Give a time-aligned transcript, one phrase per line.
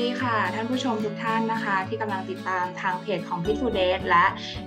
[0.00, 4.24] ดีค่ะ ท่านผู้ชมทุกท่านนะคะ ที่กำลังติดตามทางเพจของพิทฟูเดสและ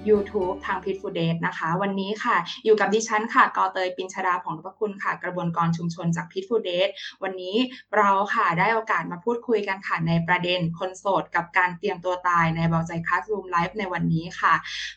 [0.10, 6.90] YouTube ทางพิทฟูเดสนะคะ วันนี้ค่ะ อยู่กับดิฉันค่ะกอเตยปินชดาของระคุณค่ะ กระบวนการชุมชนจากพิทฟูเดส
[7.24, 7.56] วันนี้
[7.98, 14.54] เราค่ะได้โอกาสมาพูดคุยกันค่ะในประเด็นคนโสดกับการเตรียมตัวตายในเบาใจคัสรูมไลฟ์ในวันนี้ค่ะ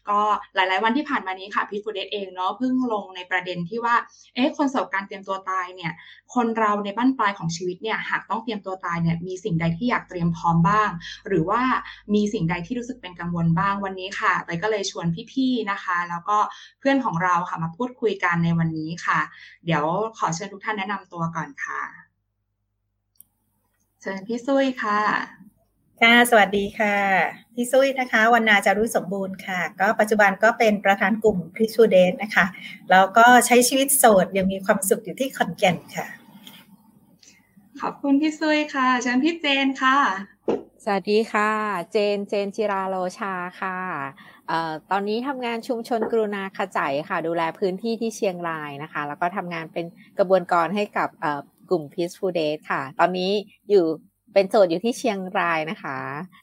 [0.08, 0.20] ก็
[0.54, 3.94] หลาย ๆ วันที่ผ่านมานี้ค่ะพิทฟูเดสเองเนาะเพิ่งลงในประเด็นที่ว่า
[4.34, 5.92] เอ๊ะคนโสดการเตรียมตัวตายเนี่ย
[6.34, 10.90] คนเราในบั้นปลายของชีวิตเนี่ยหากต้องเตรียมตัวตายเนี่ยมีสิ่งใดที่อยากเตรียมพร้อมบ้าง
[11.28, 11.62] หรือว่า
[12.14, 16.38] มีสิ่งใดที่รู้สึกเป็นกังวลบ้างวันนี้ค่ะเตยก็เลยชวนพี่ๆนะคะ แล้วก็
[16.80, 19.20] เพื่อนของเราค่ะมาพูดคุยกันในวันนี้ค่ะ
[19.64, 19.84] เดี๋ยว
[20.18, 21.82] ขอเชิญทุกท่านแนะนำตัวก่อนค่ะ
[24.00, 25.00] เชิญพี่ซุยค่ะ
[26.02, 26.96] ค่ะ สวัสดีค่ะ
[27.54, 32.46] พี่ซุยนะคะวันนาจารุสมบูรณ์ค่ะ ก็ปัจจุบันก็เป็นประธานกลุ่มคริสตูเดนนะคะ
[32.90, 36.06] แล้วก็ใช้ชีวิตโสดยังมีความสุขอยู่ที่ขอนแก่นค่ะ
[37.82, 39.96] ขอบคุณพี่ซุยค่ะเชิญพี่เจนค่ะ
[40.84, 41.50] สวัสดีค่ะ
[41.92, 43.78] เจน เจนจิราโลชาค่ะ
[44.48, 49.84] เอ่อตอนนี้ทำงานชุมชนกรุณาขจายค่ะ ดูแลพื้นที่ที่เชียงรายนะคะ แล้วก็ทำงานเป็น
[50.18, 51.08] กระบวนการให้กับ
[51.70, 53.30] กลุ่ม Peaceful Day ค่ะ ตอนนี้
[53.70, 53.84] อยู่
[54.32, 55.96] เป็นโสดอยู่ที่เชียงรายนะคะ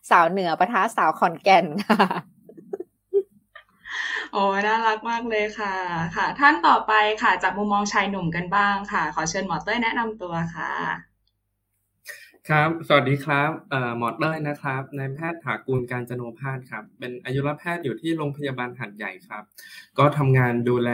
[0.10, 2.06] สาวเหนือประทะสาวขอนแก่นค่ะ
[4.32, 5.76] โอ้น่ารักมากเลยค่ะ
[6.16, 10.74] ค่ะ ท่านต่อไปค่ะ จากมุมมองชายหนุ่มกันบ้างค่ะ ขอเชิญหมอเต้ยแนะนำตัวค่ะ
[12.52, 13.52] ครับ สวัสดีครับ
[13.98, 19.44] หมอเต้ยนะครับ นายแพทย์ถากูลการจโนภาสครับ เป็นอายุรแพทย์อยู่ที่โรงพยาบาลหัดใหญ่ครับ
[19.98, 20.90] ก็ทำงานดูแล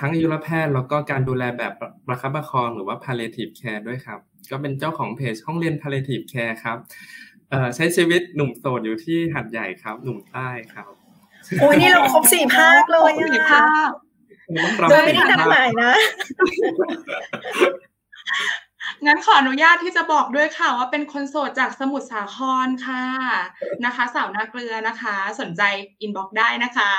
[0.00, 1.72] ทั้งอายุรแพทย์แล้วก็การดูแลแบบ
[2.06, 4.18] ประคับประคองหรือว่า palliative care ด้วยครับ
[4.50, 6.78] ก็เป็นเจ้าของเพจห้องเรียน palliative care ครับ
[7.76, 10.90] ใช้ชีวิตหนุ่มโสดอยู่ที่หัดใหญ่ครับ หนุ่มใต้ครับ
[11.60, 13.66] โอ้ยนี่เราครบสี่ภาคเลยอะ
[14.90, 15.92] โดยไม่ได้นัดหมายนะ
[19.06, 23.04] งั้นขออนุญาตที่จะบอกด้วยค่ะ ว่าเป็นคนโสดจากสมุทรสาครค่ะ
[23.84, 25.62] นะคะ สาวนาเกลือนะคะ สนใจ
[26.00, 26.92] อินบ็อกได้นะคะ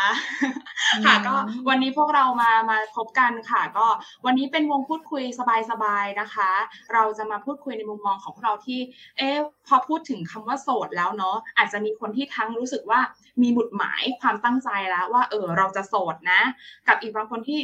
[1.06, 1.36] ค่ะ ก็
[1.70, 3.88] วันนี้พวกเรามามาพบกันค่ะ ก็
[4.26, 5.24] วันนี้เป็นวงพูดคุย
[5.70, 6.52] สบายๆนะคะ
[6.94, 8.80] เราจะมาพูดคุยในมุมมองของเราที่
[9.18, 9.30] เอ๊
[9.68, 13.00] พอพูดถึงคำว่าโสดแล้วเนาะอาจจะมีคนที่ทั้งรู้สึกว่า
[13.42, 16.42] มีบุตหมายความตั้งใจแล้วว่า เออเราจะโสดนะ
[16.88, 17.60] กับอีกบางคนที่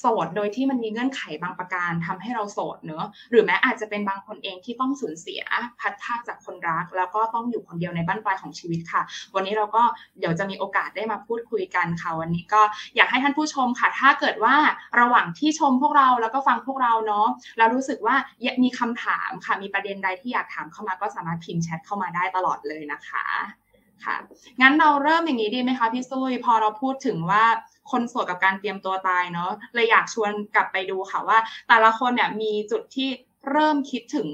[0.00, 5.42] โสดโดยที่มันมีเงื่อนไขบางประการทำให้เราโสดเนอะหรือแม้อาจจะเป็นบางคนเองที่ต้องสูญเสีย
[5.80, 9.02] พัดพาจากคนรัก แล้วก็ต้องอยู่คนเดียวในบ้านปลายของชีวิตค่ะ
[9.34, 9.82] วันนี้เราก็
[10.18, 12.62] เดี๋ยวจะมีโอกาสได้มาพูดคุยกันค่ะ วันนี้ก็
[12.96, 14.56] อยากให้ท่านผู้ชมค่ะ ถ้าเกิดว่า
[15.00, 17.26] ระหว่างที่ชมพวกเราแล้วก็ฟังพวกเราเนาะ
[17.58, 18.16] เรารู้สึกว่า
[18.62, 23.26] มีคำถามค่ะมีประเด็นใดที่อยากถามเข้ามาก็สามารถพิมพ์แชทเข้ามาได้ตลอดเลยนะคะ
[24.04, 24.16] ค่ะ
[24.60, 27.44] งั้นเราเริ่มอย่างนี้ดีไหมคะพี่ซุยพอเราพูดถึงว่า
[27.90, 31.38] คนโสดกับการเตรียมตัวตายเนาะเลยอยากชวนกลับไปดูค่ะว่า
[31.68, 33.08] แต่ละคนเนี่ยมีจุดที่
[33.50, 34.28] เริ่มคิดถึง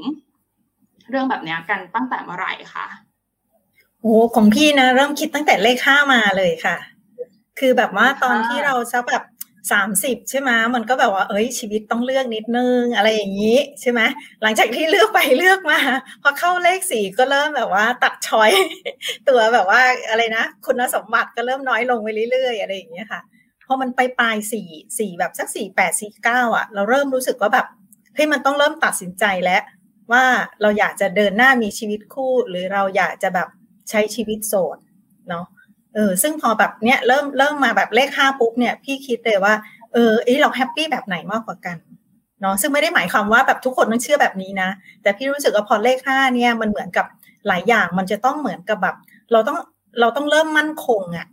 [1.11, 2.87] เรื่องแบบนี้กันตั้งแต่เมื่อไหร่คะ
[4.03, 6.77] โอ้ของพี่นะ เริ่มคิดตั้งแต่เลขห้ามาเลยค่ะ
[7.59, 9.25] คือแบบว่าตอนที่เราสักแบบ
[9.73, 14.01] สามสิบใช่ไหมมันก็แบบว่า เอ้ยชีวิตต้องเลือกนิดนึงอะไรอย่างนี้ใช่ไหม
[14.43, 15.79] หลังจากที่เลือกไปเลือกมา
[16.23, 18.51] พอเข้าเลขสี่ก็เริ่มแบบว่าตัดชอย
[19.29, 19.81] ตัวแบบว่า
[20.11, 23.21] อะไรนะ คุณสมบัติก็เริ่มน้อยลงไปเรื่อยๆอะไรอย่างเงี้ยค่ะ
[23.69, 24.69] พอมันไปปลายสี่
[24.99, 27.67] สี่แบบสักสี่แปดสี่เก้าอะ เราเริ่มรู้สึกว่าแบบ
[28.15, 29.63] เฮ้ยมันต้องเริ่มตัดสินใจแล้ว
[30.13, 30.25] ว่า
[30.63, 33.49] เราอยากจะเดินหน้ามีชีวิตคู่ หรือเราอยากจะแบบ
[33.91, 34.79] ใช้ชีวิตโสด
[35.29, 35.45] เนาะ
[35.95, 39.55] เออซึ่งพอแบบเนี้ยเริ่มเริ่มมาแบบเลขห้าปุ๊บเนี่ยพี่คิดเลยว่า
[39.93, 41.77] เออไอเราแฮปปี้แบบไหนมากกว่ากัน
[42.41, 44.69] เนาะซึ่งไม่ได้หมายความว่าแบบทุกคนต้องเชื่อแบบนี้นะ
[45.03, 47.07] แต่พี่รู้สึกว่าพอเลขห้าเนี่ยมันเหมือนกับ
[47.49, 48.97] หลายอย่างมันจะต้องเหมือนกับแบบ
[49.33, 49.59] เราต้อง
[50.01, 51.27] เราต้องเริ่มมั่นคงอะ่ะ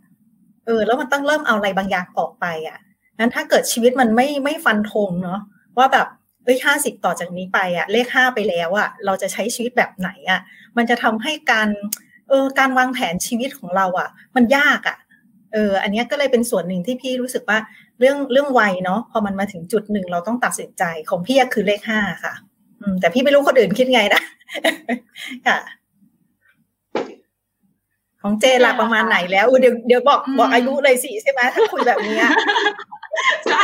[0.66, 2.78] เออแล้วมันต้องเริ่มเอาอะไรบางอย่างออกไปอะ่ะ
[3.18, 5.40] นั้นถ้าเกิดชีวิตมันไม่ไม่ฟันธงเนาะ
[5.78, 6.06] ว่าแบบ
[6.44, 10.40] เอ้ยห้าสิบต่อจากนี้ไปอะ่ะเลขห้าไปแล้วอะ่ะเราจะใช้ชีวิตแบบไหนอะ่ะ
[10.76, 11.68] มันจะทำให้การ
[12.28, 14.96] เออการวางแผนชีวิตของเราอะ่ะ มันยากอะ่ะ
[15.52, 17.58] เอออันนี้ก็เลยเป็นส่วนหนึ่งที่พี่รู้สึกว่า
[17.98, 22.34] เรื่องเรื่องวัยเนาะพอมันมาถึงจุดหนึ่งเราต้องตัดสินใจของพี่คือเลขห้าค่ะ
[22.80, 24.22] อืมแต่พี่ไม่รู้คนอื่นคิดไงนะ
[25.46, 25.58] ค่ะ
[28.26, 32.16] ของเจล่ะประมาณไหนแล้วเดี๋ยวเดี๋ยวบอกบอกอายุเลยสิใช่ไหมถ้าคุยแบบนี้
[33.44, 33.62] ใช่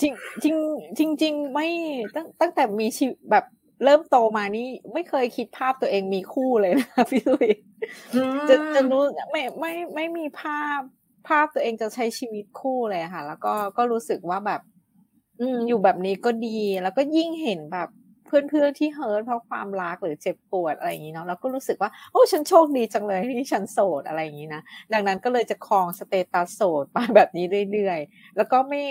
[0.00, 0.12] จริง
[0.42, 0.56] จริง
[0.98, 1.68] จริงจริงไม่
[2.14, 3.44] ตั้งตั้งแต่มีชีวิตแบบ
[3.84, 7.48] เริ่มโตมานี่ไม่เคยคิดภาพตัวเองมีคู่เลยนะพี่ลุย
[8.48, 10.80] จะจะรู้ไม่ไม่ไม่มีภาพ
[11.28, 14.60] ภาพตัวเองจะใช้ชีวิตคู่เลยค่ะ แล้วก็ก็รู้สึกว่าแบบ
[15.40, 17.88] อืมอยู่แบบนี้ก็ดีแล้วก็ยิ่งเห็นแบบ
[18.30, 24.62] เพื่อนๆที่ hurt เพราะความรักหรือเจ็บปวดอะไรอย่างนี้เนาะแล้วก็รู้สึกว่าโอ้ฉันโชคดีจังเลยที่ฉันโสดอะไรอย่างนี้นะ
[24.92, 28.82] ดังนั้นก็เลยจะครอง status โสดมาแบบนี้เรื่อยๆ แล้วก็ไม่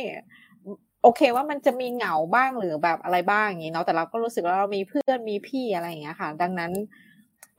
[1.03, 6.71] โอเคว่ามันจะมีเหงาบ้างหรือแบบอะไรบ้างอย่างนี้เนาะแต่เราก็รู้สึกว่าเรามีเพื่อนมีพี่อะไรอย่างเงี้ยค่ะ ดังนั้น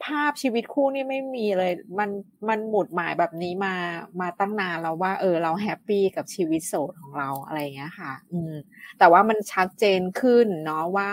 [0.05, 2.11] ภาพชีวิตคู่นี่ไม่มีเลย มัน
[2.49, 3.75] มันหมุดหมายแบบนี้มา
[4.21, 8.55] มาตั้งนานแล้วว่า เออ เราแฮปปี้กับชีวิตโสดของเราอะไรอย่างเงี้ยค่ะ อืม
[8.99, 11.11] แต่ว่ามันชัดเจนขึ้นเนาะว่า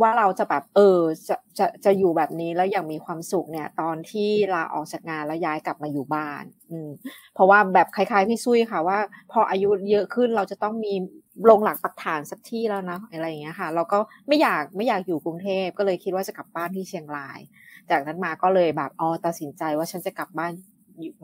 [0.00, 0.98] ว่าเราจะแบบเออ
[1.28, 6.88] จะจะจะอยู่แบบนี้แล้วอย่างมีความสุขเนี่ย ตอนที่ลาออกจากงานแล้วย้ายกลับมาอยู่บ้าน อืม
[7.34, 8.98] เพราะว่าแบบคล้ายๆพี่ซุยค่ะว่า
[9.32, 10.94] พออายุเยอะขึ้นเราจะต้องมี
[11.50, 13.98] ลงหลักปักฐานสักที่แล้วนะอะไรอย่างเงี้ยค่ะ เราก็
[14.28, 17.38] ไม่อยากไม่อยากอยู่กรุงเทพก็เลยคิดว่าจะกลับบ้านที่เชียงราย
[17.90, 20.52] จากนั้นมาก็เลยแบบอ๋อตัดสินใจว่าฉันจะกลับบ้าน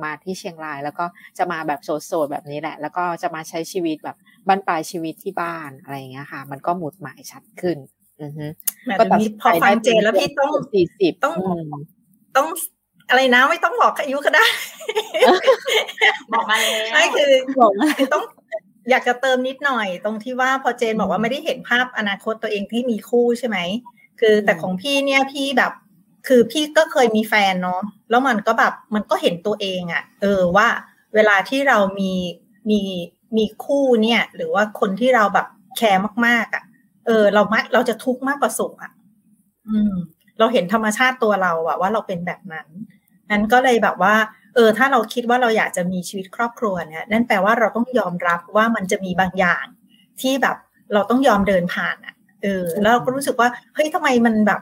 [0.05, 1.05] มาที่เชียงราย แล้วก็
[1.39, 4.17] จะมาแบบโสดๆแบบนี้แหละ แล้วก็จะมาใช้ชีวิตแบบ
[4.49, 7.79] บ้านปลายชีวิตที่บ้านอะไรอย่างเงี้ยค่ะ มันก็หมุดหมายชัดขึ้น
[8.99, 11.35] ก็ตัดพอฟังเจแล้วพี่ต้องสี่สิบต้อง
[12.37, 12.49] ต้อง
[13.09, 14.45] อะไรนะไม่ต้องบอกอายุก็ได้
[16.33, 18.25] บอกมาเลยใช่คือบอกคือต้อง
[18.91, 23.59] อยากจะเติมนิดหน่อย ตรงที่ว่าพอเจนบอกว่าไม่ได้เห็นภาพอนาคตตัวเองที่มีคู่ใช่ไหม
[24.21, 25.73] คือแต่ของพี่เนี่ยพี่แบบ
[26.27, 27.81] คือพี่ก็เคยมีแฟนเนาะ
[28.11, 30.69] แล้วมันก็แบบมันก็เห็นตัวเองอะ่ะเออว่า
[31.15, 32.13] เวลาที่เรามี
[32.71, 32.81] มี
[33.37, 36.65] มีคู่เนี่ย หรือว่าคนที่เราแบบแคร์มากๆอะ่ะ
[37.09, 38.93] เออ เราไม่เราจะทุกข์มากกว่าสุขอะ
[39.69, 39.93] อืม
[40.39, 42.69] เราเห็นธรรมชาติตัวเราอะว่าเราเป็นแบบนั้น
[43.31, 44.15] นั้นก็เลยแบบว่า
[44.55, 49.65] เออ ถ้าเราคิดว่าเราอยากจะมีชีวิตครอบครัวเนี่ยนั่นแปลว่าเราต้องยอมรับว่ามันจะมีบางอย่าง
[50.21, 50.57] ที่แบบ
[50.93, 54.61] เราต้องยอมเดินผ่านอะเออ แล้วเราก็รู้สึกว่าเฮ้ยทำไมมันแบบ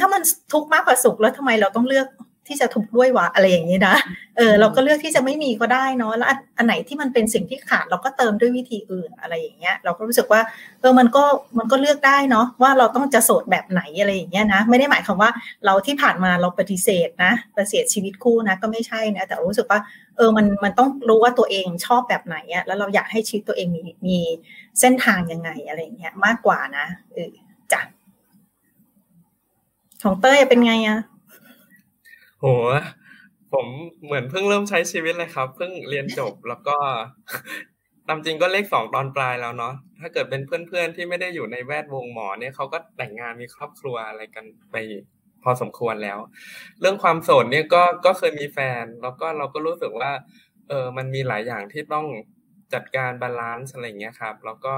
[0.00, 0.22] ถ้ามัน
[0.52, 2.06] ทุกข์มากกว่าสุขแล้วทำไมเราต้องเลือก
[2.46, 3.94] ที่จะทุกข์ด้วยวะอะไรอย่างนี้นะ
[4.36, 6.28] เออเราก็เลือกที่จะไม่มีก็ได้เนาะแล้ว
[6.58, 10.40] อันไหนที่มันเป็นสิ่งที่ขาดเราก็เติมด้วยวิธีอื่นอะไรอย่างเงี้ย เราก็รู้สึกว่า
[10.80, 11.24] เออมันก็
[11.58, 15.30] มันก็เลือกได้เนาะว่าเราต้องจะโสดแบบไหนอะไรอย่างเงี้ยนะ ไม่ได้หมายความว่า
[15.64, 19.80] เราที่ผ่านมาเราปฏิเสธนะปฏิเสธชีวิตคู่นะก็ไม่ใช่นะแต่รู้สึกว่า
[20.16, 24.18] เออมันมันต้องรู้ว่าตัวเองชอบแบบไหนอะแล้วเราอยากให้ชีวิตตัวเองมีมี
[24.80, 27.30] เส้นทางยังไงอะไรอย่างเงี้ยมากกว่านะเออ
[27.72, 27.80] จ้ะ
[30.02, 30.98] ของเต้ยเป็นไงอะ
[32.42, 32.48] โห
[33.52, 33.66] ผม
[34.04, 36.76] เหมือนเพิ่งเริ่มใช้ชีวิตเลยครับ เพิ่งเรียนจบแล้วก็
[38.08, 44.76] ตามจริงก็เลขสองตอนปลายแล้วเนาะถ้าเกิดเป็นเพื่อนๆที่ไม่ได้อยู่ในแวดวงหมอเนี่ยเขาก็แต่งงานมีครอบครัวอะไรกันไป
[45.42, 46.18] พอสมควรแล้ว
[46.80, 50.10] เรื่องความโสดเนี่ยก็ก็เคยมีแฟน แล้วก็เราก็รู้สึกว่า
[50.68, 52.06] เออมันมีหลายอย่างที่ต้อง
[52.74, 54.74] จัดการ balance อะไรเงี้ยครับ แล้วก็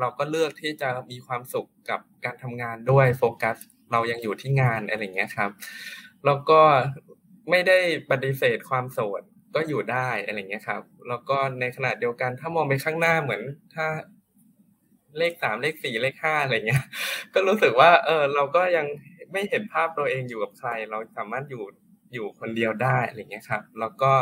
[0.00, 3.56] เราก็เลือกที่จะมีความสุขกับการทำงานด้วยโฟกัส
[3.92, 5.50] เรายังอยู่ที่งานอะไรเงี้ยครับ
[6.26, 6.60] แล้วก็
[7.50, 7.78] ไม่ได้
[8.10, 9.22] ปฏิเสธความโสด
[9.54, 13.42] ก็อยู่ได้อะไรเงี้ยครับ แล้วก็ในขณะเดียวกันถ้ามองไปข้างหน้าเหมือน
[13.74, 13.86] ถ้า
[15.18, 16.82] เลขสามเลขสี่เลขห้าอะไรเงี้ย
[17.34, 18.86] ก็รู้สึกว่า เออ เราก็ยัง
[19.32, 21.64] ไม่เห็นภาพตัวเองอยู่กับใคร เราสามารถอยู่
[22.12, 24.12] อยู่คนเดียวได้อะไรเงี้ยครับ แล้วก็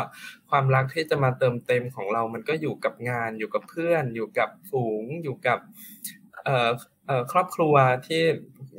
[0.51, 5.59] ความรักที่จะมาเติมเต็มของเรา มันก็อยู่กับงาน อยู่กับเพื่อน อยู่กับฝูง อยู่กับ
[6.45, 6.71] เอ่อ
[7.07, 7.75] เอ่อครอบครัว
[8.07, 8.23] ที่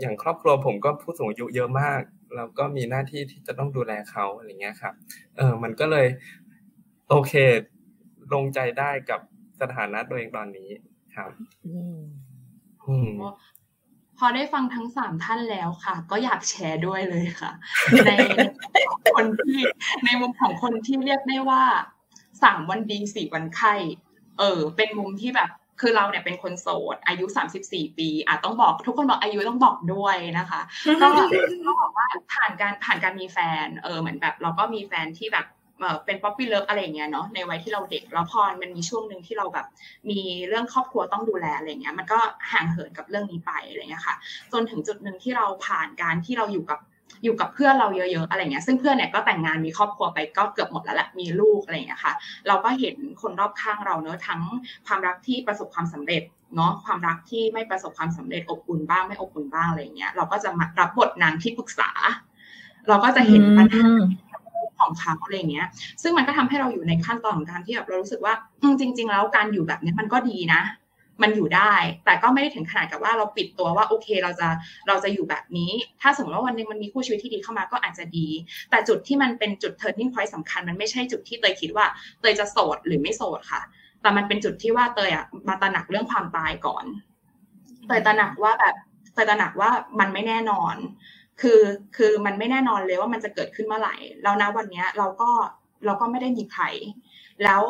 [0.02, 2.02] อย่างครอบครัวผมก็ผู้สูงอายุเยอะมาก
[2.36, 4.94] เราก็มีหน้าที่ที่จะต้องดูแลเขาอะไรเงี้ยครับ
[5.38, 6.08] เออมันก็เลย
[7.10, 7.34] โอเค
[8.34, 9.20] ลงใจได้กับ
[9.62, 10.70] สถานะตัวเองตอนนี้
[11.16, 11.32] ครับ
[12.88, 13.12] อืม
[14.18, 17.52] พอได้ฟังทั้งสามท่านแล้วค่ะ ก็อยากแชร์ด้วยเลยค่ะ
[18.06, 18.12] ใน
[19.14, 19.60] คนที่
[20.06, 21.64] ในมุมของคนที่เรียกได้ว่า
[22.44, 23.74] สามวันดีสี่วันไข้
[24.40, 25.50] เออ เป็นมุมที่แบบ
[25.84, 27.26] คือเราเนี่ยเป็นคนโสด อายุ
[27.62, 30.62] 34 ปีอาจต้องบอกทุกคนบอกอายุต้องบอกด้วยนะคะ
[31.02, 31.24] ก็ต้
[31.72, 35.48] องบอกว่าผ่านการผ่านการมีแฟนเออเหมือนแบบเราก็มีแฟนที่แบบ
[36.06, 39.68] เป็น puppy love อะไรเงี้ยเนาะในวัยที่เราเด็กแล้วพอมันมีช่วงหนึ่งที่เราแบบ
[40.10, 42.20] มีเรื่องครอบครัวต้องดูแลอะไรเงี้ยมันก็
[42.52, 44.16] ห่างเหินกับเรื่องนี้ไปอะไรเงี้ยค่ะ
[44.52, 46.80] จนถึงจุดหนึ่งที่เราผ่านการที่เราอยู่กับ
[47.24, 52.14] อยู่กับเพื่อนเราเยอะ ๆ อะไรเงี้ยซึ่งเพื่อนเนี่ยก็แต่งงานมีครอบครัวไปก็เกือบหมดแล้วแหละมีลูกอะไรเงี้ยค่ะ
[52.48, 54.42] เราก็เห็นคนรอบข้างเราเนอะทั้ง
[54.88, 56.24] ความรักที่ประสบความสำเร็จ
[56.56, 61.92] เนาะความรักที่ไม่ประสบความสำเร็จอบอุ่นบ้างไม่อบอุ่นบ้างอะไรเงี้ยเราก็จะมารับบทนางที่ปรึกษา
[62.88, 63.84] เราก็จะเห็นปัญหา
[64.80, 65.68] ของเขาอะไรเงี้ย
[66.02, 68.34] ซึ่งมันก็ทำให้เราอยู่ในขั้นตอนของการที่แบบเรารู้สึกว่า
[68.80, 70.62] จริง ๆ แล้วการอยู่แบบนี้มันก็ดีนะ
[71.22, 71.74] มันอยู่ได้
[72.06, 74.48] แต่ก็ไม่ได้ถึงขนาดกับว่าเราปิดตัวว่าโอเคเราจะ
[74.88, 78.28] เราจะอยู่แบบนี้ ถ้าสมมติว่าวันนึงมันมีคู่ชีวิตที่ดีเข้ามาก็อาจจะดี
[78.70, 81.86] แต่จุดที่มันเป็นจุด turning point สำคัญ มันไม่ใช่จุดที่เตยคิดว่า
[82.20, 83.62] เตยจะโสดหรือไม่โสดค่ะ
[84.02, 86.86] แต่มันเป็นจุดที่ว่าเตยอะมาตระหนักเรื่องความตายก่อน
[87.88, 88.76] เตยตระหนักว่าแบบ
[89.14, 90.76] เตยตระหนักว่ามันไม่แน่นอน
[91.42, 91.62] คือ
[91.98, 95.30] คือมันไม่แน่นอนเลยว่ามันจะเกิดขึ้นเมื่อไหร่แล้วนะวันนี้เราก็
[95.86, 96.64] เราก็ไม่ได้มีใคร
[97.44, 97.62] แล้ว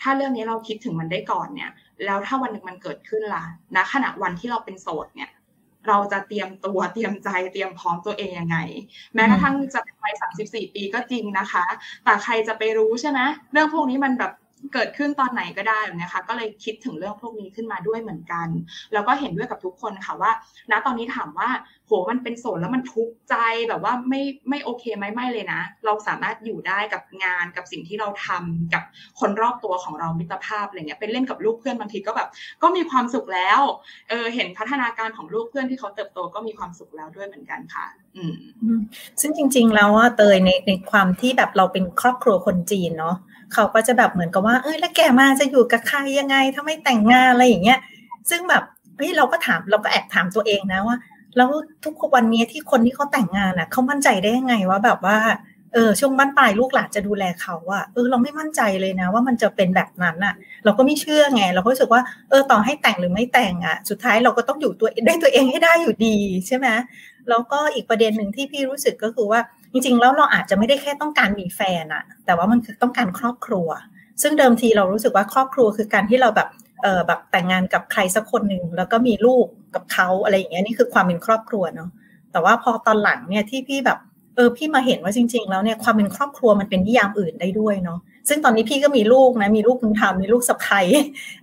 [0.00, 1.70] ถ้าเรื่องนี้เราคิดถึงมันได้ก่อนเนี่ย
[2.04, 3.44] แล้วถ้าวันหนึ่งมันเกิดขึ้นล่ะ
[3.76, 5.30] ณขณะวันที่เราเป็นโสดเนี่ย
[5.88, 8.58] เราจะเตรียมตัวเตรียมใจเตรียมพร้อมตัวเองยังไง
[9.14, 11.64] แม้กระทั่งจะเป็นวัยสามสิบสี่ปีก็จริงนะคะ
[12.04, 13.20] แต่ใครจะไปรู้ใช่ไหม
[13.52, 14.32] เรื่องพวกนี้มันแบบ
[14.72, 18.48] เกิดขึ้นตอนไหนก็ได้นะคะก็เลยคิดถึงเรื่องพวกนี้ขึ้นมาด้วยเหมือนกัน
[18.92, 20.32] แล้วก็เห็นด้วยกับทุกคนค่ะว่า
[20.70, 21.48] ณตอนนี้ถามว่า
[21.86, 23.34] โหมันเป็นโสดแล้วมันทุกข์ใจ
[23.68, 28.82] แบบว่าไม่ไม่โอเคไหมไม่เลยนะ เราสามารถอยู่ได้กับงานกับสิ่งที่เราทำกับ
[29.20, 32.28] คนรอบตัวของเรามิตรภาพอะไรเงี้ยเป็นเล่นกับลูกเพื่อนบางทีก็แบบ
[32.62, 33.60] ก็มีความสุขแล้ว
[34.08, 38.34] เออเห็นพัฒนาการของลูกเพื่อนที่เขาเติบโตก็มีความสุขแล้วด้วยเหมือนกันค่ะ อืม
[39.20, 43.16] ซึ่งจริง ๆ แล้วว่าเตยในในความที่แบบเราเป็นครอบครัวคนจีนเนาะ
[43.54, 47.78] เขาก็จะแบบเหมือนกับว่า เอ้ยแล้วแกมาจะอยู่กับใครยังไงถ้าไม่แต่งงานอะไรอย่างเงี้ย
[48.30, 48.62] ซึ่งแบบ
[48.96, 50.96] เฮ้ยเราก็ถามเราก็แอบถามตัวเองนะว่า
[51.36, 51.48] แล้ว
[51.84, 55.18] ทุกวันนี้ที่คนที่เขาแต่งงานอะเขามั่นใจได้ยังไงว่าแบบว่า
[55.74, 60.34] เออช่วงบ้านปลายลูกหลานจะดูแลเขาอะเออเราไม่มั่นใจเลยนะ ว่ามันจะเป็นแบบนั้นอะ
[60.64, 66.68] เราก็ไม่เชื่อไง เราก็รู้สึกว่าเออต่อให้แต่งหรือไม่แต่งอะสุดท้ายเราก็ต้องอยู่ตัวได้ตัวเองให้ได้อยู่ดีใช่ไหม
[67.28, 69.40] แล้วก็อีกประเด็นหนึ่งที่พี่รู้สึกก็คือว่า
[69.76, 73.68] จริงๆ แล้วเราอาจจะไม่ได้แค่ต้องการมีแฟนอะแต่ว่ามันคือต้องการครอบครัว
[74.22, 76.48] ซึ่งเดิมทีเรารู้สึกว่าครอบครัวคือการที่เราแบบ
[76.82, 81.90] เออแบบแต่งงานกับใครสักคนหนึ่งแล้วก็มีลูกกับเขาอะไรอย่างเงี้ยนี่คือความเป็นครอบครัวเนาะ
[82.32, 83.98] แต่ว่าพอตอนหลังเนี่ยที่พี่แบบ
[84.36, 90.80] เออพี่มาเห็นว่าจริง ๆ แล้วเนี่ยความเป็นครอบครัวมันเป็นนิยามอื่นได้ด้วยเนาะซึ่งตอนนี้พี่ก็มีลูกนะมีลูกคุณธรรมมีลูกสะใภ้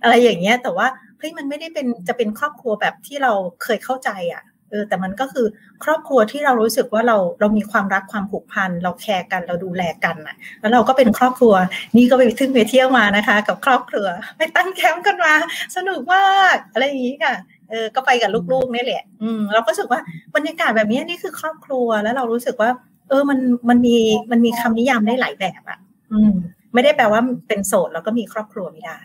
[0.02, 0.86] อะไรอย่างเงี้ย แต่ว่า
[1.18, 4.42] เฮ้ยมันไม่ได้เป็นจะเป็นครอบครัวแบบที่เราเคยเข้าใจอะ่ะ
[4.76, 5.46] ออแต่มันก็คือ
[5.84, 11.54] ครอบครัวที่เรารู้สึกว่าเราเรามีความรักความผูกพัน เราแคร์กันเราดูแลกันอะ แล้วเราก็เป็นครอบครัว
[11.96, 14.06] นี่ก็ไปทึ่งไปเที่ยวมานะคะ กับครอบครัว
[14.38, 15.34] ไปตั้งแคมป์กันมา
[15.76, 17.34] สนุกมากอะไรอย่างนี้ค่ะ
[17.70, 20.00] เออก็ไปกับลูกๆนี่แหละ อืมเราก็รู้สึกว่า
[20.34, 22.70] บรรยากาศแบบนี้นี่คือครอบครัวแล้วเรารู้สึกว่า
[23.08, 23.38] เออมัน
[23.68, 23.96] มันมี
[24.30, 25.78] มันมีคำนิยามได้หลายแบบอะ
[26.12, 26.32] อืม
[26.74, 28.98] ไม่ได้แปลว่าเป็นโสดแล้วก็มีครอบครัวไม่ได้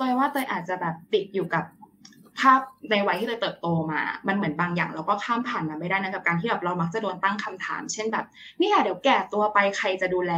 [0.00, 1.64] ตยว่าเตยอาจจะแบบติดอยู่กับ
[2.40, 8.26] ภาพในวัยที่เราเติบโตมา มันเหมือนบางอย่างเราก็ข้ามผ่านมาไม่ได้นะกับการที่แบบเรามักจะโดนตั้งคำถาม เช่นแบบ
[8.60, 10.34] นี่เดี๋ยวแก่ตัวไปใครจะดูแล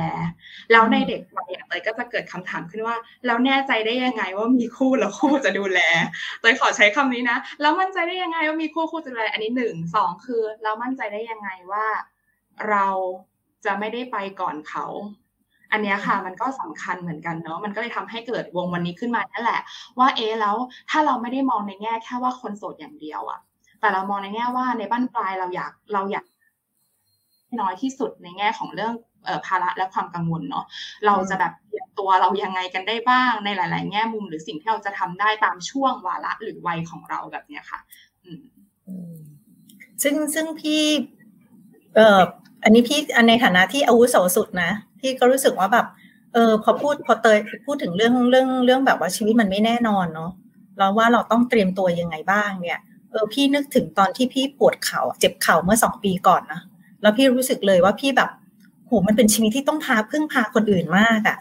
[0.72, 5.80] แล้วในเด็กวัยเตยก็จะเกิดคำถามขึ้นว่าแล้วแน่ใจได้ยังไงว่ามีคู่แล้วคู่จะดูแล
[6.40, 11.86] เตยขอใช้คำนี้นะแล้วมั่นใจได้ยังไงว่ามีคู่คู่จะดูแลอันนี้หนึ่งสองคือเรามั่นใจได้ยังไงว่า
[12.70, 12.88] เรา
[13.64, 14.86] จะไม่ได้ไปก่อนเขา
[15.72, 19.60] อันนี้ค่ะมันก็สำคัญเหมือนกันเนาะมันก็เลยทำให้เกิดวงวันนี้ขึ้นมานั่นแหละ
[19.98, 20.56] ว่าเอ๊แล้ว
[20.90, 23.40] ถ้าเราไม่ได้มองในแง่แค่ว่าคนโสดอย่างเดียวอะ
[23.80, 26.26] แต่เรามองในแง่ว่าในบ้านปลายเราอยากเราอยาก
[27.60, 28.94] น้อยที่สุดในแง่ของเรื่อง
[29.46, 30.64] ภาระและความกังวลเนาะ
[31.06, 37.80] เราจะแบบเตรียมตัวเรายังไงกันได้บ้างในหลาย ๆ แง่มุมหรือสิ่งที่เราจะทำได้ตามช่วงวาระหรือวัยของเราแบบเนี้ยค่ะ
[38.24, 38.42] อืม
[40.02, 40.82] ซึ่งซึ่งพี่
[41.94, 42.20] เอ่อ
[42.62, 44.70] อันนี้พี่อันในฐานะที่อาวุโสสุดนะ
[45.00, 45.86] พี่ก็รู้สึกว่าแบบ
[46.34, 50.30] เออ พอพูดพอเตยพูดถึงเรื่องเรื่องเรื่องแบบว่าชีวิตมันไม่แน่นอนเนาะ
[50.78, 52.78] แล้วว่าเราต้องเตรียมตัวยังไงบ้างเนี่ย
[53.10, 56.60] เออพี่นึกถึงตอนที่พี่ปวดเขา่าเจ็บเข่าเมื่อสองปีก่อนนะ
[57.02, 58.30] แล้วพี่รู้สึกเลยว่าพี่แบบ
[58.86, 61.38] โหมันเป็นชีวิตที่ต้องพาพึ่งพาคนอื่นมากอะ่ะ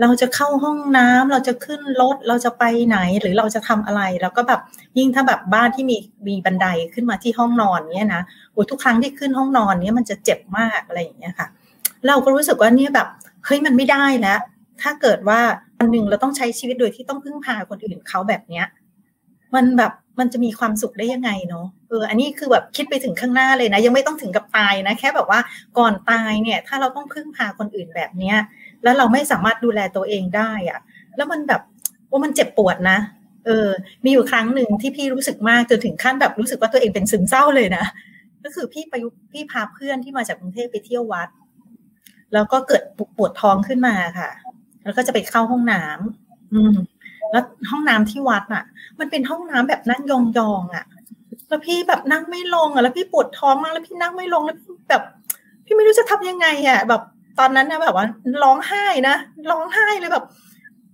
[0.00, 4.60] เราจะเข้าห้องน้ำเราจะขึ้นรถเราจะไปไหนหรือเราจะทำอะไร แล้วก็แบบ
[4.98, 5.96] ยิ่งถ้าแบบบ้านที่มี
[6.28, 8.22] มีบันไดขึ้นมาที่ห้องนอนเนี้ยนะ
[8.52, 11.48] โอ้ทุกครั้งที่ขึ้นห้องนอนเนี้ยมันจะเจ็บมากอะไรอย่างเงี้ยค่ะ
[12.06, 13.08] เราก็รู้สึกว่าเนี่ยแบบ
[13.46, 14.40] เฮ้ยมันไม่ได้แล้ว
[14.82, 15.40] ถ้าเกิดว่า
[15.78, 18.66] วันหนึ่งเราต้องใช้ชีวิตโดยที่ต้องพึ่งพาคนอื่นเขาแบบเนี้ย
[19.54, 25.40] มันแบบมันจะมีความสุขได้ยังไงเนาะเอออันนี้คือแบบคิดไปถึงข้างหน้าเลยนะ ยังไม่ต้องถึงกับตายนะ แค่แบบว่า
[25.78, 28.36] ก่อนตายเนี่ย ถ้าเราต้องพึ่งพาคนอื่นแบบเนี้ย
[28.82, 30.80] แล้วเราไม่สามารถดูแลตัวเองได้อะ
[31.16, 31.62] แล้วมันแบบ
[32.10, 32.98] ว่ามันเจ็บปวดนะ
[33.46, 33.68] เออ
[34.04, 37.84] มีอยู่ครั้งหนึ่งที่พี่รู้สึกมากจนถึงขั้นแบบรู้สึกว่าตัวเองเป็นซึมเศร้าเลยนะ
[38.44, 38.94] ก็คือพี่ไป
[39.32, 41.28] พี่พาเพื่อนที่มาจากกรุงเทพไปเที่ยววัด
[42.36, 42.82] แล้วก็เกิด
[43.16, 44.30] ปวดท้องขึ้นมาค่ะ
[44.84, 46.74] แล้วก็จะไปเข้าห้องน้ำอืม
[47.32, 48.64] แล้วห้องน้ำที่วัดอะ
[49.00, 50.12] มันเป็นห้องน้ำแบบนั่งย
[50.50, 50.84] องๆอะ
[51.48, 54.56] แล้วพี่แบบนั่งไม่ลงอะแล้วพี่ปวดท้องมากแล้วพี่นั่งไม่ลงแล้ว
[54.90, 55.02] แบบ
[55.64, 57.02] พี่ไม่รู้จะทำยังไงอะ แบบ
[57.38, 58.06] ตอนนั้นนะแบบว่า
[58.42, 59.16] ร้องไห้นะ
[59.50, 60.24] ร้องไห้เลยแบบ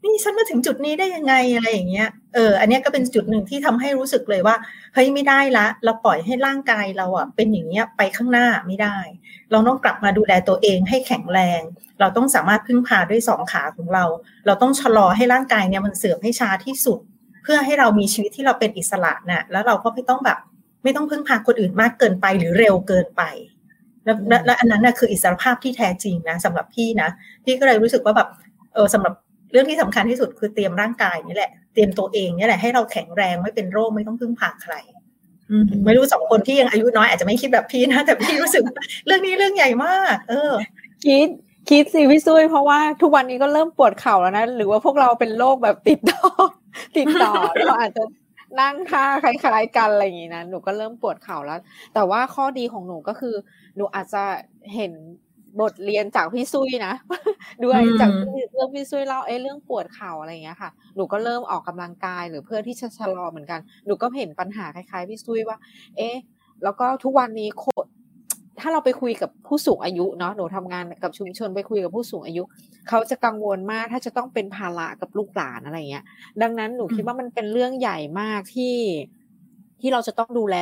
[0.03, 4.57] นี่ฉันมาถึงจุดนี้ได้ยังไงอะไรอย่างเงี้ย เออ อันนี้ก็เป็นจุดหนึ่งที่ทำให้รู้สึกเลยว่า
[4.95, 8.99] เฮ้ยไม่ได้ละ เราปล่อยให้ร่างกายเราอะเป็นอย่างเงี้ยไปข้างหน้าไม่ได้
[9.51, 11.61] เราต้องกลับมาดูแลตัวเองให้แข็งแรง
[12.01, 14.05] เราต้องสามารถพึ่งพาด้วยสองขาของเรา
[14.47, 16.99] เราต้องชะลอให้ร่างกายเนี่ยมันเสื่อมให้ช้าที่สุด
[17.43, 20.39] เพื่อให้เรามีชีวิตที่เราเป็นอิสระนะ่ะแล้วเราก็ไม่ต้องแบบ
[20.83, 23.23] ไม่ต้องพึ่งพาคนอื่นมากเกินไปหรือเร็วเกินไป
[24.05, 27.09] แล้วและอันนั้นน่ะคืออิสรภาพที่แท้จริงนะสำหรับพี่นะ
[27.45, 28.29] พี่ก็เลยรู้สึกว่าแบบ
[28.75, 29.15] เออสำหรับ
[29.53, 34.75] เรื่องที่สำคัญที่สุดคือเตรียมร่างกายนี่แหละ เตรียมตัวเองนี่แหละให้เราแข็งแรงไม่เป็นโรคไม่ต้องพึ่งพาใคร
[35.85, 38.63] ไม่รู้สองคนที่ยังอายุน้อยอาจจะไม่คิดแบบพี่นะ แต่พี่รู้สึก
[39.07, 40.53] เรื่องนี้เรื่องใหญ่มาก เออ
[41.07, 41.29] คิด
[41.71, 46.29] คิดสิพี่ซุยเพราะว่าทุกวันนี้ก็เริ่มปวดเข่าแล้วนะ หรือว่าพวกเราเป็นโรคแบบติดต่อ
[46.97, 47.33] ติดต่อ
[47.67, 48.03] เราอาจจะ
[48.61, 51.61] นั่งท่าคล้ายๆกันอะไรอย่างนี้นะหนูก็เริ่มปวดเข่าแล้ว
[51.95, 53.35] แต่ว่าข้อดีของหนูก็คือ
[53.77, 54.23] หนูอาจจะ
[54.75, 54.93] เห็น
[55.61, 56.95] บทเรียนจากพี่ซุยนะ
[57.65, 65.59] ด้วยจากเรื่องพี่ซุยเล่าเอ้เรื่องปวดเข่าอะไรอย่างเงี้ยค่ะ หนูก็เริ่มออกกำลังกายหรือเพื่อที่จะชะลอเหมือนกัน หนูก็เห็นปัญหาคล้ายๆพี่ซุยว่า
[65.97, 66.17] เอ๊ะ
[66.63, 67.65] แล้วก็ทุกวันนี้โค
[68.61, 72.43] ถ้าเราไปคุยกับผู้สูงอายุเนาะหนูทำงานกับชุมชนไปคุยกับผู้สูงอายุ
[72.89, 76.05] เขาจะกังวลมากถ้าจะต้องเป็นภาระกับลูกหลานอะไรเงี้ย
[76.43, 78.75] ดังนั้นหนูคิดว่ามันเป็นเรื่องใหญ่มากที่
[79.83, 80.57] ที่เราจะต้องดูแล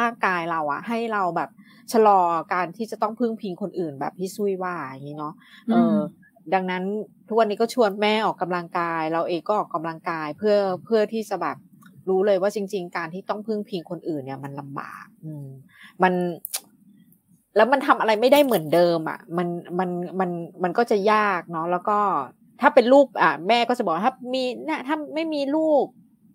[0.00, 1.50] ร่างกายเราอะให้เราแบบ
[1.92, 2.20] ชะลอ
[2.52, 5.34] การที่จะต้องพึ่งพิงคนอื่นแบบพี่ซุยว่าอย่างนี้เนาะ
[5.70, 5.96] เออ
[6.54, 6.82] ดังนั้น
[7.28, 11.56] ทุกวันนี้ก็ชวนแม่ออกกำลังกาย เราเองก็ออกกำลังกายเพื่อเพื่อที่จะแบบ
[12.08, 15.46] รู้เลยว่าจริง ๆ การที่ต้องพึ่งพิงคนอื่นเนี่ยมันลำบาก อืม
[16.02, 16.12] มัน
[17.56, 19.48] แล้วมันทำอะไรไม่ได้เหมือนเดิมอะ มัน
[19.78, 20.30] มันมัน
[20.62, 21.98] มันก็จะยากเนาะแล้วก็
[22.60, 25.84] ถ้าเป็นลูกอะแม่ก็จะบอกถ้ามีเนี่ยถ้าไม่มีลูก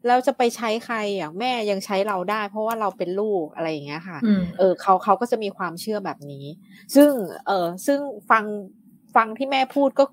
[0.07, 4.19] แล้วจะไปใช้ใครอะแม่ยังใช้เราได้ เพราะว่าเราเป็นลูกอะไรอย่างเงี้ยค่ะ
[4.57, 6.45] เออเขาเขาก็จะมีความเชื่อแบบนี้
[6.95, 7.11] ซึ่ง
[7.47, 8.43] เออซึ่งฟัง
[9.15, 10.05] ฟังที่แม่พูดก็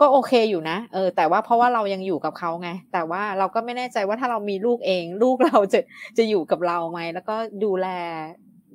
[0.00, 5.80] ก็โอเคอยู่นะ เออ แต่ว่าเพราะว่าเรายังอยู่กับเขาไง แต่ว่าเราก็ไม่แน่ใจว่าถ้าเรามีลูกเอง ลูกเราจะ
[6.18, 7.86] จะอยู่กับเราไหม แล้วก็ดูแล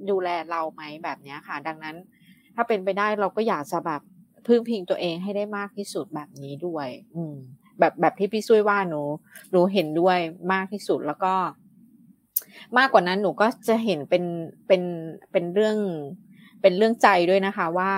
[0.10, 1.96] ดูแลเราไหมแบบนี้ค่ะ ดังนั้น
[2.56, 4.02] ถ้าเป็นไปได้เราก็อยากจะแบบ
[4.48, 7.38] พึ่งพิงตัวเองให้ได้มากที่สุดแบบนี้ด้วย อืม
[7.80, 9.02] แบบแบบที่พี่ซุยว่าหนู
[9.52, 10.18] หนูเห็นด้วย
[10.52, 11.34] มากที่สุดแล้วก็
[12.78, 14.24] มากกว่านั้นหนูก็จะเห็นเป็น
[14.68, 14.82] เป็น
[15.32, 15.78] เป็นเรื่อง
[16.62, 17.94] เป็นเรื่องใจด้วยนะคะว่า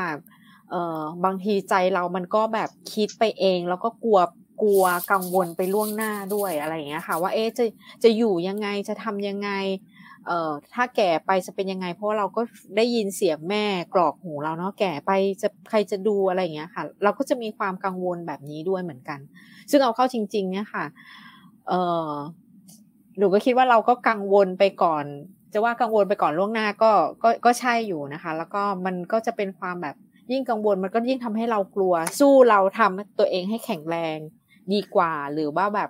[0.70, 4.20] เออบางทีใจเรามันก็แบบคิดไปเอง แล้วก็กลัว
[4.62, 7.66] กลัวกังวลไปล่วงหน้าด้วยอะไรอย่างเงี้ยค่ะ ว่าเอ๊จะ
[8.04, 9.50] จะอยู่ยังไงจะทำยังไง
[10.28, 12.42] เอ่อถ้าแก่ไปจะเป็นยังไง เพราะเราก็
[12.78, 15.12] ได้ยินเสียงแม่กรอกหูเราเนาะแก่ไป
[15.42, 19.20] จะใครจะดูอะไรอย่างเงี้ยค่ะ เราก็จะมีความกังวลแบบนี้ด้วยเหมือนกัน
[19.72, 20.86] ซึ่งเอาเข้าจริง ๆ เนี่ยค่ะ
[21.68, 21.74] เอ
[22.10, 22.12] อ
[23.18, 25.06] หนูก็คิดว่าเราก็กังวลไปก่อน
[25.54, 26.92] จะว่ากังวลไปก่อนล่วงหน้าก็
[27.24, 29.96] ก็ก็ใช่อยู่นะคะ แล้วก็มันก็จะเป็นความแบบ
[30.32, 34.18] ยิ่งกังวลมันก็ยิ่งทำให้เรากลัว สู้เราทำตัวเองให้แข็งแรง
[34.74, 35.90] ดีกว่า หรือว่าแบบ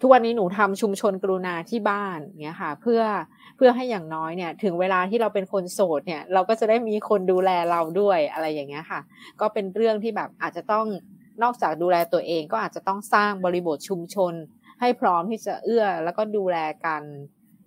[0.00, 3.02] ทุกวันนี้หนูทำชุมชนกรุณาที่บ้านเนี้ยค่ะ เพื่อ
[3.56, 9.00] เพื่อให้อย่างน้อยเนี่ย ถึงเวลาที่เราเป็นคนโสดเนี่ย เราก็จะได้มีคนดูแลเราด้วยอะไรอย่างเงี้ยค่ะ
[9.40, 10.86] ก็เป็นเรื่องที่แบบอาจจะต้อง
[11.42, 14.32] นอกจากดูแลตัวเอง ก็อาจจะต้องสร้างบริบทชุมชน
[14.80, 17.02] ให้พร้อมที่จะเอื้อแล้วก็ดูแลกัน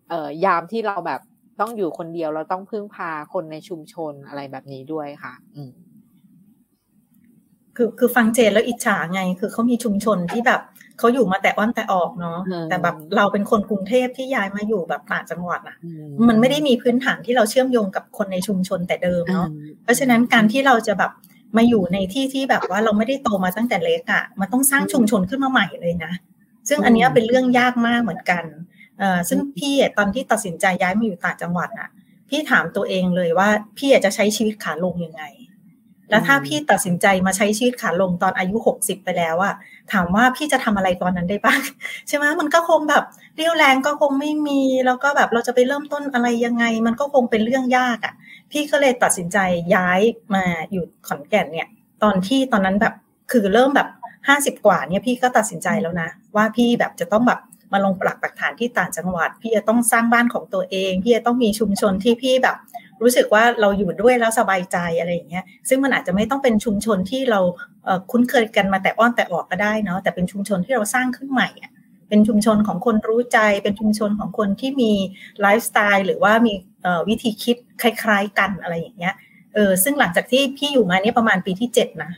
[0.10, 1.22] เอ่อยามที่เราแบบ
[1.60, 5.72] ต้องอยู่คนเดียวเราต้องพึ่งพาคนในชุมชนอะไรแบบนี้ด้วยค่ะ อืม
[7.76, 10.62] คือคือฟังเจนแล้วอิจฉาไง คือเขามีชุมชนที่แบบ
[11.00, 15.78] เขาอยู่มาแต่อ้อนแต่ออกเนาะแต่แบบเราเป็นคนกรุงเทพที่ย้ายมาอยู่แบบต่างจังหวัดอะ
[16.30, 19.48] มันไม่ได้มีพื้นฐานที่เราเชื่อมโยงกับคนในชุมชนแต่เดิมเนาะ
[19.84, 21.12] เพราะฉะนั้นการที่เราจะแบบ
[21.58, 26.14] มาอยู่ในที่ที่แบบว่าเราไม่ได้โตมาตั้งแต่เล็กอะมันต้องสร้างชุมชนขึ้นมาใหม่เลยนะ
[26.70, 28.44] ซึ่งอันนี้เป็นเรื่องยากมากเหมือนกัน
[29.00, 31.90] เอ่อซึ่งพี่ตอนที่ตัดสินใจย้ายมาอยู่ต่างจังหวัดอะ
[32.30, 35.24] พี่ถามตัวเองเลยว่าพี่จะใช้ชีวิตขาลงยังไง
[36.10, 39.54] แล้วถ้าพี่ตัดสินใจมาใช้ชีวิตขาลงตอนอายุหกสิบไปแล้วอะ
[39.92, 41.62] ถามว่าพี่จะทำอะไรตอนนั้นได้บ้าง
[42.08, 43.04] ใช่ไหมมันก็คงแบบ
[43.36, 48.14] เรี่ยวแรงก็คงไม่มี แล้วก็แบบเราจะไปเริ่มต้นอะไรยังไง มันก็คงเป็นเรื่องยากอะ
[48.52, 49.38] พี่ก็เลยตัดสินใจ
[49.76, 50.02] ย้าย
[50.36, 51.68] มาอยู่ขอนแก่นเนี่ย
[52.04, 52.94] ตอนที่ตอนนั้นแบบ
[53.32, 53.90] คือเริ่มแบบ
[54.28, 57.40] ห้าสิบกว่าเนี่ยพี่ก็ตัดสินใจแล้วนะ ว่าพี่แบบจะต้องแบบ
[57.74, 62.58] มาลงปลักปักฐานที่ต่างจังหวัด พี่จะต้องสร้างบ้านของตัวเอง พี่จะต้องมีชุมชนที่พี่แบบ
[63.02, 67.40] รู้สึกว่าเราอยู่ด้วยแล้วสบายใจอะไรอย่างเงี้ยซึ่งมันอาจจะไม่ต้องเป็นชุมชนที่เรา
[68.12, 71.50] คุ้นเคยกันมาแต่อ้อนแต่ออกก็ได้เนาะแต่เป็นชุมชนที่เราสร้างขึ้นใหม่
[72.10, 74.92] เป็นชุมชนของคนรู้ใจ เป็นชุมชนของคนที่มี
[75.42, 76.54] ไลฟ์สไตล์หรือว่ามี
[77.10, 79.16] วิธีคิดคล้าย ๆ กันอะไรอย่างเงี้ย
[79.54, 82.12] เออซึ่งหลังจากที่พี่อยู่มาเนี้ยประมาณปีที่เจ็ดนะ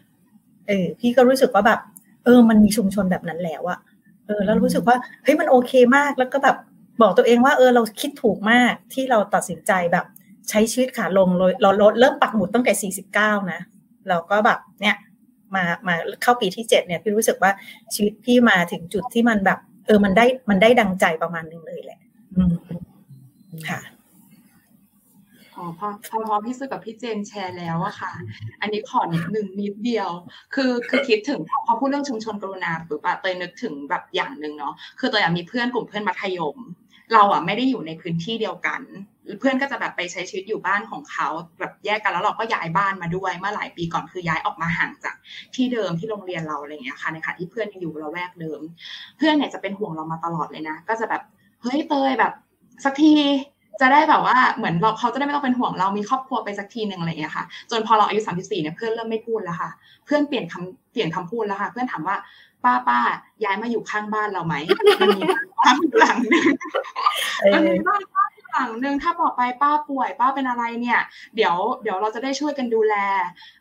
[0.68, 1.80] เออพี่ก็รู้สึกว่าแบบ
[2.24, 3.80] เออ มันมีชุมชนแบบนั้นแล้วอะ
[4.26, 6.58] เออ แล้วรู้สึกว่าเฮ้ยมันโอเคมากแล้วก็แบบ
[7.02, 10.06] บอกตัวเองว่า เออเราคิดถูกมากที่เราตัดสินใจแบบ
[10.50, 11.30] ใช้ชีวิตขาลง
[11.62, 12.92] เราลดเริ่มปักหมุดตั้งแต่
[13.38, 13.62] 49 นะ
[14.10, 14.96] เราก็แบบเนี่ย
[15.56, 17.52] มามาเข้าปีที่เจ็ดเนี่ย พี่รู้สึกว่า
[17.94, 22.00] ชีวิตพี่มาถึงจุดที่มันแบบ เออมันได้มันได้ดังใจประมาณนึงเลยแหละ
[22.36, 22.56] อืม
[23.70, 23.82] ค่ะ
[25.56, 28.12] อ๋อพอพอพอพี่ซื้อกับพี่เจนแชร์แล้วอะค่ะ
[28.62, 30.10] อันนี้ขอนิดหนึ่งนิดเดียว
[30.56, 36.58] คือคือคิดถึงพอพูดเรื่องชุมชนกรุณาปุ๊บอะเตยนึกถึงแบบอย่างหนึ่งเนาะคือเตยมีเพื่อนกลุ่มเพื่อนมัธยม
[37.14, 38.82] เราอะไม่ได้อยู่ในพื้นที่เดียวกัน
[39.40, 41.28] เพื่อนก็จะแบบไปใช้ชีวิตอยู่บ้านของเขา
[41.60, 45.16] แบบแยกกันแล้วเราก็ย้ายบ้านมาด้วยเมื่อหลายปีก่อนคือย้ายออกมาห่างจาก
[45.56, 48.62] ที่เดิมที่โรงเรียนเราอะไรเงี้ยค่ะในขณะที่เพื่อนยังอยู่เราแวกเดิม
[49.18, 51.22] เพื่อนเนี่ยจะเป็นห่วงเรามาตลอดเลยนะ ก็จะแบบ
[51.62, 52.34] เฮ้ยเตยแบบ
[52.84, 53.14] สักที
[53.82, 59.70] จะได้แบบว่าเหมือนเราเขาจะได้ไม่ต้องเป็นห่วงเรามีครอบครัวไปสักทีหนึ่งอะไรเงี้ยค่ะ จนพอเราอายุสามสิบสี่เนี่ยเพื่อนเริ่มไม่พูดแล้วค่ะ
[60.06, 62.16] เพื่อนเปลี่ยนคำเปลี่ยนคำพูดแล้วค่ะ เพื่อนถามว่า
[62.64, 63.00] ป้าป้า
[63.44, 64.56] ย้ายมาอยู่ข้างบ้านเราไหม
[65.02, 66.34] มันมีบ้านอยู่หลังนึง
[67.54, 68.02] มันมีบ้าน
[68.62, 71.00] หลังหนึ่งถ้าบอกไปป้าป่วย ป้าเป็นอะไรเนี่ย
[71.36, 72.96] เดี๋ยวเดี๋ยวเราจะได้ช่วยกันดูแล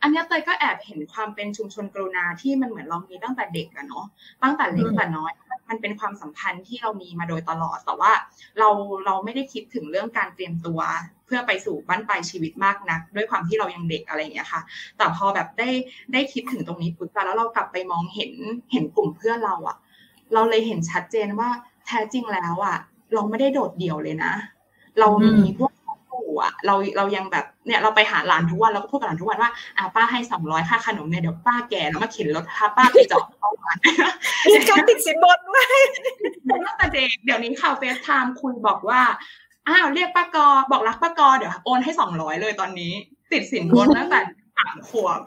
[0.03, 4.07] อันนี้เตยก็แอบเห็นความเป็นชุมชนกรุณาที่มันเหมือนเรามีตั้งแต่เด็กอะเนาะ
[4.43, 5.33] ตั้งแต่เล็กแต่น้อย
[5.69, 8.13] มันเป็นความสัมพันธ์ที่เรามีมาโดยตลอดแต่ว่า
[8.59, 8.69] เรา
[9.07, 10.81] เราไม่ได้คิดถึงเรื่องการเตรียมตัว
[11.27, 14.63] เพื่อไปสู่บ้านปลายชีวิตมากนัก ด้วยความที่เรายังเด็กอะไรอย่างเงี้ยค่ะ
[14.97, 15.69] แต่พอแบบได้
[16.13, 18.33] ได้คิดถึงตรงนี้ปุ๊บแล้วเรากลับไปมองเห็น
[18.73, 19.77] เห็นกลุ่มเพื่อนเราอะ
[20.35, 21.49] เราเลยเห็นชัดเจนว่า
[21.87, 22.77] แท้จริงแล้วอะ
[23.15, 24.33] เราไม่ได้โดดเดี่ยวเลยนะ
[24.99, 25.09] เรา
[25.45, 25.71] มีพวก
[26.11, 33.77] ปู่อะเราเรายังแบบเนี่ยเราไปหาหลานทุกวันเราก็พูดกับหลานทุกวันว่าอ่าป้าให้สองร้อยค่าขนมเนี่ยเดี๋ยวป้าแก่แล้วมาเข็นรถพาป้าไปจอดเข้าร้าน
[34.51, 35.67] มีการติดสินบนด้วย
[36.67, 39.01] ตั้งแต่เด็กเดี๋ยวนี้ข่าวเฟซไทม์คุยบอกว่า
[39.69, 42.93] อ้าวเรียกป้ากอบอกรักป้ากอเดี๋ยวโอนให้สองร้อยเลยตอนนี้
[43.33, 44.21] ติดสินบนตั้งแต่
[44.57, 45.21] สามขวบ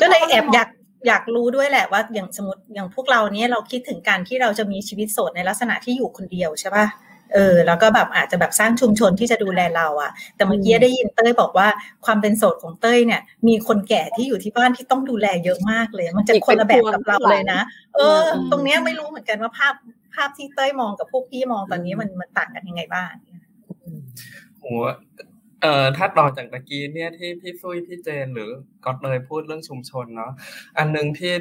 [0.00, 0.68] ก็เลยแอบอยาก
[1.06, 6.86] อยากรู้ด้วยแหละว่าอย่างสมมติอย่างพวกเราเนี้ยเราคิดถึงการที่เราจะมีชีวิตโสดในลักษณะที่อยู่คนเดียวใช่ป่ะ
[7.34, 11.68] เออแล้วก็แบบอาจจะแบบสร้างชุมชนที่จะดูแลเราอะแต่เมื่อกี้ได้ยินเต้ยบอกว่า
[12.04, 17.60] ความเป็นโสดของเต้ยเนี่ย มีคนแก่ที่อยู่ที่บ้านที่ต้องดูแลเยอะมากเลย มันจะคนละแบบกับเราเลยนะ
[17.96, 19.74] เออ ตรงเนี้ยไม่รู้เหมือนกันว่าภาพ
[20.14, 23.12] ภาพที่เต้ยมองกับพวกพี่มองตอนนี้มันมันต่างกันยังไงบ้าง
[24.58, 24.64] โห
[25.62, 28.50] เอ่อถ้าต่อจากตะกี้เนี่ยที่พี่ซุยพี่เจนหรือ
[28.84, 30.32] ก็เลยพูดเรื่องชุมชนเนาะ
[30.78, 31.32] อันนึงที่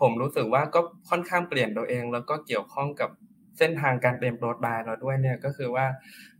[0.00, 3.10] ผมรู้สึกว่าก็ค่อนข้างเปลี่ยนตัวเอง แล้วก็เกี่ยวข้องกับ
[3.60, 5.86] เส้นทางการเตรียมโรดบายเราด้วยเนี่ยก็คือว่า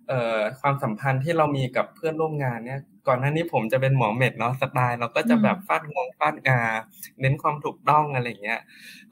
[0.09, 6.61] เอ่อความสัมพันธ์ที่เรามีกับเพื่อนร่วมงานเนี่ย ก่อนหน้านี้ผมจะเป็นหมอเม็ดเนาะสไตล์เราก็จะแบบฟาดงวงฟาดงา
[7.21, 8.61] เน้นความถูกต้องอะไรเงี้ย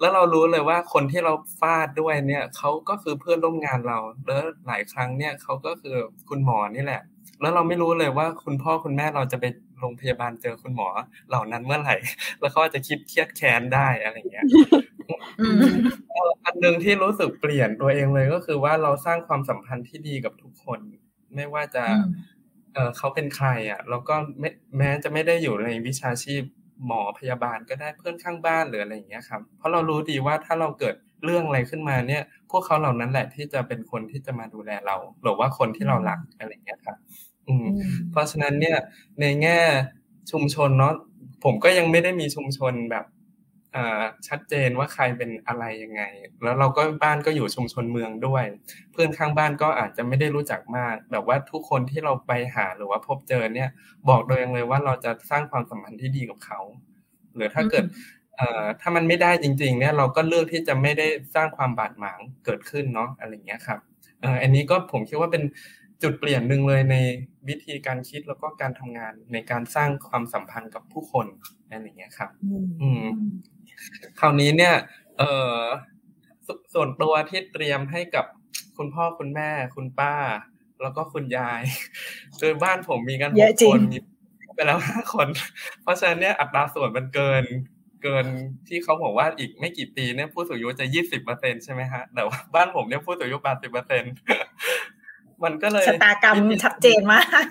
[0.00, 5.96] แล้วเรารู้เลยว่าคนที่เราฟาดด้วยเนี่ยเขาก็คือเพื่อนร่วมงานเราแล้วหลายครั้งเนี่ยเขาก็คือ
[6.28, 7.02] คุณหมอนี่แหละ
[7.40, 9.44] แล้วเราไม่รู้เลยว่าคุณพ่อคุณแม่เราจะไป
[9.78, 10.88] โรงพยาบาลเจอคุณหมอ
[11.28, 11.94] เหล่านั้นเมื่อไหร่
[12.40, 14.46] แล้วเขาจะคิดเครียดแค้นได้อะไรเงี้ย
[16.44, 20.78] อันหนึ่งที่รู้สึกเปลี่ยนตัวเองเลยก็คือว่าเราสร้างความสัมพันธ์ที่ดีกับทุกคน
[21.34, 21.84] ไม่ว่าจะ
[22.74, 26.42] เออเขาเป็นใครอะแล้วก็ไม่แม้จะไม่ได้อยู่ในวิชาชีพ
[26.86, 30.94] หมอพยาบาลก็ได้เพื่อนข้างบ้านหรืออะไรอย่างเงี้ยครับ เพราะเรารู้ดีว่าถ้าเราเกิด
[31.24, 36.96] เรื่องอะไรขึ้นมาเนี่ย พวกเขาเหล่านั้นแหละที่จะเป็นคนที่จะมาดูแลเรา หรือว่าคนที่เราหลักอะไรอย่างเงี้ยครับ
[37.46, 37.66] อืม
[38.10, 38.76] เพราะฉะนั้นเนี่ย
[39.20, 39.58] ในแง่
[40.30, 40.94] ชุมชนเนาะ
[41.44, 43.04] ผมก็ยังไม่ได้มีชุมชนแบบ
[44.28, 46.02] ชัดเจนว่าใครเป็นอะไรยังไง
[46.42, 48.44] แล้วเราก็บ้านก็อยู่ชุมชนเมืองด้วย
[48.92, 53.68] เพื่อนข้างบ้านก็อาจจะไม่ได้รู้จักมาก แบบว่าทุกคนที่เราไปหาหรือว่าพบเจอเนี่ย
[54.08, 56.60] บอกโดยเลยว่าเราจะสร้างความสัมพันธ์ที่ดีกับเขา
[57.36, 57.84] หรือถ้าเกิด
[58.36, 63.80] เอ่อถ้ามันไม่ได้จริง ๆ เนี่ยเราก็เลือกที่จะไม่ได้สร้างความบาดหมางเกิดขึ้นเนาะอะไรเงี้ยครับ
[64.20, 65.42] เอ่ออันนี้ก็ผมคิดว่าเป็น
[66.02, 66.96] จุดเปลี่ยนหนึ่งเลยใน
[67.48, 71.26] วิธีการคิดแล้วก็การทำงานในการสร้างความสัมพันธ์กับผู้คน
[71.70, 72.30] อะไรเงี้ยครับ
[72.80, 73.06] อืม
[74.20, 74.74] คราวนี้เนี่ย
[75.18, 75.22] เอ
[75.56, 75.60] อ
[76.74, 78.24] ส่วนตัวที่เตรียมให้กับ
[78.76, 80.14] คุณพ่อคุณแม่ คุณป้า
[80.82, 81.62] แล้วก็คุณยาย
[82.40, 83.98] คือบ้านผมมีกันหกคนมี
[84.54, 85.28] ไปแล้วห้าคน
[85.82, 87.44] เพราะฉะนั้นเนี่ยอัตราส่วนมันเกิน
[88.02, 88.26] เกิน
[88.68, 94.02] ที่เขาบอกว่าอีกไม่กี่ปีเนี่ยผู้สูงอายุจะยี่สิบเปอร์เซ็นใช่ไหมฮะแต่ว่าบ้านผมเนี่ยผู้สูงอายุแปดสิบเปอร์เซ็น
[95.44, 97.44] มันก็เลยชะตากรรมชัดเจนมาก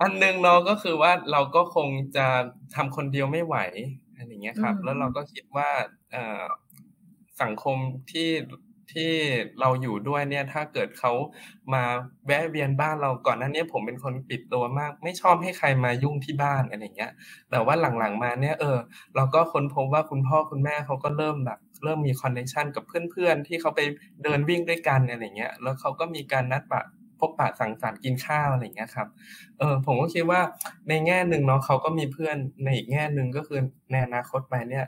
[0.00, 2.26] อันนึงเนาะก็คือว่าเราก็คงจะ
[2.74, 3.56] ทำคนเดียวไม่ไหว
[4.16, 5.68] อะไรอย่างเงี้ยครับ แล้วเราก็คิดว่า
[6.12, 6.16] เอ
[7.42, 7.76] สังคม
[8.10, 8.30] ที่
[8.92, 9.12] ที่
[9.60, 11.12] เราอยู่ด้วยเนี่ย ถ้าเกิดเขา
[11.74, 11.82] มา
[12.26, 17.12] แวะเวียนบ้านเราก่อนหน้านี้ผมเป็นคนปิดตัวมาก ไม่ชอบให้ใครมายุ่งที่บ้านอะไรเงี้ย
[17.50, 18.78] แต่ว่าหลังๆมาเนี่ยเออ
[19.16, 23.80] เราก็ค้นพบว่าคุณพ่อคุณแม่เขาก็เริ่มแบบเริ่มมีคอนเนคชันกับเพื่อนๆที่เขาไป
[24.22, 26.82] เดินวิ่งด้วยกันอะไรเงี้ย แล้วเขาก็มีการนัดปะ
[27.20, 29.08] พบปะสังสรรค์กินข้าวอะไรอย่างเงี้ยครับ
[29.58, 30.40] เออผมก็คิดว่า
[30.88, 34.84] ในแง่หนึ่งเนาะเขาก็มีเพื่อนในอีกแง่หนึ่งก็คือในอนาคตไปเนี่ย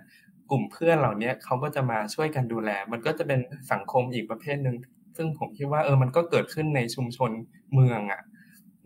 [0.51, 3.41] กลุ่มเพื่อนเหล่านี้เขาก็จะมาช่วยกันดูแล มันก็จะเป็น
[3.73, 4.77] สังคมอีกประเภทหนึ่ง
[5.17, 7.31] ซึ่งผมคิดว่าเออมันก็เกิดขึ้นในชุมชน
[7.75, 8.23] เมืองอะ่ะ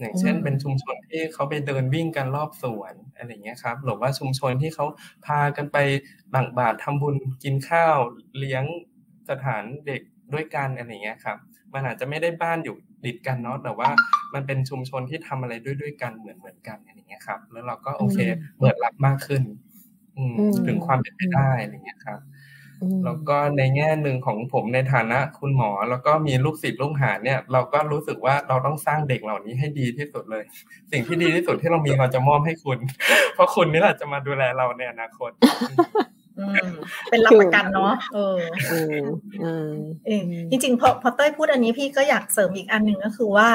[0.01, 4.85] อย่างเช่น เป็นชุมชนที่เขาไปเดินวิ่งกันรอบสวนอะไรเงี้ยครับหรือว่าชุมชนที่เขา
[5.27, 5.79] พากันไป
[6.35, 7.97] บังบาตรทำบุญกินข้าว
[8.39, 8.65] เลี้ยง
[9.31, 10.03] สถานเด็ก
[10.35, 11.39] ด้วยกันอะไรเงี้ยครับ
[11.75, 13.88] มันอาจจะไม่ได้บ้านอยู่ ติดกันเนาะแต่ว่า
[14.35, 18.19] มันเป็นชุมชนที่ทำอะไรด้วยด้วยกันเหมือนเหมือนกันอย่างเงี้ยครับ แล้วเราก็โอเค
[18.59, 19.43] เปิดรับมากขึ้น
[20.17, 20.25] อื
[20.67, 22.21] ถึงความเป็นไปได้อะไรเงี้ยครับ
[23.05, 30.45] แล้วก็ในแง่หนึ่งของผมในฐานะคุณหมอ แล้วก็มีลูกศิษย์ลูกหาเนี่ย เราก็รู้สึกว่าเราต้องสร้างเด็กเหล่านี้ให้ดีที่สุดเลย
[30.93, 32.79] สิ่งที่ดีที่สุดที่เรามีเราจะมอบให้คุณ
[33.35, 35.31] เพราะคุณนี่แหละจะมาดูแลเราในอนาคต
[37.11, 38.38] เป็นรับประกันเนาะเออ
[39.40, 39.70] เออ
[40.51, 43.49] จริงๆพอพอเต้ยพูดอันนี้พี่ก็อยากเสริมอีกอันหนึ่งก็คือว่า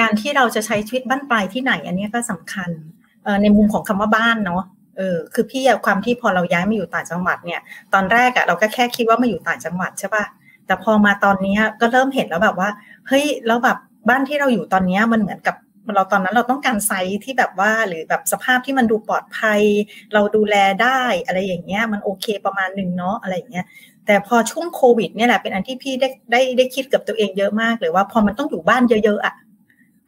[0.00, 2.70] การที่เราจะใช้ชีวิตบ้านปลายที่ไหน อันนี้ก็สำคัญ
[3.24, 4.62] เออในมุมของคำว่าบ้านเนาะ
[4.96, 7.60] เออคือพี่ความที่พอเราย้ายมาอยู่ต่างจังหวัดเนี่ย
[7.94, 10.24] ตอนแรกอะเราก็แค่คิดว่ามาอยู่ต่างจังหวัดใช่ป่ะ
[10.66, 12.68] แต่พอมาตอนนี้ก็เริ่มเห็นแล้วแบบว่า
[13.08, 15.56] เฮ้ยแล้วแบบบ้านที่เราอยู่ตอนนี้มันเหมือนกับ
[15.94, 19.60] เราตอนนั้นเราต้องการไซส์ที่แบบว่าหรือแบบสภาพที่มันดูปลอดภัย
[20.14, 23.66] เราดูแลได้อะไรอย่างเงี้ยมันโอเคประมาณหนึ่งเนาะอะไรอย่างเงี้ย
[24.06, 29.34] แต่พอช่วงโควิดเนี่ยแหละเป็นอันที่พี่ได้ได้ได้คิดกับตัวเองเยอะมากเลยว่าพอมันต้องอยู่บ้านเยอะๆอะ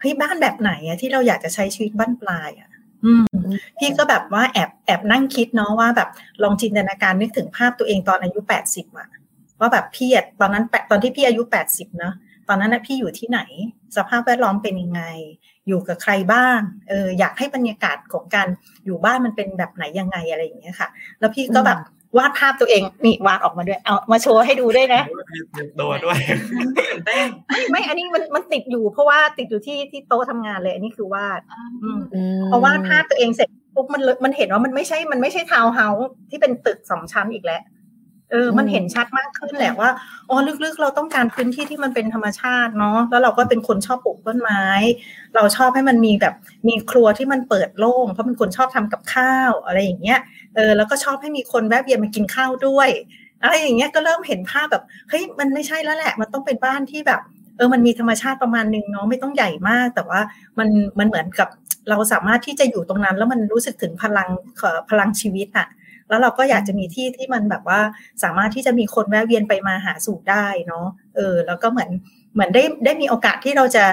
[0.00, 2.70] เฮ้ยบ้านแบบไหนอะที่เราอยากจะใช้ชีวิตบ้านปลายอะ
[3.04, 3.24] อืม
[3.78, 6.08] พี่ก็แบบว่าแอบแอบนั่งคิดเนาะว่าแบบ
[6.42, 9.08] ลองจินตนาการนึกถึงภาพตัวเองตอนอายุแปดสิบอะ
[9.60, 12.14] ว่าแบบพี่ตอนนั้นตอนที่พี่อายุแปดสิบเนาะ
[12.48, 13.40] ตอนนั้นนะพี่อยู่ที่ไหน
[13.96, 15.02] สภาพแวดล้อมเป็นยังไง
[15.68, 18.48] อยู่กับใครบ้างเอออยากให้บรรยากาศของการ
[18.84, 20.88] อยู่บ้านมันเป็นแบบไหนยังไงอะไรอย่างเงี้ยค่ะ
[21.20, 21.78] แล้วพี่ก็แบบ
[22.18, 25.02] วาดภาพตัวเองนี่วาดออกมาด้วย เอามาโชว์ให้ดูด้วยนะ
[25.80, 26.18] ตัวด้วย
[27.70, 31.40] ไม่อันนี้มันมันติดอยู่เพราะว่าติดอยู่ที่ที่โต๊ะทำงานเลยอันนี้คือวาด
[32.46, 37.62] เพราะวาดภาพตัวเองเสร็จปุ๊บมันมันเห็นว่ามันไม่ใช่มันไม่ใช่ทาวน์เฮาส์ที่เป็นตึกสองชั้นอีกแล้ว
[38.32, 39.90] เออ มันเห็นชัดมากขึ้นแหละว่า
[40.28, 44.64] อ๋อ ลึกๆ เราต้องการพื้นที่ที่มันเป็นธรรมชาติเนาะ แล้วเราก็เป็นคนชอบปลูกต้นไม้
[45.34, 46.34] เราชอบให้มันมีแบบ
[46.68, 50.20] มีครัวที่มันเปิดโล่ง เพราะเป็นคนชอบทำกับข้าว อะไรอย่างเงี้ย
[50.54, 52.88] เออ แล้วก็ชอบให้มีคนแวะเวียนมากินข้าวด้วย
[53.42, 57.20] อะไรอย่างเงี้ย ก็เริ่มเห็นภาพแบบ เฮ้ย มันไม่ใช่แล้วแหละ มันต้องเป็นบ้านที่แบบ
[57.56, 60.20] เออ มันมีธรรมชาติประมาณนึงเนาะ ไม่ต้องใหญ่มาก แต่ว่า
[60.58, 60.68] มัน
[60.98, 61.48] มันเหมือนกับ
[61.88, 64.28] เราสามารถที่จะอยู่ตรงนั้น แล้วมันรู้สึกถึงพลัง
[64.90, 65.66] พลังชีวิตอะ
[66.12, 67.80] แล้วเราก็อยากจะมีที่ที่มันแบบว่า
[68.22, 71.90] สามารถที่จะมีคนแวะเวียนไปมาหาสู่ได้เนาะเออแล้วก็เหมือน
[72.34, 73.84] เหมือนได้ได้มีโอกาสที่เราจะ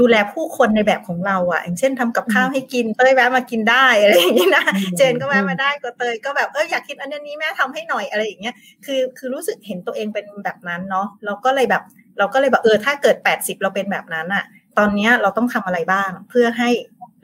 [0.00, 4.64] ดูแลผู้คนในแบบของเราอะ่ะ อย่างเช่นทำกับข้าวให้กินเต้ยแวะมากินได้อะไรอย่างนี้นะ
[4.96, 11.82] เจนก็แวะมาได้ก็เตยก็แบบเอออยากกินอันนี้แม่ทำให้หน่อยอะไรอย่างเงี้ยคือคือรู้สึกเห็นตัวเองเป็นแบบนั้นเนาะเราก็เลยแบบ
[12.18, 14.44] เราก็เลยแบบเออถ้าเกิดแปดสิบเราเป็นแบบนั้นอะ่ะ
[14.78, 16.70] ตอนนี้เราต้องทำอะไรบ้าง เพื่อให้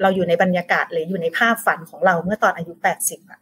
[0.03, 3.41] เราอยู่ในบรรยากาศหรืออยู่ในภาพฝันของเราเมื่อตอนอายุแปดสิบอะ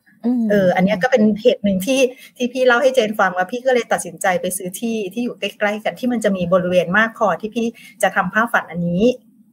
[0.51, 2.01] เออ อันนี้ก็เป็นเหตุหนึ่งที่
[2.37, 7.67] ที่พี่เล่าให้เจนฟังว่าพี่ก็เลยตัดสินใจไปซื้อที่ที่อยู่ใกล้ๆกันที่มันจะมีบริเวณมากพอที่พี่
[8.03, 9.05] จะทำภาพฝันอันนี้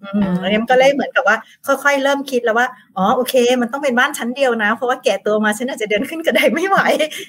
[0.03, 1.37] อืมอันนี้ก็เลยเหมือนกับว่า
[1.83, 6.79] ค่อยๆ เริ่มคิดแล้วว่า อ๋อโอเค มันต้องเป็นบ้านชั้นเดียวนะ เพราะว่าแก่ตัวมาฉันอาจจะเดินขึ้นกระไดไม่ไหว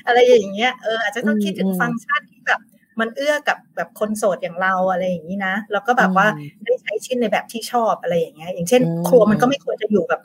[0.06, 2.60] อะไรอย่างเงี้ยเอออาจจะต้องคิดถึงฟังก์ชันที่แบบ
[3.00, 6.26] มันเอื้อกับแบบคนโสดอย่างเราอะไรอย่างนี้นะ แล้วก็แบบว่า
[6.64, 10.20] ได้ใช้ชิ้นในแบบที่ชอบอะไรอย่างเงี้ย อย่างเช่น ครัวมันก็ไม่ควรจะอยู่แบบ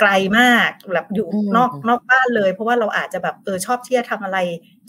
[0.00, 4.38] ไกลมากแบบอยู่นอกนอกบ้านเลย เพราะว่าเราอาจจะแบบเออชอบที่จะทำอะไร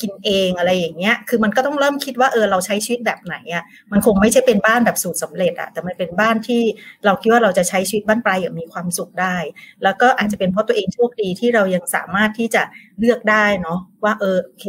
[0.02, 6.62] กินเองอะไรอย่างเงี้ย คือมันก็ต้องเริ่มคิดว่าเออเราใช้ชีวิตแบบไหนอะมันคงไม่ใช่เป็นบ้านแบบสูตรสาเร็จอะแต่มันเป็นบ้านที่
[7.06, 9.36] เราคิดว่าเราจะใช้ชีวิตบ้านปลายอย่างมีความสุขได้
[9.84, 12.63] แล้วก็อาจจะเป็นเพราะตัวเองโชคดีที่เรายังสามารถที่จะ
[13.00, 14.65] เลือกได้เนาะว่าเออโอเค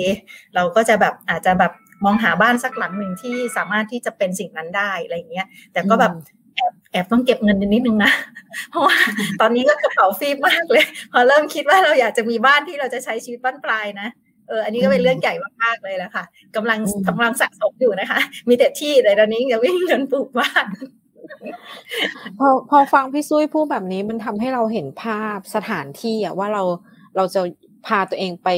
[0.54, 1.72] เราก็จะแบบอาจจะแบบ
[2.04, 6.12] มองหาบ้านสักหลังหนึ่งที่สามารถที่จะเป็นสิ่งนั้นได้อะไรเงี้ย แต่ก็แบบ
[6.92, 8.12] แอบต้องเก็บเงินนิดนึงนะ
[8.70, 8.96] เพราะว่า
[9.40, 14.08] ตอนนี้ก็กระเป๋าฟีบมากเลย พอเริ่มคิดว่าเราอยากจะมีบ้านที่เราจะใช้ชีวิตบ้านปลายนะ
[14.48, 16.24] เอออันนี้ก็เป็นเรื่องใหญ่มากๆเลยแหละค่ะ
[16.56, 20.64] กำลังกำลังสะสมอยู่นะคะ มีแต่ที่แต่ตอนนี้ยังไม่มีเงินปลูกบ้าน
[22.38, 26.62] พอพอฟังพี่ซุยพูดแบบนี้มันทำให้เราเห็นภาพสถานที่อะว่าเรา
[27.16, 27.40] เราจะ
[27.86, 28.48] พาตัวเองไป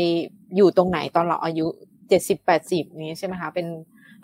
[0.56, 1.66] อยู่ตรงไหนตอนเราอายุ
[2.08, 3.66] เจ็ดสิบแปดสิบนี้ใช่ไหมคะเป็น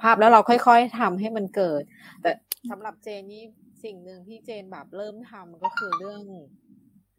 [0.03, 1.83] ภาพแล้วเราค่อยๆทำให้มันเกิด
[2.23, 2.31] แต่
[2.71, 3.45] สำหรับเจนนี่
[3.85, 6.23] สิ่งหนึ่งที่เจนแบบเริ่มทำก็คือเรื่อง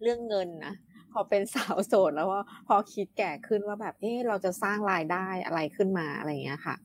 [0.02, 0.74] เรื่องเงินนะ
[1.12, 6.76] พอเป็นสาวโสดแล้วว่าพอคิดแก่ขึ้นว่าแบบเออเราจะสร้างรายได้อะไรขึ้นมาอะไรเงี้ยค่ะ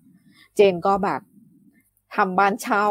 [0.54, 1.20] เจนก็แบบ
[2.14, 2.86] ทำบ้านเช่า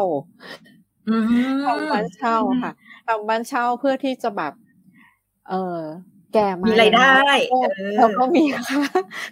[1.64, 2.72] ทำบ้านเช่าค่ะ
[3.06, 4.52] ทำบ้านเช่าเพื่อที่จะแบบ
[5.48, 5.80] เออ
[6.34, 7.12] แก่มามีรายได้
[7.96, 8.82] แล้วก็มีค่า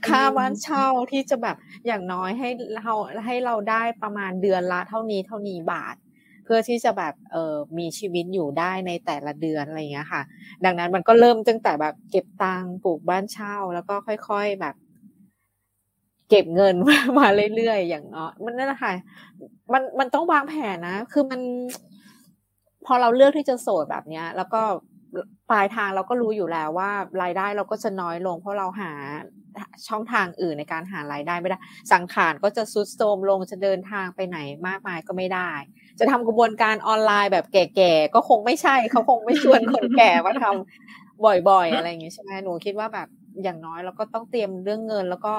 [0.09, 2.95] ค่าบ้านเช่าที่จะแบบอย่างน้อยให้เรา
[3.27, 5.97] ให้เราได้ประมาณเดือนละเท่านี้เท่านี้บาท
[6.45, 10.23] เพื่อที่จะแบบเออมีชีวิตอยู่ได้ในแต่ละเดือนอะไรเงี้ยค่ะ
[10.65, 14.75] ดังนั้นมันก็เริ่มตั้งแต่แบบเก็บตังค์ปลูกบ้านเช่า แล้วก็ค่อย ๆแบบ
[16.29, 16.75] เก็บเงิน
[17.19, 17.27] มา
[17.57, 18.93] เรื่อยๆอย่างเนาะมันนั่นแหละค่ะ
[19.73, 21.41] มันมันต้องวางแผนนะ คือมัน
[22.87, 24.63] พอเราเลือกที่จะโสดแบบเนี้ย แล้วก็
[25.51, 26.91] ปลายทางเราก็รู้อยู่แล้วว่า
[27.23, 28.93] รายได้เราก็จะน้อยลง เพราะเราหา
[29.89, 31.59] ช่องทางอื่นในการหารายได้ไม่ได้
[31.93, 35.51] สังขารก็จะซุดโทมลงจะเดินทางไปไหนมากมายก็ไม่ได้
[35.99, 43.09] จะทำกระบวนการออนไลน์แบบแก่ๆก็คงไม่ใช่เขาคงไม่ชวนคนแก่มาทำบ่อยๆ อะไรอย่างงี้ใช่ไหมหนูคิดว่าแบบ
[43.43, 45.35] อย่างน้อยเราก็ต้องเตรียมเรื่องเงิน แล้วก็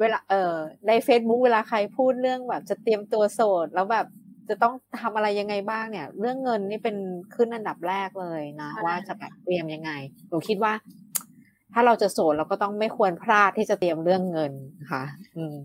[0.00, 0.54] เวลาเออ
[0.88, 4.06] ใน Facebook เวลาใครพูดเรื่องแบบจะเตรียมตัวโสดแล้วแบบ
[4.48, 6.96] จะต้องทำอะไรยังไงบ้างเนี่ย เรื่องเงินนี่เป็น
[7.34, 9.90] ขึ้นอันดับแรกเลยนะ ว่าจะแบบเตรียมยังไง
[10.28, 10.72] หนูคิดว่า
[11.72, 14.52] ถ้าเราจะโสดเราก็ต้องไม่ควรพลาดที่จะเตรียมเรื่องเงิน
[14.92, 15.04] ค่ะ
[15.36, 15.58] อืม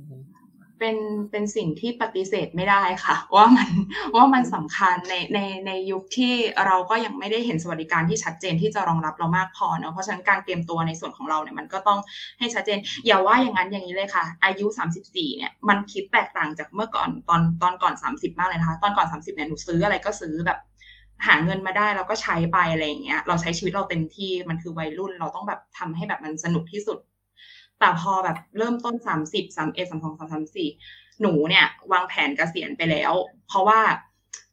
[0.79, 0.97] เป็น
[1.31, 3.69] เป็นสิ่งที่ปฏิเสธไม่ได้ค่ะ ว่ามัน
[4.15, 6.33] ว่ามันสำคัญในในในยุคที่
[6.65, 11.99] เราก็ยังไม่ได้เห็นสวัสดิการที่ชัดเจนที่จะรองรับเรามากพอเนาะเพราะฉะนั้นการเตรียมตัวในส่วนของเราเนี่ยมันก็ต้อง
[12.39, 14.65] ให้ชัดเจน อย่าว่าอย่างนั้นอย่างนี้เลยค่ะ อายุ
[15.03, 20.59] 34เนี่ยมันคิดแตกต่างจากเมื่อก่อนตอนตอนก่อน 30 มากเลยนะคะ ตอนก่อน 30เนี่ยหนูซื้ออะไรก็ซื้อแบบ
[21.27, 26.97] หาเงินมาได้เราก็ใช้ไปอะไรอย่างเงี้ยเราใช้ชีวิตเราเต็มที่มันคือวัยรุ่นเราต้องแบบทำให้แบบมันสนุกที่สุด
[27.79, 30.69] แต่พอแบบเริ่มต้นสามสิบสามเอ็ดสามสองสามสามสี่
[31.21, 33.13] หนูเนี่ยวางแผนเกษียณไปแล้ว
[33.47, 33.79] เพราะว่า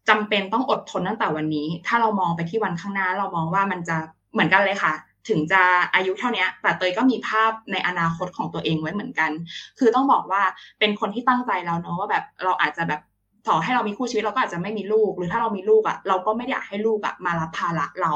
[0.08, 3.96] จำเป็นต้องอดทนตั้งแต่วันนี้ ถ้าเรามองไปที่วันข้างหน้า เรามองว่ามันจะ
[4.32, 4.94] เหมือนกันเลยค่ะ
[5.28, 5.62] ถึงจะ
[5.94, 9.30] อายุเท่านี้แต่เตยก็มีภาพในอนาคตของตัวเองไว้เหมือนกัน
[9.78, 10.42] คือต้องบอกว่า
[10.78, 13.00] เป็นคนที่ตั้งใจแล้วเนาะว่าแบบเราอาจจะแบบ
[13.48, 18.12] ต่อให้เรามีคู่ชีวิตเราก็อาจจะไม่มีลูก หรือถ้าเรามีลูกอะ่ะ เราก็ไม่อยากให้ลูกอะ่ะมารับภาระเรา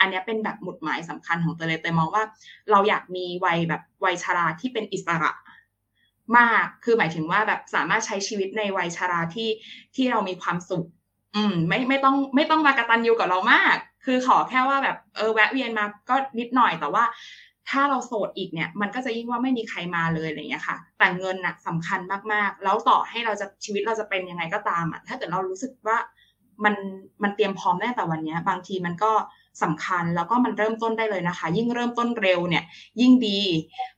[0.00, 2.24] อันนี้เป็นแบบหมุดหมายสำคัญของเตยเลยเตยมองว่า
[2.70, 5.32] เราอยากมีวัยแบบวัยชราที่เป็นอิสระ
[6.38, 9.48] มาก คือหมายถึงว่าแบบสามารถใช้ชีวิตในวัยชราที่
[9.96, 10.86] ที่เรามีความสุข
[11.36, 17.04] อืม ไม่ไม่ต้องไม่ต้องมากระตันยูกับเรามาก คือขอแค่ว่าแบบเออแวะเวียนมาก็นิดหน่อยแต่ว่า
[17.70, 22.00] ถ้าเราโสดอีกเนี่ย มันก็จะยิ่งว่าไม่มีใครมาเลยอะไรเงี้ยค่ะ แต่เงินน่ะสำคัญ
[22.32, 25.98] มากๆ แล้วต่อให้เราจะชีวิตเราจะเป็นยังไงก็ตามอะถ้าเกิดเรารู้สึกว่า
[26.64, 26.74] มัน
[27.22, 29.12] มันเตรียมพร้อมแน่แต่วันนี้บางทีมันก็
[29.62, 32.64] สำคัญแล้วก็มันเริ่มต้นได้เลยนะคะ ยิ่งเริ่มต้นเร็วเนี่ย
[33.00, 33.40] ยิ่งดี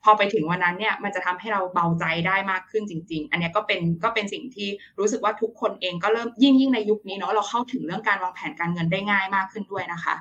[0.05, 10.15] พอไปถึงวันนั้นเนี่ยมันจะทำให้เราเบาใจได้มากขึ้นจริง ๆ อันนี้ก็เป็นก็เป็นสิ่งที่รู้สึกว่าทุกคนเองก็เริ่มยิ่งยิ่งในยุคนี้เนาะเราเข้าถึงเรื่องการวางแผนการเงินได้ง่ายมากขึ้นด้วยนะคะ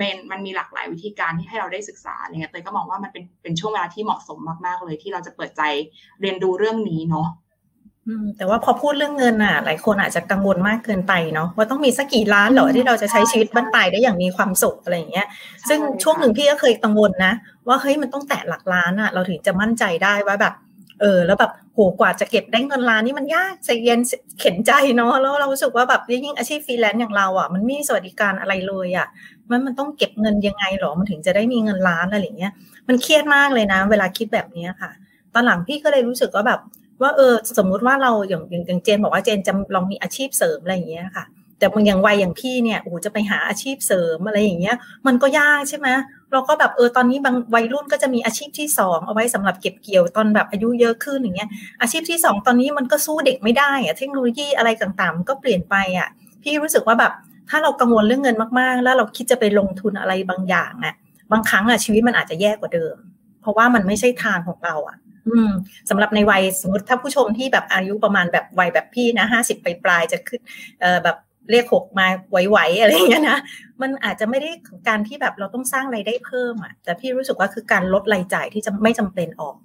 [0.00, 5.62] มันมันมีหลากหลายวิธีการที่ให้เราได้ศึกษาอะไรเงี้ยเตยก็มองว่ามันเป็นเป็นช่วงเวลาที่เหมาะสมมากๆเลยที่เราจะเปิดใจ
[6.20, 7.28] เรียนดูเรื่องนี้เนาะ
[8.36, 15.26] แต่ว่าพอพูดเรื่องเงินอะ หลายคนอาจจะกังวลมากเกินไปเนาะว่าต้องมีสักกี่ล้านเหรอที่เราจะใช้ชีวิตบ้านปลายได้อย่างมีความสุขอะไรอย่างเงี้ย
[15.68, 17.32] ซึ่งช่วงหนึ่งพี่ก็เคยกังวลนะ
[17.68, 20.54] ว่าเฮ้ยมันต้องแตะหลักล้านอะ เราถึงจะมั่นใจได้ว่าแบบ
[21.00, 24.00] เออ แล้วแบบโหกว่าจะเก็บได้เงินล้านนี่มันยากใจเย็น
[24.40, 29.06] เข็นใจเนาะแล้วเรารู้สึกว่าแบบยิ่งอาชีพฟรีแลนซ์อย่างเราอะมันไม่มีสวัสดิการอะไรเลยอะ
[29.50, 32.52] มันมันต้องเก็บเงินยังไงหรอมันถึงจะได้มีเงินล้านอะไรอย่างเงี้ย
[32.88, 34.90] มันเครียดมากเลยนะ เวลาคิดแบบนี้ค่ะ
[35.34, 36.60] ตอนหลังพี่ก็เลยรู้สึกว่าแบบ
[37.02, 41.24] ว่าเออสมมุติว่าเราอย่างอย่างเจนบอกว่าเจนจะลองมีอาชีพเสริมอะไรอย่างเงี้ยค่ะ
[41.58, 45.88] แต่บางอย่างวัยอย่างพี่เนี่ยโอ้จะไปหาอาชีพเสริมอะไรอย่างเงี้ย มันก็ยากใช่ไหม
[46.32, 51.48] เราก็แบบเออตอนนี้บางวัยรุ่นก็จะมีอาชีพที่สองเอาไว้สำหรับเก็บเกี่ยวตอนแบบอายุเยอะขึ้นอย่างเงี้ย
[51.80, 56.08] อาชีพที่สองตอนนี้มันก็สู้เด็กไม่ได้อะเทคโนโลยีอะไรต่างๆมันก็เปลี่ยนไปอะ
[56.42, 57.12] พี่รู้สึกว่าแบบ
[57.50, 60.94] ถ้าเรากังวลเรื่องเงินมากๆ แล้วเราคิดจะไปลงทุนอะไรบางอย่างอะ
[61.32, 62.96] บางครั้งอะชีวิตมันอาจจะแย่กว่าเดิม
[63.40, 65.50] เพราะว่ามันไม่ใช่ทางของเราอะ อืม
[65.90, 70.40] สำหรับในวัยสมมติถ้าผู้ชมที่แบบอายุประมาณแบบวัยแบบพี่นะห้าสิบปลายจะขึ้น
[70.80, 71.16] เอ่อแบบ
[71.50, 73.38] เรียกหกมาไหวๆอะไรอย่างเงี้ยนะ
[73.82, 74.50] มันอาจจะไม่ได้
[74.88, 79.56] การที่แบบเราต้องสร้างไรายได้เพิ่มอะ แต่พี่รู้สึกว่าคือการลดรายจ่ายที่จะไม่จำเป็นออก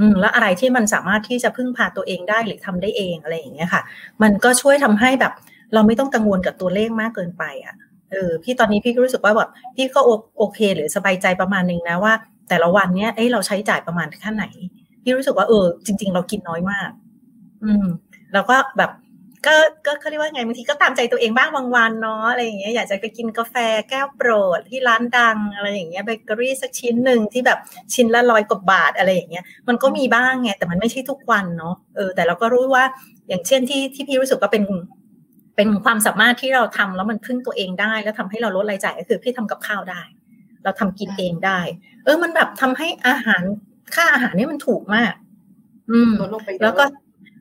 [0.00, 3.82] อืมแล้วอะไรที่มันสามารถที่จะพึ่งพาตัวเองได้หรือทำได้เองอะไรอย่างเงี้ยค่ะ
[4.22, 5.32] มันก็ช่วยทำให้แบบ
[5.74, 7.74] เราไม่ต้องกังวลกับตัวเลขมากเกินไปอะ
[8.12, 10.00] เออพี่ตอนนี้พี่รู้สึกว่าแบบพี่ก็
[10.38, 12.14] โอเคหรือสบายใจประมาณนึงนะว่า
[12.48, 14.44] แต่ละวันเนี้ยเอ้เราใช้จ่ายประมาณแค่ไหน
[15.02, 16.90] พี่รู้สึกว่าเออ จริง ๆ เรากินน้อยมาก
[17.64, 17.86] อืม
[18.32, 18.90] แล้วก็แบบ
[19.46, 19.54] ก็
[19.86, 23.54] ก็เขาเรียกว่าไงบางทีก็ตามใจตัวเองบ้างบางวันเนาะอะไรอย่างเงี้ยอยากจะไปกินกาแฟ
[23.90, 27.58] แก้วโปรดที่ร้านดังอะไรอย่างเงี้ยเบเกอรี่สักชิ้นหนึ่งที่แบบ
[27.94, 32.84] ชิ้นละร้อยกว่าบาทอะไรอย่างเงี้ยมันก็มีบ้างไงแต่มันไม่ใช่ทุกวันเนาะเออแต่เราก็รู้ว่า
[33.28, 34.64] อย่างเช่นที่ที่พี่รู้สึกว่าเป็น
[35.56, 40.02] เป็นความสามารถที่เราทำแล้วมันพึ่งตัวเองได้ แล้วทำให้เราลดรายจ่ายก็คือพี่ทำกับข้าวได้
[40.64, 41.60] เราทำกินเองได้
[42.04, 43.42] เออ มันแบบทำให้อาหาร
[43.94, 45.12] ค่าอาหารนี่มันถูกมาก
[45.90, 46.12] อืม
[46.62, 46.84] แล้วก็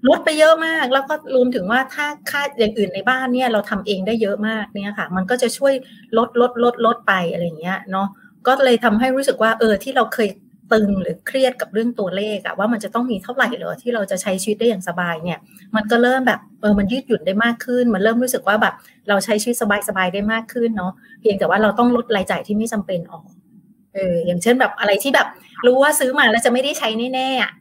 [0.09, 5.73] ลดไปเยอะมาก แล้วก็รวมถึงว่าถ้าค่าอย่างอื่นในบ้านเนี่ย เราทำเองได้เยอะมากเนี่ยค่ะ มันก็จะช่วย
[6.17, 8.07] ลดลดลดลดไปอะไรเงี้ยเนาะ
[8.47, 10.27] ก็เลยทำให้รู้สึกว่า เออ ที่เราเคย
[10.71, 15.39] ตึงหรือเครียดกับเรื่องตัวเลขอะว่ามันจะต้องมีเท่าไหร่เหรอที่เราจะใช้ชีวิตได้อย่างสบายเนี่ย
[15.75, 18.73] มันก็เริ่มแบบเออมันยืดหยุ่นได้มากขึ้น มันเริ่มรู้สึกว่าแบบ
[19.09, 23.25] เราใช้ชีวิตสบายๆได้มากขึ้นเนาะเพียงแต่ว่าเราต้องลดรายจ่ายที่ไม่จำเป็นออก
[23.93, 25.27] เอออย่างเช่นแบบอะไรที่แบบ
[25.65, 27.51] รู้ว่าซื้อมาแล้วจะไม่ได้ใช้แน่ๆอะ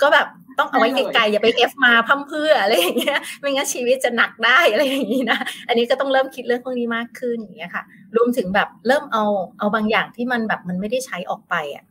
[0.00, 0.26] ก็แบบ
[0.58, 7.82] ต้องเอาไว้ไกลๆอย่าไปเอฟมาพั่มเพื่ออะไรอย่างเงี้ยไม่งั้นชีวิตจะหนักได้อะไรอย่างงี้นะอันนี้ก็ต้องเริ่มคิดเรื่องพวกนี้มากขึ้นอย่างเงี้ยค่ะ
[8.16, 9.24] รวมถึงแบบเริ่มเอา
[9.58, 11.84] เอาบางอย่างที่มันแบบมันไม่ได้ใช้ออกไปอะ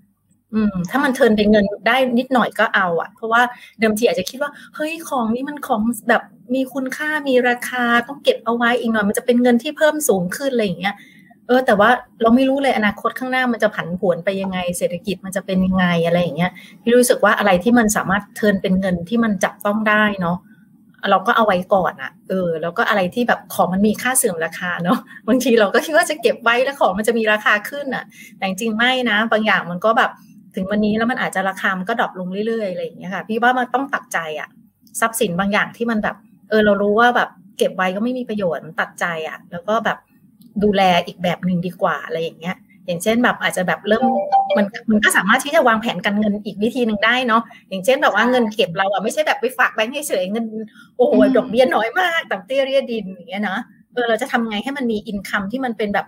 [0.54, 3.42] อืมถ้ามันเทินเป็นเงินได้นิดหน่อยก็เอาอะเพราะว่า
[3.80, 10.96] เดิมทีอาจจะคิดว่าเฮ้ยของนี้มันของแบบมีคุณค่ามีราคาต้องเก็บเอาไว้อีกหน่อย มันจะเป็นเงินที่เพิ่มสูงขึ้นอะไรอย่างเงี้ย
[11.48, 11.90] เออแต่ว่า
[12.22, 20.38] เราไม่รู้เลยอนาคตข้างหน้ามันจะผันผวนไปยังไง เศรษฐกิจมันจะเป็นยังไงอะไรอย่างเงี้ยพี่รู้สึกว่าอะไรที่มันสามารถเทินเป็นเงินที่มันจับต้องได้เนาะ
[21.10, 28.04] เราก็เอาไว้ก่อนอะ่ะเออ แล้วก็อะไรที่แบบของมันมีค่าเสื่อมราคาเนาะ บางทีเราก็คิดว่าจะเก็บไว้แล้วของมันจะมีราคาขึ้นอะ่ะ
[28.38, 30.12] แต่จริงไม่นะ บางอย่างมันก็แบบ
[30.56, 34.50] ถึงวันนี้แล้วมันอาจจะราคามันก็ดรอปลงเรื่อยๆอะไรอย่างเงี้ยค่ะพี่ว่ามันต้องตัดใจอะ
[35.00, 36.16] ทรัพย์สินบางอย่างที่มันแบบ
[36.50, 39.98] เออเรารู้ว่าแบบ เก็บไว้ก็ไม่มีประโยชน์มันตัดใจอะแล้วก็แบบ
[40.64, 44.06] ดูแลอีกแบบหนึ่งดีกว่าอะไรอย่างเงี้ย อย่างเช่นแบบอาจจะแบบเริ่ม
[44.58, 50.46] มันมันก็สามารถที่จะวางแผนการเงินอีกวิธีหนึ่งได้เนาะอย่างเช่นแบบว่าเงินเก็บเราอะไม่ใช่แบบไปฝากแบงค์เฉยเงิน
[50.98, 53.60] โอ้โหดอกเบี้ยน้อยมากต่ำเตี้ยเรียดินอย่างเงี้ยเนาะ
[53.94, 56.06] เออเราจะทำไงให้มันมีอินคัมที่มันเป็นแบบ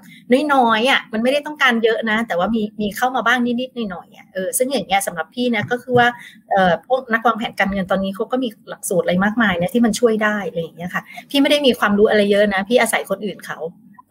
[0.53, 6.07] น้อยๆอะมันไม่ได้ต้องการเยอะนะ แต่ว่ามีมีเข้ามาบ้างนิดๆหน่อยๆอะเออซึ่งอย่างเงี้ยสำหรับพี่นะก็คือว่า
[6.51, 13.57] เอ่อพวกนักวางแผนการเงินตอนนี้เขาก็มีหลักสูตรอะไรมากมายนะที่มันช่วยได้อะไรอย่างเงี้ยค่ะ พี่ไม่ได้มีความรู้อะไรเยอะนะ พี่อาศัยคนอื่นเขา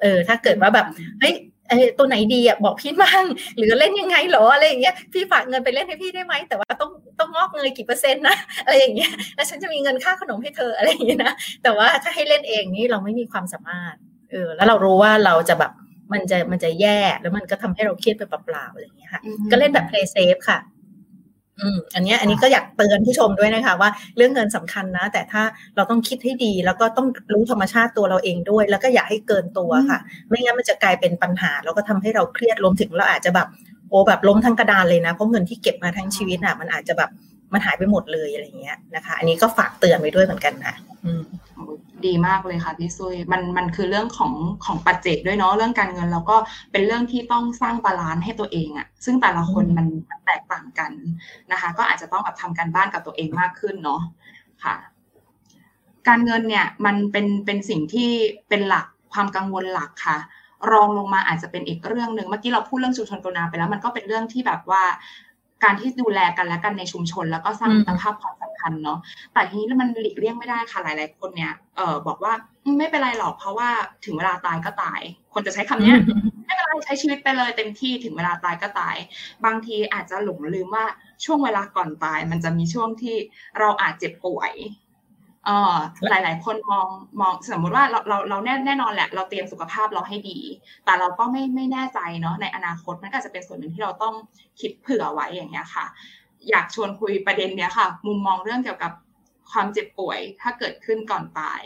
[0.03, 0.87] เออถ้าเกิดว่าแบบ
[1.20, 1.35] เฮ้ย
[1.73, 3.25] เออตัวไหนดีอะบอกพี่บ้าง
[3.57, 13.95] หรือเล่นยังไงหรออะไรอย่างเงี้ยพี่ฝากเงินไปเล่นให้พี่ได้ไหมแต่ว่าต้องต้องงอกเงยกี่เปอร์เซ็นต์นะอะไรอย่างเงี้ยแล้วฉันจะมีเงินค่าขนมให้เธออะไรอย่างเงี้ยนะแต่ว่าถ้าให้เล่นเองนี่เราไม่มีความสามารถ
[14.31, 15.73] เออแล้วเรารู้ว่าเราจะแบบ
[16.12, 19.20] มันจะมันจะแย่แล้วมันก็ทำให้เราเครียดไปเปล่าๆอะไรอย่างเงี้ยค่ะ
[19.51, 20.59] ก็เล่นแบบ play safe ค่ะ
[21.61, 25.43] อืมอันนี้อันนี้ก็อยากเตือนผู้ชมด้วยนะคะว่าเรื่องเงินสำคัญนะ แต่ถ้า
[25.77, 29.99] เราต้องคิดให้ดีแล้วก็ต้องรู้ธรรมชาติตัวเราเองด้วย แล้วก็อย่าให้เกินตัวค่ะ
[30.29, 33.49] ไม่งั้นมันจะกลายเป็นปัญหา แล้วก็ทำให้เราเครียดรวมถึงเราอาจจะแบบ
[33.89, 37.11] โอ้แบบล้มทั้งกระดานเลยนะเพราะเงินที่เก็บมาทั้งชีวิตอะ มันอาจจะแบบ
[37.53, 40.75] มันหายไปหมดเลยอะไรเงี้ยนะคะ อันนี้ก็ฝากเตือนไว้ด้วยเหมือนกันนะ
[41.05, 41.23] อืม
[42.07, 44.33] ดีมากเลยค่ะพี่ซุยมันมันคือเรื่องของ
[44.65, 46.37] ของปัจเจกด้วยเนาะเรื่องการเงินแล้วก็
[46.73, 49.87] เป็นเรื่องที่ต้องสร้าง balance ให้ตัวเองอะซึ่งแต่ละคนมัน
[50.27, 50.93] แตกต่างกัน
[51.53, 54.01] นะคะ ก็อาจจะต้องแบบทำการบ้านกับตัวเองมากขึ้นเนาะ
[54.65, 54.77] ค่ะ
[56.09, 58.11] การเงินเนี่ยมันเป็นเป็นสิ่งที่
[58.49, 60.19] เป็นหลักความกังวลหลักค่ะ
[60.73, 64.83] รองลงมาอาจจะเป็นอีกเรื่องหนึ่งเมื่อกี้เราพูดเรื่องชุมชนกรุณาไปแล้ว มันก็เป็นเรื่องที่แบบว่า
[65.65, 68.99] การที่ดูแลกันและกันในชุมชน แล้วก็สร้างมิตรภาพความสัมพันธ์เนาะ
[69.33, 72.33] แต่ทีนี้มันหลีกเลี่ยงไม่ได้ค่ะหลาย ๆ คนเนี่ยเออบอกว่า
[72.79, 73.69] ไม่เป็นไรหรอกเพราะว่า
[74.05, 75.01] ถึงเวลาตายก็ตาย
[75.35, 75.99] คนจะใช้คำเนี้ย
[76.47, 78.97] ไม่เป็นไรใช้ชีวิตไปเลยเต็มที่ถึงเวลาตายก็ตาย
[79.45, 80.85] บางทีอาจจะหลงลืมว่า
[81.25, 83.17] ช่วงเวลาก่อนตาย มันจะมีช่วงที่
[83.59, 84.53] เราอาจเจ็บป่วย
[85.47, 85.76] เออ
[86.11, 86.86] หลายๆคนมอง
[87.20, 90.38] มองสมมุติว่าเราเราเราแน่แน่นอนแหละ เราเตรียมสุขภาพเราให้ดี
[90.84, 94.14] แต่เราก็ไม่ไม่แน่ใจเนาะในอนาคตมันก็จะเป็นส่วนหนึ่งที่เราต้อง
[94.61, 95.86] คิดเผื่อไว้อย่างเงี้ยค่ะ
[96.51, 98.93] อยากชวนคุยประเด็นเนี้ยค่ะ มุมมองเรื่องเกี่ยวกับ
[99.51, 101.62] ความเจ็บป่วย ถ้าเกิดขึ้นก่อนตาย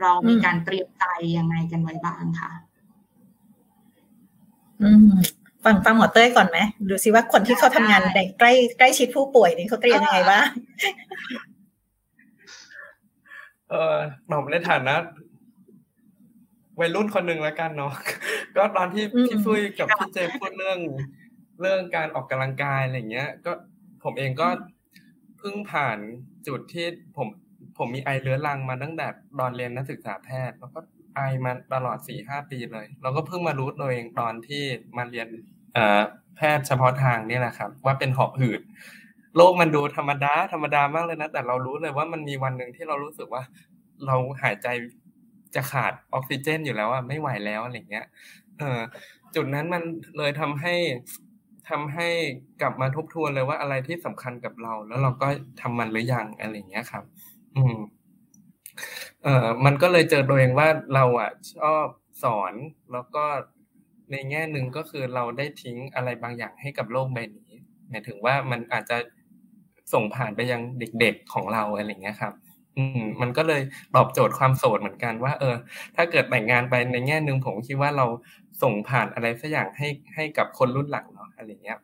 [0.00, 1.04] เรามีการเตรียมใจ
[1.38, 2.52] ยังไงกันไว้บ้างค่ะ
[4.82, 5.12] อืม
[5.64, 10.46] ฟังฟังหมอเต้ยก่อนไหมดูซิว่าคนที่เขาทำงานในใกล้ใกล้ชิดผู้ป่วยนี่เขาเตรียมยังไงบ้าง
[13.72, 13.96] เออ
[14.28, 14.94] หนอมในฐานะ
[16.80, 17.92] วัยรุ่นคนหนึ่งแล้วกันเนาะ
[18.56, 20.78] ก็ตอนที่พี่ฟุยกับพี่เจพูดเรื่อง
[21.60, 23.52] เรื่องการออกกำลังกายอะไรเงี้ย ก็
[24.04, 24.48] ผมเองก็
[25.38, 25.98] เพิ่งผ่าน
[26.46, 27.28] จุดที่ผม
[27.78, 29.06] ผมมีไอเรื้อรังมาตั้งแต่
[29.38, 30.80] ตอนเรียนนักศึกษาแพทย์ แล้วก็
[31.14, 34.64] ไอมาตลอดสี่ห้าปีเลยเราก็เพิ่งมารู้ตัวเองตอนที่
[34.96, 35.28] มาเรียน
[35.74, 36.00] เอ่อ
[36.36, 38.60] แพทย์เฉพาะทางนี่แหละครับ ว่าเป็นหอบหืด
[39.36, 43.42] โลกมันดูธรรมดาธรรมดามากเลยนะ แต่เรารู้เลยว่ามันมีวันหนึ่งที่เรารู้สึกว่า
[44.06, 44.68] เราหายใจ
[45.54, 48.06] จะขาดออกซิเจน อยู่แล้วอะไม่ไหวแล้วอะไรเงี้ย
[48.58, 48.80] เออ
[49.34, 49.82] จุดนั้นมัน
[50.18, 50.74] เลยทำให้
[51.68, 52.08] ทำให้
[52.60, 55.28] กลับมาทบทวนเลยว่าอะไรที่สำคัญกับเรา แล้วเราก็
[55.60, 57.04] ทำมันหรือยังอะไรเงี้ยครับ
[57.56, 57.76] อืม
[59.22, 61.86] เออมันก็เลยเจอตัวเองว่าเราอะชอบ
[62.22, 62.54] สอน
[62.92, 63.24] แล้วก็
[64.10, 67.52] ในแง่หนึ่งก็คือเราได้ทิ้งอะไรบางอย่างให้กับโลกใบนี้
[67.88, 68.96] หมายถึงว่ามันอาจจะ
[69.92, 70.60] ส่งผ่านไปยัง
[71.00, 72.32] เด็กๆของเราอะไรเงี้ยครับ
[72.76, 73.62] อืมมันก็เลย
[73.96, 75.54] ตอบโจทย์ความโสดเหมือนกันว่า เออ
[75.96, 78.06] ถ้าเกิดแต่งงานไปในแง่หนึ่งผมคิดว่าเรา
[78.62, 81.78] ส่งผ่านอะไรสักอย่างให้ให้กับคนรุ่นหลังเนาะอะไรเงี้ย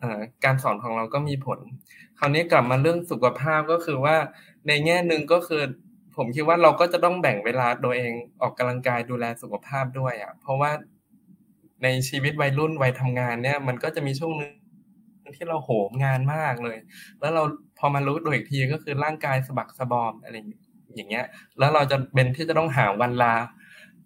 [0.00, 1.58] เอ่อการสอนของเราก็มีผล
[2.18, 4.16] คราวนี้กลับมาเรื่องสุขภาพก็คือว่า
[4.68, 5.62] ในแง่หนึ่งก็คือ
[6.16, 10.70] ผมคิดว่าเราก็จะต้องแบ่งเวลาตัวเองออกกำลังกายดูแลสุขภาพด้วยอะ เพราะว่า
[11.82, 14.52] ในชีวิตวัยรุ่นวัยทำงานเนี่ย มันก็จะมีช่วงนึง
[15.36, 16.78] ที่เราโหมงานมากเลย
[17.20, 17.42] แล้วเรา
[17.78, 20.40] พอมารู้ตัวอีกทีก็คือร่างกายสะบักสะบอมอะไรอ
[21.00, 21.24] ย่างเงี้ย
[21.58, 23.34] แล้วเราจะเป็นที่จะต้องหาวันลา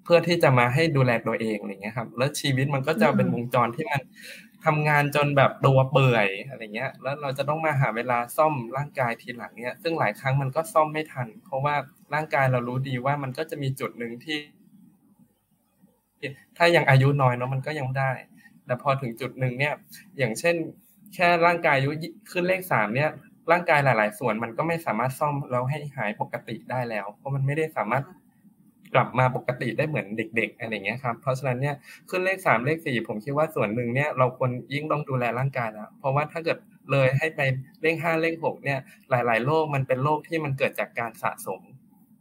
[0.05, 4.01] เพื่อที่จะมาให้ดูแลตัวเองอะไรเงี้ยครับ แล้วชีวิตมันก็จะเป็นวงจรที่มัน
[4.65, 11.75] ทำงานจนแบบตัวเปื่อยอะไรเงี้ย แล้วเราจะต้องมาหาเวลาซ่อมร่างกายทีหลังเนี่ย ซึ่งหลายครั้งมันก็ซ่อมไม่ทัน เพราะว่า
[12.15, 14.39] ร่างกายเรารู้ดีว่ามันก็จะมีจุดหนึ่งที่
[16.57, 18.13] ถ้ายังอายุน้อยเนาะมันก็ยังได้
[18.67, 19.75] แต่พอถึงจุดหนึ่งเนี่ย
[20.19, 20.57] อย่างเช่น
[21.15, 21.91] แค่ร่างกายอายุ
[22.31, 23.11] ขึ้นเลขสามเนี่ย
[23.53, 28.05] ร่างกายหลาย ๆ ส่วนมันก็ไม่สามารถซ่อมเราให้หายปกติได้แล้ว เพราะมันไม่ได้สามารถ
[28.95, 30.07] กลับมาปกติได้เหมือน
[30.37, 31.75] เด็ก ๆ อะไรเงี้ยครับ เพราะฉะนั้นเนี่ย
[32.11, 36.59] ขึ้นเลขสามเลขสี่ผมคิดว่าส่วนหนึ่งเนี่ยเราควรยิ่งต้องดูแลร่างกายแล้วเพราะว่าถ้าเกิด
[36.93, 37.41] เลยให้ไป
[37.83, 38.79] เลขห้าเลขหกเนี่ย
[39.11, 41.61] หลาย ๆ โรคมันเป็นโรคที่มันเกิดจากการสะสม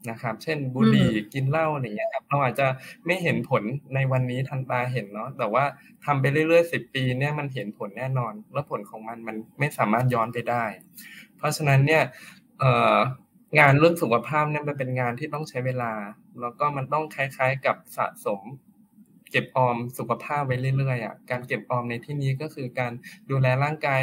[0.10, 2.68] นะครับ เช่นบุหรี่กินเหล้าอะไรเงี้ยครับเราอาจจะ
[3.06, 3.64] ไม่เห็นผล
[3.96, 5.64] ในวันนี้ทันตาเห็นเนาะแต่ว่า
[6.06, 10.64] ทำไปเรื่อยๆสิบปีเนี่ยมันเห็นผลแน่นอน แล้วผลของมันมันไม่สามารถย้อนไปได้
[11.38, 12.04] เพราะฉะนั้นเนี่ย
[13.60, 15.94] งานเรื่องสุขภาพเนี่ยมันเป็นงานที่ต้องใช้เวลา
[16.42, 18.42] แล้วก็มันต้องคล้าย ๆ กับสะสม
[19.32, 22.92] เก็บออมสุขภาพไว้เรื่อยๆอะการเก็บออมในที่นี้ก็คือการ
[23.30, 24.00] ดูแลร่างกาย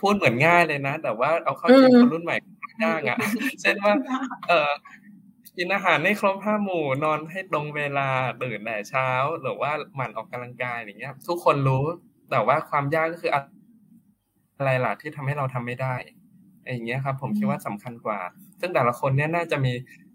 [0.00, 2.36] พูดเหมือนง่ายเลยนะ แต่ว่าเอาเข้าจริงคนรุ่นใหม่
[2.84, 3.18] ยากอะ
[3.60, 3.94] เช่นว่า
[4.48, 4.70] เออ
[5.56, 8.08] กินอาหารให้ครบห้าหมู่นอนให้ตรงเวลา
[8.42, 9.08] ตื่นแต่เช้า
[9.42, 11.84] หรือว่าหมั่นออกกำลังกายอย่างเงี้ย ทุกคนรู้
[12.30, 15.94] แต่ว่าความยากก็คืออะไรล่ะที่ทำให้เราทำไม่ได้
[16.72, 18.20] อย่างเงี้ยครับ ผมคิดว่าสำคัญกว่า
[18.60, 19.72] ซึ่งแต่ละคนเนี่ยน่าจะมี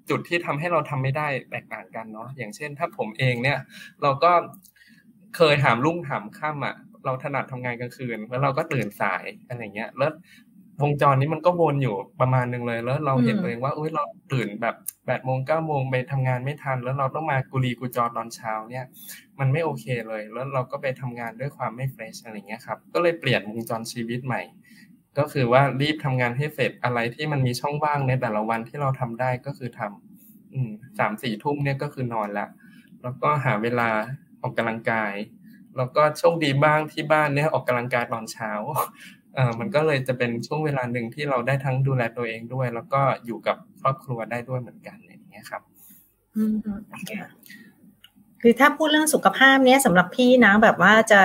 [0.09, 3.57] จุดที่ทำให้เราทำไม่ได้แตกต่างกันเนาะอย่างเช่น ถ้าผมเองเนี่ย
[4.01, 4.32] เราก็
[5.36, 6.75] เคยหามรุ่งหามค่ำอะ
[7.06, 10.12] เราถนัดทำงานกลางคืน แล้วเราก็ตื่นสายอะไรเงี้ย แล้ว
[10.82, 14.76] วงจรนี้มันก็วนอยู่ประมาณหนึ่งเลย แล้วเราเห็นตัวเองว่าอุ้ยเราตื่นแบบ
[15.06, 18.86] แปดโมงเก้าโมงไปทำงานไม่ทัน แล้วเราต้องมากุลีกุจอตอนเช้าเนี่ย
[19.39, 24.41] มันไม่โอเคเลย แล้วเราก็ไปทำงานด้วยความไม่เฟรชอะไรเงี้ยครับ ก็เลยเปลี่ยนวงจรชีวิตใหม่
[25.18, 32.47] ก็คือว่ารีบทำงานให้เสร็จอะไรที่มันมีช่องว่างในแต่ละวันที่เราทำได้ก็คือทำอืมสามสี่ทุ่มเนี่ยก็คือนอนละ
[33.04, 33.89] แล้วก็หาเวลา
[34.41, 35.14] ออกกำลังกาย
[35.78, 38.51] แล้วก็โชคดีบ้างที่บ้านเนี่ยออกกำลังกายตอนเช้า
[39.36, 45.61] เออมันก็เลยจะเป็นช่วงเวลาหนึ่งที่เราได้ทั้งดูแลตัวเองด้วย แล้วก็อยู่กับครอบครัวได้ด้วยเหมือนกันอย่างเงี้ยครับ
[46.36, 46.55] อืม
[48.41, 51.22] คือถ้าพูดเรื่องสุขภาพเนี้ยสำหรับพี่นะแบบว่าจะ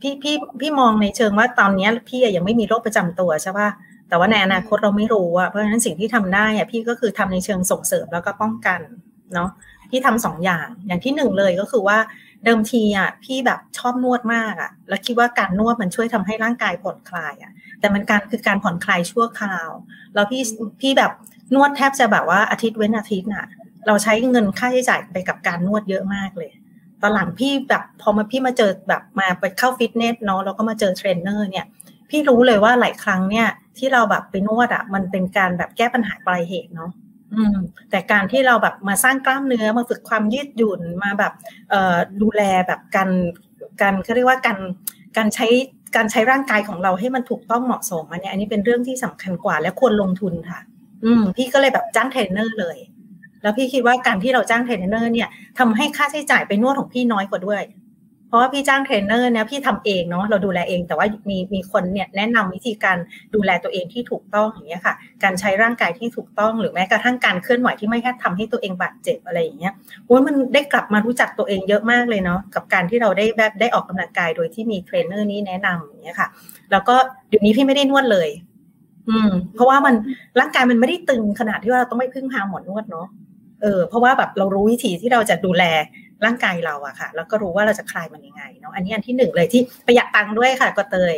[0.00, 3.68] พี่พี่พี่มองในเชิงว่าตอนนี้พี่ยังไม่มีโรคประจำตัวใช่ป่ะ
[4.08, 8.80] แต่ว่าในอนาคตเราไม่รู้อะเพราะฉะนั้นสิ่งที่ทำได้อะพี่ก็คือทำในเชิงส่งเสริมแล้วก็ป้องกัน
[9.34, 9.50] เนาะ
[9.90, 11.98] พี่ทำสองอย่างอย่างที่หนึ่งเลยก็คือว่า
[12.44, 19.68] เดิมทีอะพี่แบบชอบนวดมากอะ แล้วคิดว่าการนวดมันช่วยทำให้ร่างกายผ่อนคลายอะ แต่มันการคือการผ่อนคลายชั่วคราว
[20.14, 20.42] แล้วพี่
[20.80, 21.12] พี่แบบ
[21.54, 23.46] นวดแทบจะแบบว่าอาทิตย์เว้นอาทิตย์น่ะ
[23.86, 26.50] เราใช้เงินค่าใช้จ่ายไปกับการนวดเยอะมากเลย
[27.02, 31.66] ตอนหลังพี่แบบพอมาพี่มาเจอแบบมาไปเข้าฟิตเนสเนาะแล้วก็มาเจอเทรนเนอร์เนี่ย
[32.10, 36.90] พี่รู้เลยว่าหลายครั้งเนี่ยที่เราแบบไปนวดอะมันเป็นการแบบแก้ปัญหาปลายเหตุเนาะ
[37.34, 37.56] อืม
[37.90, 41.32] แต่การที่เราแบบมาสร้างกล้ามเนื้อมาฝึกความยืดหยุ่นมาแบบ
[41.70, 43.10] เอ่อดูแลแบบการ
[43.80, 44.58] การเขาเรียกว่าการ
[45.16, 45.46] การใช้
[45.96, 50.60] การใช้ร่างกายของเราให้มันถูกต้องเหมาะสมอันนี้อันนี้เป็นเรื่องที่สำคัญกว่าและควรลงทุนค่ะ
[51.04, 52.76] อืม พี่ก็เลยแบบจ้างเทรนเนอร์เลย
[53.42, 55.28] แล้วพี่คิดว่าการที่เราจ้างเทรนเนอร์เนี่ย
[55.58, 57.62] ทำให้ค่าใช้จ่ายไปนวดของพี่น้อยกว่าด้วย
[58.30, 62.96] เพราะว่าพี่จ้างเทรนเนอร์เนี่ยพี่ทำเองเนาะเราดูแลเองแต่ว่ามีมีคนเนี่ยแนะนำวิธีการ
[63.34, 69.72] ดูแลตัวเองที่ถูกต้องอย่างเงี้ยค่ะ การใช้ร่างกายที่ถูกต้องหรือแม้กระทั่งการเคลื่อนไหวที่ไม่แค่ทำให้ตัวเองบาดเจ็บอะไรอย่างเงี้ย
[70.06, 76.28] โอ้ยมันได้กลับมารู้จักตัวเองเยอะมากเลยเนาะกับการที่เราได้แบบได้ออกกำลังกายโดยที่มีเทรนเนอร์นี้แนะนำอย่างเงี้ยค่ะ
[76.70, 76.96] แล้วก็
[77.28, 78.28] เดี๋ยวนี้พี่ไม่ได้นวดเลย
[79.08, 79.94] อืม เพราะว่ามัน
[80.40, 83.06] ร่างกายมันไม่ได้ตึงขนาดที่ว่าเราต้องไปพึ่งพาหมอนวดเนาะ
[83.62, 85.64] เออเพราะว่าแบบเรารู้วิธีที่เราจะดูแล
[86.24, 91.14] ร่างกายเราอะค่ะ แล้วก็รู้ว่าเราจะคลายมันยังไงเนาะอันนี้อันที่หนึ่งเลยที่ประหยัดตังค์ด้วยค่ะก็เตย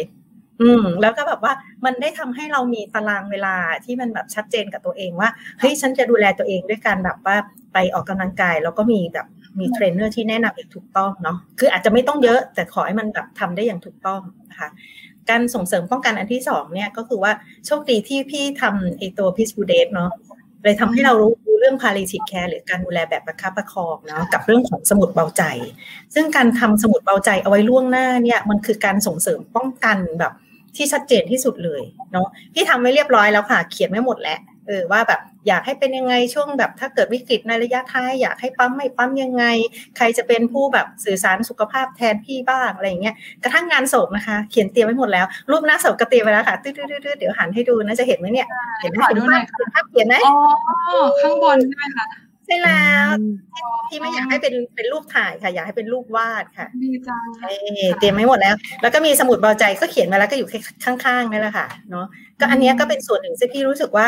[0.61, 1.53] อืม แล้วก็แบบว่า
[1.84, 5.28] มันได้ทำให้เรามีตารางเวลาที่มันแบบชัดเจนกับตัวเองว่า
[5.59, 7.36] เฮ้ยฉันจะดูแลตัวเองด้วยการแบบว่า
[7.72, 9.26] ไปออกกำลังกายแล้วก็มีแบบ
[9.59, 14.68] มีเทรนเนอร์ที่แนะนำอย่างถูกต้องเนาะคืออาจจะไม่ต้องเยอะ แต่ขอให้มันแบบทำได้อย่างถูกต้องนะคะ
[15.30, 17.32] การส่งเสริมป้องกันอันที่สองเนี่ยก็คือว่า
[17.66, 20.11] โชคดีที่พี่ทำไอตัว Peaceful Death เนาะ
[20.64, 21.32] เลยทำให้เรารู้
[21.62, 25.42] เรื่อง palliative care หรือการดูแลแบบประคับประคองเนาะกับเรื่องของสมุดเบาใจ
[26.14, 30.32] ซึ่งการทำสมุดเบาใจเอาไว้ล่วงหน้าเนี่ยมันคือการส่งเสริมป้องกันแบบ
[30.76, 31.82] ที่ชัดเจนที่สุดเลย
[32.12, 39.44] เนาะพี่ทำไว้เรียบร้อยแล้วค่ะ เขียนไม่หมดแล้ว เออว่าแบบอยากให้เป็นยังไงช่วงแบบถ้าเกิดวิกฤตในระยะท้ายอยากให้ปั๊มไม่ปั๊มยังไง
[39.96, 46.70] ใครจะเป็นผู้แบบสื่อสารสุขภาพแทนพี่บ้างอะไรอย่างเงี้ยกระทั่งงานศพนะคะ เขียนเตรียมไว้หมดแล้ว รูปหน้าศพก็เตรียมไว้แล้วค่ะตื้
[47.12, 48.48] อๆเดี๋ยวหันให้ดูนะจะเห็นไหมเนี่ย
[48.80, 50.32] เห็นไหมเห็นภาพเห็นภาพเขียนไหมอ๋
[50.96, 52.06] อข้างบนใช่ไหมคะ
[52.46, 53.08] ใช่แล้ว
[53.88, 57.26] ที่ไม่อยากให้เป็นเป็นรูปถ่ายค่ะ อยากให้เป็นรูปวาดค่ะดีจัง
[57.98, 60.48] เตรียมไม่หมดแล้ว แล้วก็มีสมุดเบาใจก็เขียนมาแล้วก็อยู่
[60.84, 62.06] ข้างๆนี่แหละค่ะเนาะ
[62.40, 64.06] ก็อันนี้ก็เป็นส่วนหนึ่งที่พี่รู้สึกว่า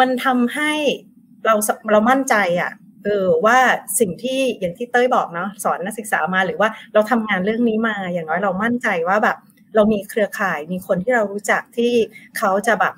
[0.00, 0.72] มันทำให้
[1.46, 1.54] เรา
[1.92, 2.72] เรามั่นใจอะ่ะ
[3.04, 3.58] เออว่า
[3.98, 9.36] สิ่งที่อย่างที่เต้ยบอกเนาะสอนนักศึกษามาหรือว่าเราทำงานเรื่องนี้มาอย่างน้อยเรามั่นใจว่าแบบ
[9.74, 11.92] เรามีเครือข่ายมีคนที่เรารู้จักที่
[12.38, 12.94] เขาจะแบบ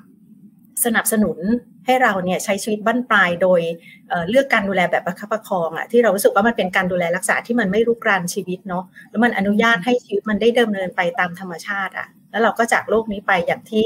[0.85, 1.37] สนับสนุน
[1.85, 3.61] ให้เราเนี่ยใช้ชีวิตบั้นปลายโดย
[4.09, 13.85] เเลือกการดูแลแบบประคับประคองอะที่เรารู้สึกว่ามันเป็นการดูแลรักษาที่มันไม่รุกรานชีวิตเนาะแล้วมันอนุญาตให้ชีวิตมันได้เดิมเนินไปตามธรรมชาติอะ แล้วเราก็จากโลกนี้ไปอย่างที่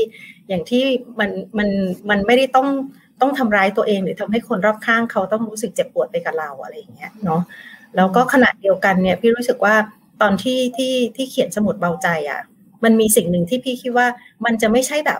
[0.50, 0.84] อย่างที่
[1.20, 1.70] มันมัน
[2.10, 2.68] มันไม่ได้ต้อง
[3.22, 7.41] ต้องทำร้ายตัวเองหรือทำให้คนรอบข้างเขาต้องรู้สึกเจ็บปวดไปกับเราอะไรอย่างเงี้ยเนาะ
[7.95, 9.76] แล้วก็ขณะเดียวกันเนี่ยพี่รู้สึกว่า
[10.22, 12.41] ตอนที่ที่ที่เขียนสมุดเบาใจอะ่ะ
[12.84, 14.08] มันมีสิ่งหนึ่งที่พี่คิดว่า
[14.45, 15.20] มันจะไม่ใช่แบบ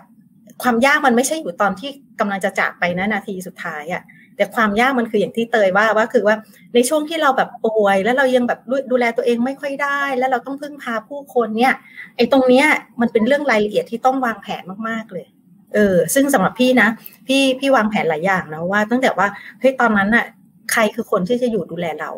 [0.62, 4.02] ความยากมันไม่ใช่อยู่ตอนที่กำลังจะจากไปนะนาทีสุดท้ายอะ่ะ
[4.40, 6.36] แต่ความยากมันคืออย่างที่เตยว่าว่าคือว่า
[6.74, 8.60] ในช่วงที่เราแบบป่วย แล้วเรายังแบบ
[8.90, 11.74] ดูแลตัวเองไม่ค่อยได้ แล้วเราต้องพึ่งพาผู้คนเนี่ย
[12.16, 12.66] ไอ้ตรงเนี้ย
[13.00, 15.26] มันเป็นเรื่องรายละเอียดที่ต้องวางแผนมากๆเลย
[15.74, 16.88] เออซึ่งสำหรับพี่นะ
[17.26, 19.26] พี่พี่วางแผนหลายอย่างนะว่า ตั้งแต่ว่า
[19.60, 20.24] เฮ้ยตอนนั้นน่ะ
[20.72, 22.10] ใครคือคนที่จะอยู่ดูแลเรา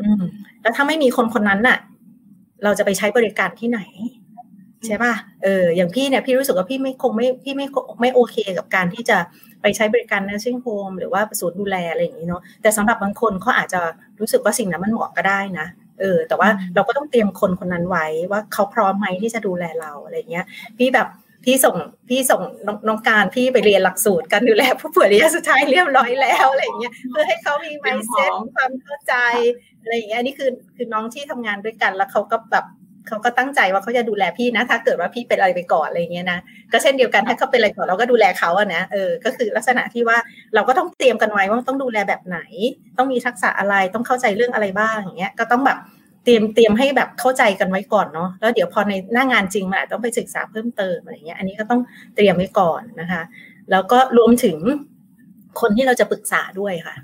[0.00, 0.22] อืม
[0.62, 1.78] แล้วถ้าไม่มีคนคนนั้นน่ะ
[2.64, 3.80] เราจะไปใช้บริการที่ไหน
[4.86, 7.66] ใช่ป่ะเอออย่างพี่เนี่ยพี่รู้สึกว่าพี่ไม่คงไม่พี่ไม่
[8.00, 9.18] ไม่โอเคกับการที่จะ
[9.62, 13.80] ไปใช้บริการ nursing home หรือว่าศูนย์ดูแลอะไรอย่างนี้เนาะแต่สำหรับบางคนเขาอาจจะ
[14.20, 15.66] รู้สึกว่าสิ่งนั้นมันเหมาะก็ได้นะ
[16.00, 20.44] เออแต่ว่าเราก็ต้องเตรียมคนคนนั้นไว้ว่าเขาพร้อมไหมที่จะดูแลเราอะไรเงี้ย
[20.78, 21.08] พี่แบบ
[21.44, 21.76] พี่ส่ง
[22.08, 22.42] พี่ส่ง
[22.88, 29.14] น้องการพี่ไปเรียนหลักสูตรการดูแลผู้ป่วยระยะสุดท้ายเรียบร้อยแล้วอะไรเงี้ยเพื่อให้เขามี mindset ความเข้าใจ
[29.82, 32.64] อะไรอย่างเงี้ยนี่คือคือน้องที่ทำงานด้วยกันแล้วเขาก็แบบ
[33.08, 36.38] เขาก็ตั้งใจว่าเขาจะดูแลพี่นะ ถ้าเกิดว่าพี่เป็นอะไรไปก่อนอะไรเงี้ยนะ
[36.72, 40.18] ก็เช่นเดียวกันถ้าเขาเป็นอะไรก่อนเราก็ดูแลเขาอะนะเออก็คือลักษณะที่ว่า
[40.54, 42.38] เราก็ต้องเตรียมกันไว้ว่าต้องดูแลแบบไหน
[42.98, 45.78] ต้องมีทักษะอะไรต้องเข้าใจเรื่องอะไรบ้างอย่างเงี้ยก็ต้องแบบ
[46.24, 51.80] เตรียมเตรียมให้แบบเข้าใจกันไว้ก่อนเนาะแล้วเดี๋ยวพอในหน้างานจริงมันอาจต้องไปศึกษาเพิ่มเติมอะไรเงี้ยอันนี้ก็ต้อง
[52.16, 53.22] เตรียมไว้ก่อนนะคะ
[53.70, 54.56] แล้วก็รวมถึง
[55.60, 56.96] คนที่เราจะปรึกษาด้วยค่ะ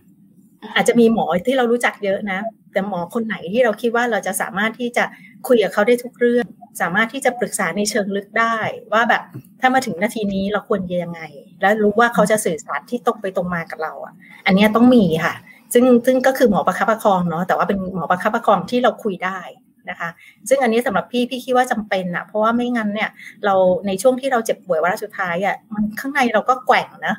[0.74, 2.40] อาจจะมีหมอที่เรารู้จักเยอะนะ
[2.72, 5.04] แต่หมอคนไหนที่เราคิดว่าเราจะสามารถที่จะ
[5.48, 6.46] คุยกับเขาได้ทุกเรื่อง
[6.80, 8.56] สามารถที่จะปรึกษาในเชิงลึกได้
[8.92, 9.22] ว่าแบบ
[9.60, 11.20] ถ้ามาถึงนาทีนี้เราควรยังไง
[11.60, 14.14] แล้วรู้ว่าเขาจะสื่อสารที่ตรงไปตรงมากับเราอะ
[14.46, 15.34] อันนี้ต้องมีค่ะ
[15.72, 19.38] ซึ่งซึ่งก็คือหมอประคับประคองเนาะแต่ว่าเป็นหมอประคับประคองที่เราคุยได้
[19.90, 20.10] นะคะ
[20.48, 23.10] ซึ่งอันนี้สำหรับพี่พี่คิดว่าจำเป็นอะเพราะว่าไม่งั้นเนี่ย
[23.44, 23.54] เรา
[23.86, 27.14] ในช่วงที่เราเจ็บป่วยวาระสุดท้ายอะมันข้างในเราก็แกว่งนะ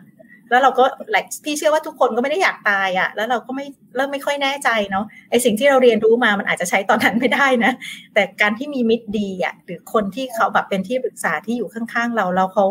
[0.49, 3.65] แล้วเราก็หลพี่เชื่อว่าทุกคนก็ไม่ได้อยากตายอะ่ะ แล้วเราก็ไม่
[3.95, 7.71] เริ่มไม่ค่อยแน่ใจเนาะไอสิ่งที่เราเรียนรู้มามันอาจจะใช้ตอนนั้นไม่ได้นะ
[8.13, 12.65] แต่การที่มีมิตรดีอะ่ะหรือคนที่เขาแบบเป็นที่ปรึกษาที่อยู่ข้างๆเราแล้วเขา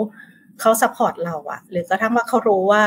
[0.61, 2.82] เขา support เราอะหรือกระทั่งว่าเขารู้ว่า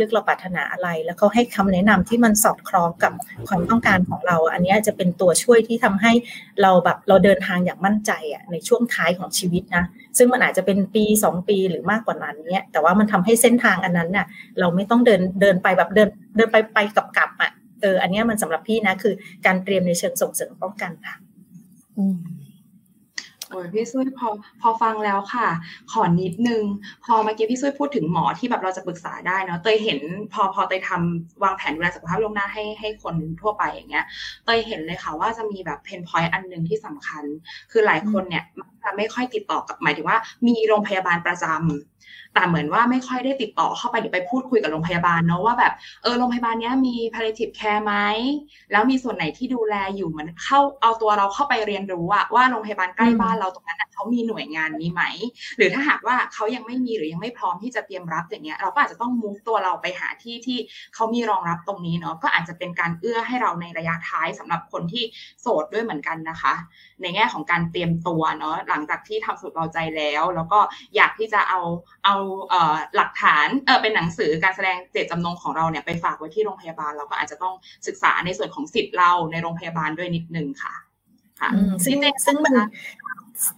[0.00, 3.12] ลึกๆเราปรารถนาอะไร แล้วเขาให้คำแนะนำที่มันสอดคล้องกับ
[3.48, 6.12] ความต้องการของเรา อันนี้จะเป็นตัวช่วยที่ทำให้
[6.62, 9.84] เราแบบเราเดินทางอย่างมั่นใจอะในช่วงท้ายของชีวิตนะ
[10.18, 14.26] ซึ่งมันอาจจะเป็นปีสองปีหรือมากกว่านั้นเนี่ยแต่ว่ามันทำให้เส้นทางอันนั้นน่ะ
[14.58, 17.50] เราไม่ต้องเดินเดินไปแบบเดินเดินไปไปกับกลับอะ
[17.82, 19.14] เอออันนี้มันสำหรับพี่นะคือ
[19.46, 21.14] การเตรียมในเชิงส่งเสริมป้องกันค่ะ
[23.50, 24.28] โอ้ยพี่ซุ้ยพอ
[24.60, 25.48] พอฟังแล้วค่ะ
[25.92, 26.62] ขอนิดนึง
[27.04, 30.00] พอเมื่อกี้พี่ซุ้ยพูดถึงหมอที่แบบเราจะปรึกษาได้เนาะเตยเห็น
[30.32, 34.04] พอพอเตยทำวางแผนดูแลสุขภาพลงหน้าให้ให้คนทั่วไปอย่างเงี้ย
[34.44, 37.24] เตยเห็นเลยค่ะว่าจะมีแบบเพนพอยต์อันหนึ่งที่สำคัญ
[37.70, 38.44] คือหลายคนเนี่ย
[38.82, 41.89] จะไม่ค่อยติดต่อกับหมายถึงว่า มีโรงพยาบาลประจำ
[42.34, 47.94] แต่เหมือนว่าไม่ค่อยได้ติดต่อเข้าไปหรือไปพูดคุยกับโรงพยาบาลเนาะว่าแบบเออโรงพยาบาลนี้มี palliative care ไหม
[48.72, 55.02] แล้วมีส่วนไหนที่ดูแลอยู่เหมือนเข้าเอาตัวเราเข้าไปเรียนรู้อะว่าโรงพยาบาลใกล้บ้านเราตรงนั้นเขามีหน่วยงานนี้ไหม
[55.56, 60.58] หรือถ้าหากว่าเขายังไม่มีหรือยังไม่พร้อมที่จะเตรียมรับอย่างเงี้ยเราก็อาจจะต้องมุกตัวเราไปหาที่ที่
[60.94, 65.04] เขามีรองรับตรงนี้เนาะก็อาจจะเป็นการเอื้อให้เราในระยะท้ายสำหรับคนที่
[65.40, 66.54] โสดด้วยเหมือนกันนะคะ
[67.02, 70.60] ในแง่ของการเตรียมตัวเนาะหลังจากที่ทำสุดเราใจแล้ว แล้วก็
[70.96, 71.60] อยากที่จะเอา
[72.04, 72.16] เอา
[72.48, 77.54] เอ่อหลักฐานเออเป็นหนังสือการแสดงเจตจำนงของเราเนี่ยไปฝากไว้ที่โรงพยาบาลเราก็อาจจะต้อง
[77.86, 80.74] ศึกษาในส่วนของสิทธิ์เราในโรงพยาบาลด้วยนิดนึงค่ะ
[81.40, 81.50] ค่ะ
[81.84, 82.54] ซึ่งซึ่งมัน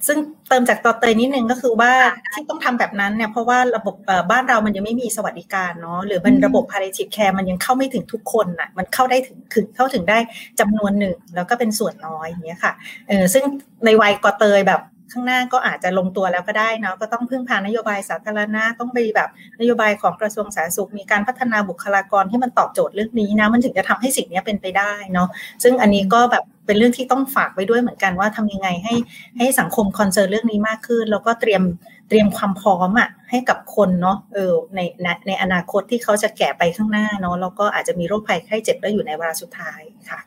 [0.06, 0.18] ซึ่ง
[0.48, 1.92] เติมจากต่อเตยนิดนึงก็คือว่า
[2.32, 3.94] ที่ต้องทำแบบนั้นเนี่ยเพราะว่าระบบ
[4.30, 10.18] บ้านเรามันยังไม่มีสวัสดิการเนาะหรือมันระบบ palliative care มันยังเข้าไม่ถึงทุกคนอะมันเข้าได้ถึงคือเข้าถึงได้
[10.60, 12.72] จำนวนหนึ่งแล้วก็เป็นส่วนน้อยอย่างเงี้ยค่ะ
[13.08, 13.44] เออซึ่ง
[13.84, 14.80] ในวัยกอเตยแบบ
[15.12, 19.28] ข้างหน้าก็อาจจะลงตัวแล้วก็ได้นะก็ต้องพึ่งพานโยบายสาธารณะต้องไปแบบ
[19.60, 25.28] นโยบายของกระทรวงสาธารณสุข มีการพัฒนาบุคลากรที่มันตอบโจทย์เรื่องนี้นะมันถึงจะทำให้สิ่งนี้เป็นไปได้เนาะ
[25.62, 28.94] ซึ่งอันนี้ก็แบบเป็นเรื่องที่ต้องฝากไว้ด้วยเหมือนกันว่าทำยังไงให้
[29.38, 31.62] ให้สังคมคอนเซิร์นเรื่องนี้มากขึ้น แล้วก็เตรียม
[32.08, 40.20] เตรียมความพร้อมอะให้กับคนเนาะเออในในในอนาคตที่เขาจะแก่ไปข้างหน้าเนาะแล้วก็อาจจะมีโรคภัยไข้เจ็บได้อยู่ในเวลาสุดท้ายค่ะ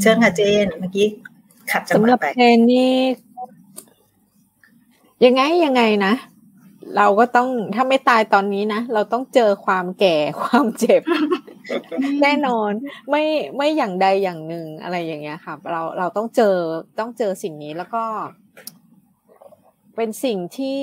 [0.00, 1.08] เชิญค่ะเจนเมื่อกี้
[1.70, 2.92] ขัดจังหวะไปสำหรับเพนนี่
[5.24, 6.14] ยังไงยังไงนะ
[6.96, 11.02] เราก็ต้องถ้าไม่ตายตอนนี้นะ เราต้องเจอความแก่ความเจ็บ
[12.22, 12.70] แน่นอน
[13.10, 13.24] ไม่
[13.56, 16.56] ไม่อย่างใดอย่างหนึ่งอะไรอย่างเงี้ยค่ะ เราเราต้องเจอ
[16.98, 18.04] ต้องเจอสิ่งนี้แล้วก็
[19.96, 20.82] เป็นสิ่งที่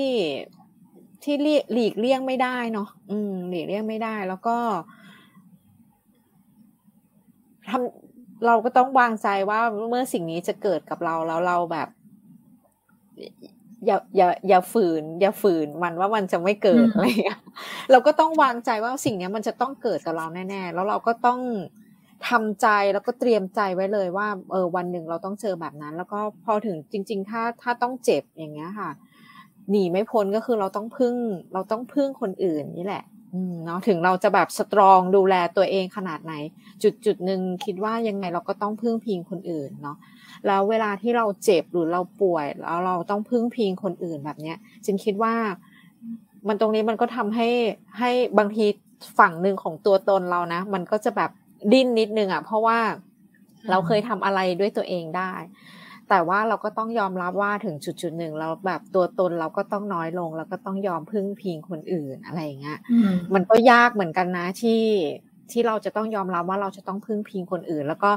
[1.22, 1.34] ที่
[1.72, 4.56] หลีกเลี่ยงไม่ได้เนาะอืม หลีกเลี่ยงไม่ได้ แล้วก็
[7.68, 11.88] ทำเราก็ต้องวางใจว่าเมื่อสิ่งนี้จะเกิดกับเราแล้วเราแบบ
[13.86, 17.40] อย่าอย่าอย่าฝืน อย่าฝืนมันว่ามันจะไม่เกิดอะไรเงี้ย
[17.90, 21.40] เราก็ต้องวางใจว่าสิ่งนี้มันจะต้องเกิดกับเราแน่ ๆ แล้วเราก็ต้อง
[22.28, 28.90] ทำใจแล้วก็เตรียมใจไว้เลยว่าเออวันหนึ่งเราต้องเจอแบบนั้น แล้วก็พอถึงจริง ๆ ถ้าถ้าต้องเจ็บอย่างเงี้ยค่ะ
[29.70, 31.16] หนีไม่พ้นก็คือเราต้องพึ่ง
[31.52, 33.04] เราต้องพึ่งคนอื่นนี่แหละ
[33.34, 36.34] อเนาะถึงเราจะแบบสตรองดูแลตัวเองขนาดไหน
[36.82, 39.96] จุดจุดหนึ่งคิดว่ายังไงเราก็ต้องพึ่งพิงคนอื่นเนาะ
[40.46, 45.34] แล้วเวลาที่เราเจ็บหรือเราป่วย แล้วเราต้องพึ่งพิงคนอื่นแบบเนี้ยจินคิดว่า
[46.48, 47.48] มันตรงนี้มันก็ทำให้
[47.98, 48.64] ให้บางที
[49.18, 51.30] ฝั่งหนึ่งของตัวตนเรานะ มันก็จะแบบ
[51.72, 52.78] ดิ้นนิดนึงอะ่ะ เพราะว่า
[53.70, 55.32] เราเคยทำอะไรด้วยตัวเองได้
[56.08, 62.78] แต่ว่าเราก็ต้องยอมรับว่าถึงจุดจุดหนึ่งเราแบบตัวตนเราก็ต้องน้อยลง แล้วก็ต้องยอมพึ่งพิงคนอื่นอะไรอย่างเงี้ย
[63.34, 64.82] มันก็ยากเหมือนกันนะที่
[65.52, 68.10] ที่เราจะต้องยอมรับว่าเราจะต้องพึ่งพิงคนอื่น แล้วก็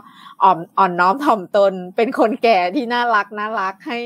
[0.44, 4.00] อ่อนอ่อนน้อมถ่อมตน เป็นคนแก่ที่น่ารักน่ารักให้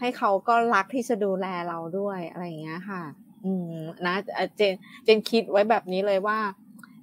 [0.00, 3.02] ให้เขาก็รักที่จะดูแลเราด้วยอะไรอย่างเงี้ยค่ะ
[3.44, 3.74] อืม
[4.06, 4.14] นะ
[4.56, 4.74] เจน
[5.04, 6.38] เจนคิดไว้แบบนี้เลยว่า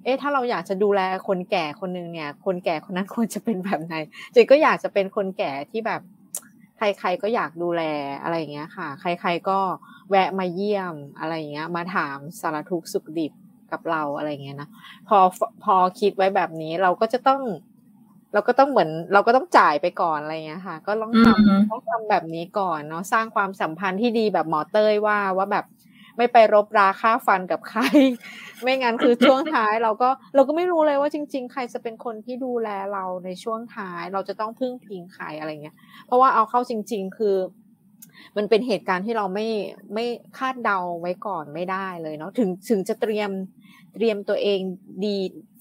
[0.04, 3.94] เอ๊ะถ้าเราอยากจะดูแลคนแก่คนหนึ่งเนี่ย คนแก่คนนั้นควรจะเป็นแบบไหน
[4.32, 6.00] เจนก็อยากจะเป็นคนแก่ที่แบบ
[6.78, 7.82] ใครๆก็อยากดูแล
[8.22, 9.58] อะไรอย่างเงี้ยค่ะ ใคร ๆก็
[10.10, 13.32] แวะมาเยี่ยมอะไรอย่างเงี้ย มาถามสารทุกข์สุขดิบ
[13.72, 14.68] กับเราอะไรเงี้ยนะ
[15.08, 15.18] พอ
[15.64, 17.42] พอคิดไว้แบบนี้เราก็จะต้อง
[18.34, 25.64] เราก็ต้องเหมือน เราก็ต้องจ่ายไปก่อนอะไรเงี้ยค่ะ ก็ต้องทำต้องทำแบบนี้ก่อนเนาะสร้างความสัมพันธ์ที่ดีแบบหมอเต้ยว่าว่าแบบ
[26.16, 27.80] ไม่ไปรบราค่าฟันกับใคร
[28.62, 37.36] ไม่งั้นคือช่วงท้ายเราก็เราก็ไม่รู้เลยว่าจริง ๆ ใครจะเป็นคนที่ดูแลเราในช่วงท้าย เราจะต้องพึ่งพิงใครอะไรเงี้ย เพราะว่าเอาเข้าจริง ๆ คือ
[38.36, 39.48] มันเป็นเหตุการณ์ที่เราไม่
[39.94, 40.06] ไม่
[40.38, 43.30] คาดเดาไว้ก่อนไม่ได้เลยเนาะถึงถึงจะเตรียม
[43.94, 44.58] เตรียมตัวเอง
[45.04, 45.16] ดี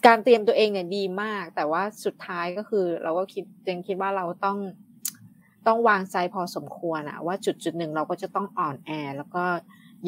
[0.08, 4.58] การเตรียมตัวเองเนี่ยดีมาก แต่ว่าสุดท้ายก็คือ เราก็คิดเจงคิดว่าเราต้อง
[5.68, 9.46] ต้องวางใจพอสมควรอะว่าจุดจุดหนึ่งเราก็จะต้องอ่อนแอ แล้วก็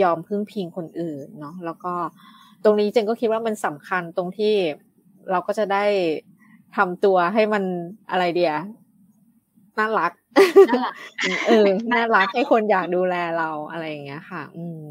[0.02, 1.94] ยอมพึ่งพิงคนอื่นเนาะแล้วก็
[2.64, 4.54] ตรงนี้เจงก็คิดว่ามันสำคัญตรงที่
[5.32, 5.86] เราก็จะได้
[6.76, 7.64] ทำตัวให้มัน
[8.12, 8.54] อะไรเดีย
[9.78, 10.12] น่ารัก
[11.48, 14.86] เออน่ารักให้คนอยากดูแลเราอะไรอย่างเงี้ยค่ะ อืม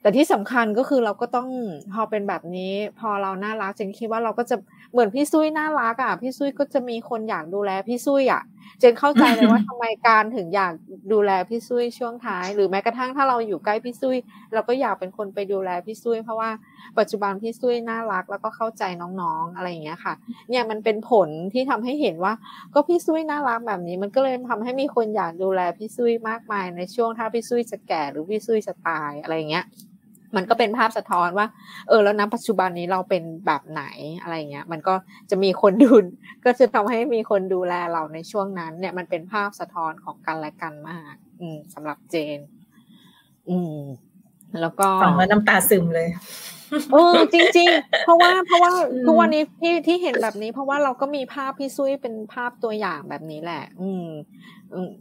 [0.00, 1.48] แต่ที่สำคัญก็คือเราก็ต้อง
[1.92, 4.56] พอเป็นแบบนี้ พอเราน่ารักเจนคิดว่าเราก็จะ
[4.92, 8.42] เหมือนพี่ซุยน่ารักอะพี่ซุยก็จะมีคนอยากดูแลพี่ซุยอะ
[8.80, 10.72] เจนเข้าใจเลยว่าทำไมการถึงอยาก
[11.12, 14.16] ดูแลพี่ซุยช่วงท้าย หรือแม้กระทั่งถ้าเราอยู่ใกล้พี่ซุย
[14.54, 16.50] เราก็อยากเป็นคนไปดูแลพี่ซุยเพราะว่า
[16.98, 20.14] ปัจจุบันพี่ซุยน่ารักแล้วก็เข้าใจน้องๆอะไรอย่างเงี้ยค่ะ
[20.50, 22.32] เนี่ยมันเป็นผลที่ทำให้เห็นว่า
[22.74, 29.64] ก็พี่ซุยน่ารักแบบนี้ มันก็เลยทำให้มีคนอยากดูแลพี่ซุยมากมายในช่วงถ้าพี่ซุยจะแก่หรือพี่ซุยจะตายอะไรเงี้ย
[30.36, 31.46] มันก็เป็นภาพสะท้อนว่า
[31.88, 33.84] เออแล้วนะปัจจุบันนี้เราเป็นแบบไหน
[34.20, 34.94] อะไรเงี้ย มันก็
[35.30, 35.92] จะมีคนดู
[36.44, 42.38] ก็จะทำให้มีคนดูแลเราในช่วงนั้น เนี่ยมันเป็นภาพสะท้อนของกันและกันมาก อืมสำหรับเจน
[43.48, 43.80] อืม
[44.60, 46.08] แล้วก็ฟังแล้วน้ำตาซึมเลย
[46.92, 48.72] เออจริง ๆ เพราะว่าเพราะว่า
[49.06, 54.08] ทุกวันนี้ที่ที่เห็นแบบนี้ เพราะว่าเราก็มีภาพพี่ซุยเป็นภาพตัวอย่างแบบนี้แหละ อืม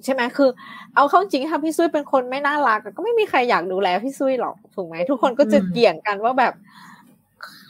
[0.03, 0.49] ใช่ไหมคือ
[0.95, 6.53] เอาเข้าจริงถ้าพี่ซุยเป็นคนไม่น่ารักก็ไม่มีใครอยากดูแลพี่ซุยหรอกถูกไหมทุกคนก็จะเกี่ยงกันว่าแบบ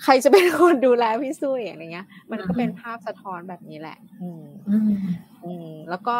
[0.03, 4.43] ใครจะเป็นคนดูแลพี่ซุยอย่างเงี้ย มันก็เป็นภาพสะท้อนแบบนี้แหละ อืม
[5.45, 6.17] อืม แล้วก็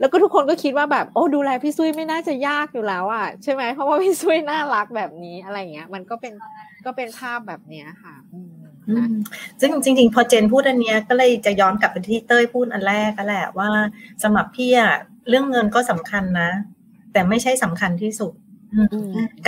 [0.00, 6.32] แล้วก็ทุกคนก็คิดว่าแบบโอ้ดูแลพี่ซุยไม่น่าจะยากอยู่แล้วอะใช่ไหมเพราะว่าพี่ซุยน่ารักแบบนี้อะไรเงี้ย มันก็เป็น
[6.86, 8.14] ก็เป็นภาพแบบเนี้ยค่ะ
[9.60, 13.70] ซึ่งจริง ๆ พอเจนพูดอันเนี้ยก็เลยจะย้อนกลับไปที่เต้ยพูดอันแรกก็แหละว่า
[14.22, 14.94] สำหรับพี่อะ
[15.28, 16.50] เรื่องเงินก็สำคัญนะ
[17.12, 18.32] แต่ไม่ใช่สำคัญที่สุด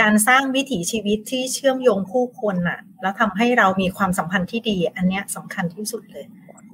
[0.01, 6.25] การสร้างวิถีชีวิตที่เชื่อมโยงผู้คนน่ะ แล้วทำให้เรามีความสัมพันธ์ที่ดี อันเนี้ยสำคัญที่สุดเลย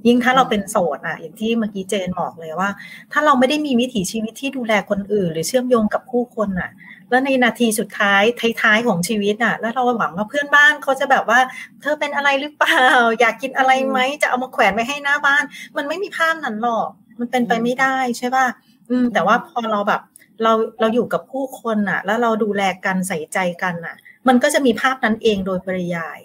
[0.07, 2.69] ยิ่งถ้าเราเป็นโสดอะ อย่างที่เมื่อกี้เจนบอกเลยว่า
[3.11, 6.71] ถ้าเราไม่ได้มีวิถีชีวิตที่ดูแลคนอื่น หรือเชื่อมโยงกับผู้คนอะ
[7.09, 8.21] แล้วในนาทีสุดท้าย
[8.61, 11.39] ท้ายๆของชีวิตอะ แล้วเราหวังว่าเพื่อนบ้านเขาจะแบบว่า
[11.81, 12.83] เธอเป็นอะไรหรือเปล่า
[13.19, 15.43] อยากกินอะไรไหมจะเอามาแขวนไว้ให้หน้าบ้าน
[15.77, 16.89] มันไม่มีภาพนั้นหรอก
[17.19, 18.45] มันเป็นไปไม่ได้ใช่ป่ะ
[18.89, 20.01] อืม แต่ว่าพอเราแบบ
[20.43, 23.95] เราเราอยู่กับผู้คนอะ แล้วเราดูแลกันใส่ใจกันอะ
[24.27, 26.19] มันก็จะมีภาพนั้นเองโดยปริยาย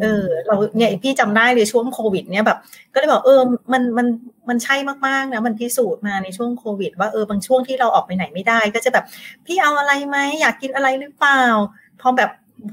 [0.00, 2.58] เออเราเนี่ยพี่จำได้เลยช่วงโควิด เนี่ยแบบ
[2.92, 3.40] ก็เลยบอกเออ
[3.72, 4.06] มันมัน
[4.48, 4.76] มันใช่
[5.06, 9.04] มากๆนะมันพิสูจน์มาในช่วงโควิด ว่าเออบางช่วงที่เราออกไปไหนไม่ได้ ก็จะแบบ
[9.46, 11.42] พี่เอาอะไรไหมอยากกินอะไรหรือเปล่า
[12.00, 12.30] พอแบบ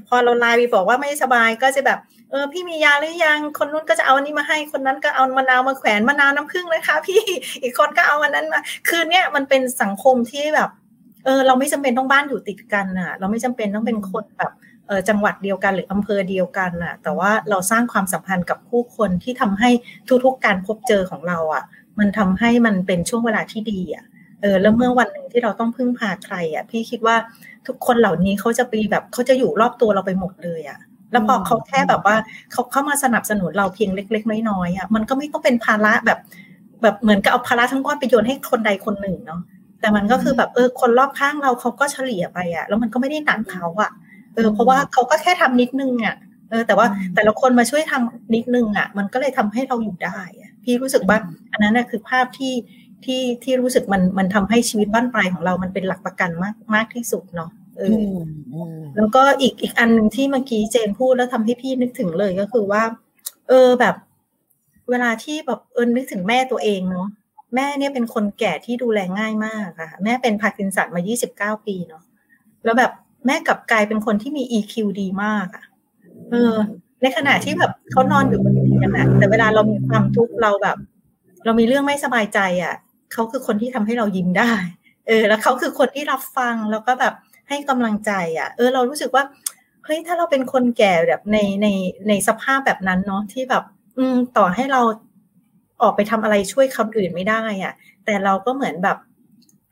[0.08, 1.98] พอเราไลน์ไปบอกว่าไม่สบายก็จะแบบ
[2.30, 7.22] เออพี่มียาหรือยังคนนู้นก็จะเอาอันนี้มาให้คนนั้นก็เอามะนาวมาแขวนมะนาวน้ำผึ้งเลยค่ะพี่
[7.62, 10.70] อีกคนก็เอาอันนั้นมาคือเนี่ยมันเป็นสังคมที่แบบ
[11.24, 14.52] เออ เราไม่จำเป็นต้องบ้านอยู่ติดกันอะ เราไม่จำเป็นต้องเป็นคนแบบ
[15.08, 19.70] จังหวัดเดียวกันหรืออำเภอเดียวกันอะแต่ว่าเราสร้างความสัมพันธ์กับผู้คนที่ทำให้
[20.24, 21.64] ทุกๆการพบเจอของเราอะ
[21.98, 24.04] มันทำให้มันเป็นช่วงเวลาที่ดีอะ
[24.40, 27.16] เออแล้วเมื่อวันหนึ่งที่เราต้องพึ่งพาใครอะพี่คิดว่า
[27.66, 30.78] ทุกคนเหล่านี้เขาจะไปแบบเขาจะอยู่รอบตัวเราไปหมดเลยอะ
[31.12, 32.16] แล้วพอเขาแค่แบบว่า
[32.52, 36.18] เขาเข้ามาสนับสนุนเราเพียงเล็ก ๆ น้อยๆอะมันก็ไม่ต้องเป็นภาระแบบ
[36.82, 39.40] แบบเหมือนกับเอาภาระทั้งก้อนไปโยนให้คนใดคนหนึ่งเนาะ
[39.80, 43.90] แต่มันก็คือแบบเออคนรอบข้างเราเขาก็เฉลี่ยไปอะแล้วมันก็ไม่ได้หนักเขาอะ
[44.34, 51.18] เออเพราะว่าเขาก็แค่ทำนิดนึงอะเเออแต่ว่าแต่ละคนมาช่วยทำนิดนึงอะ มันก็เลยทำให้เราอยู่ได้อะพี่รู้สึกว่า
[51.52, 52.54] อันนั้นคือภาพที่
[53.04, 58.16] ที่ที่รู้สึกมันมันทำให้ชีวิตบั้นปลายของเรามันเป็นหลักประกันมากมากที่สุดเนาะเออ
[58.96, 62.82] แล้วก็อีกอีกอันหนึ่งที่เมื่อกี้เจนพูดแล้วทำให้พี่นึกถึงเลยก็คือว่า
[63.48, 63.94] เออแบบ
[64.90, 67.08] เวลาที่แบบเออนึกถึงแม่ตัวเองเนาะ
[67.54, 72.02] แม่เนี่ยเป็นคนแก่ที่ดูแลง่ายมากค่ะ แม่เป็นพาร์กินสันมา 29 ปีเนาะ
[72.64, 72.92] แล้วแบบ
[73.26, 75.64] แม่กลับกลายเป็นคนที่มี EQ ดีมากอะ
[76.30, 76.54] เออ
[77.02, 80.76] ในขณะที่แบบเขานอนอยู่บนเตียงอะแต่เวลาเรามีความทุกข์เราแบบ
[81.44, 82.74] เรามีเรื่องไม่สบายใจอะ
[83.12, 84.52] เขาคือคนที่ทำให้เรายิ้มได้
[85.08, 87.14] เออ แล้วเขาคือคนที่รับฟังแล้วก็แบบ
[87.48, 89.24] ให้กำลังใจอะเออ เรารู้สึกว่า
[89.84, 91.66] เฮ้ยถ้าเราเป็นคนแก่แบบในใน
[92.08, 93.64] ในสภาพแบบนั้นเนาะที่แบบ
[93.98, 94.82] อืมต่อให้เรา
[95.82, 97.72] ออกไปทำอะไรช่วยคนอื่นไม่ได้อะ่ะ
[98.04, 98.96] แต่เราก็เหมือนแบบ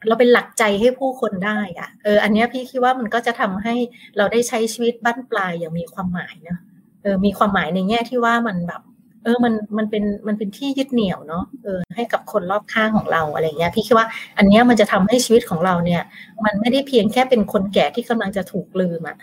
[0.09, 3.75] เราเป็นหลักใจให้ผู้คนได้อะเออ อันนี้พี่คิดว่ามันก็จะทำให้
[4.17, 6.59] เราได้ใช้ชีวิตบั้นปลายอย่างมีความหมายเนาะ
[7.03, 8.83] เออ มีความหมายในแง่ที่ว่ามันแบบ
[9.25, 14.07] เออ มัน มันเป็น มันเป็นที่ยึดเหนี่ยวเนาะ เออ ให้กับคนรอบข้างของเราอะไรเงี้ย พี่คิดว่า
[14.39, 16.03] อันนี้มันจะทำให้ชีวิตของเราเนี่ย
[16.45, 19.17] มันไม่ได้เพียงแค่เป็นคนแก่ที่กำลังจะถูกลืมอะ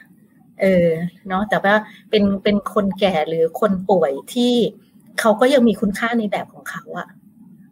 [0.61, 0.87] เออ
[1.27, 1.73] เนาะ แต่ว่า
[2.09, 4.53] เป็น เป็นคนแก่หรือคนป่วยที่
[5.19, 7.07] เขาก็ยังมีคุณค่าในแบบของเขาอะ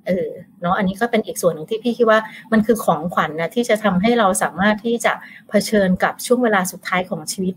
[0.08, 0.30] เออ
[0.66, 2.20] เนาะอันนี้ก็เป็นอีกส่วนหนึ่งที่พี่คิดว่า
[2.52, 5.14] มันคือของขวัญนะที่จะทำให้เราสามารถที่จะ
[5.50, 7.54] เผชิญกับช่วงเวลาสุดท้ายของชีวิต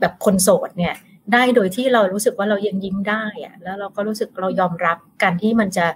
[0.00, 0.94] แบบคนโสดเนี่ย
[1.32, 5.86] ได้โดยที่เรารู้สึกว่าเรายังยิ้มได้อะแล้วเราก็รู้สึกเรายอมรับการที่มันจะ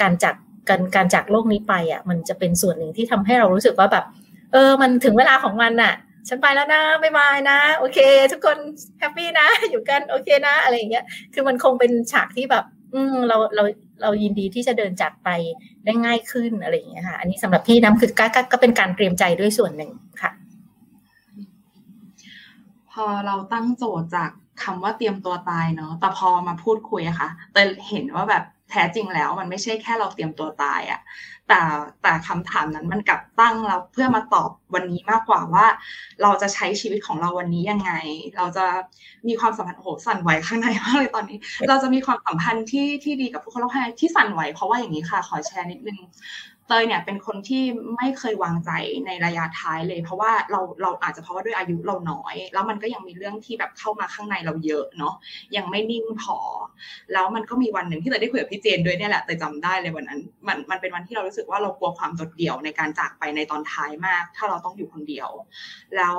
[0.00, 0.34] การจาก
[0.68, 4.04] การการจากโลกนี้ไปอะมันจะเป็นส่วนหนึ่งที่ทำให้เรารู้สึกว่าแบบ
[4.52, 5.94] เออมันถึงเวลาของมันอะ
[6.28, 7.98] ฉันไปแล้วนะบายบายนะ โอเค
[8.32, 8.58] ทุกคน
[8.98, 11.04] แฮปปี้นะ อยู่กันโอเคนะ อะไรอย่างเงี้ย
[11.34, 12.64] คือมันคงเป็นฉากที่แบบ
[12.94, 13.64] อืมเราเรา
[14.02, 15.28] เรายินดีที่จะเดินจากไป
[15.84, 19.90] ได้ง่ายขึ้นอะไรอย่างเงี้ยค่ะ อันนี้สำหรับพี่น้ำคือก็ก็เป็นการเตรียมใจด้วยส่วนหนึ่ง
[20.22, 20.30] ค่ะ
[22.92, 24.30] พอเราตั้งโจทย์จาก
[24.62, 31.00] คำว่าเตรียมตัวตายเนาะแต่พอมาพูดคุยอะค่ะแต่เห็นว่าแบบแท้จริงแล้วมันไม่ใช่แค่เราเตรียมตัวตายอะ
[31.48, 31.62] แต่
[32.02, 35.66] แต่คำถามนั้นมันกลับตั้งเราเพื่อมาตอบวันนี้มากกว่าว่า
[36.22, 37.92] เราจะใช้ชีวิตของเราวันนี้ยังไง
[38.36, 38.66] เราจะ
[39.28, 41.38] มีความสัมพันธ์โอ้โหสั่นไหวข้างในมากเลยตอนนี้
[41.68, 45.98] เราจะมีความสัมพันธ์ที่ที่ดีกับผู้คนรอบข้างที่สั่นไหวเพราะว่าอย่างนี้ค่ะขอแชร์นิดนึง
[46.68, 47.62] เตยเนี่ยเป็นคนที่
[47.96, 48.70] ไม่เคยวางใจ
[49.06, 55.14] ในระยะท้ายเลย เพราะว่าเราเราอาจจะเพราะว่าด้วยอายุเราน้อย แล้วมันก็ยังมีเรื่องที่แบบเข้ามาข้างในเราเยอะเนาะ
[55.56, 56.38] ยังไม่นิ่งพอ
[57.12, 65.28] แล้วมันก็มีวันหนึ่งที่เตยได้คุยกับพี่เจนด้วยเนี่ยแหละเตยจำได้เลยวันนั้นมันมันเป็นวันที่เรารู้สึกว่าเรากลัวความโดดเดี่ยวในการจากไปในตอนท้ายมาก ถ้าเราต้องอยู่คนเดียว
[65.96, 66.16] แล้ว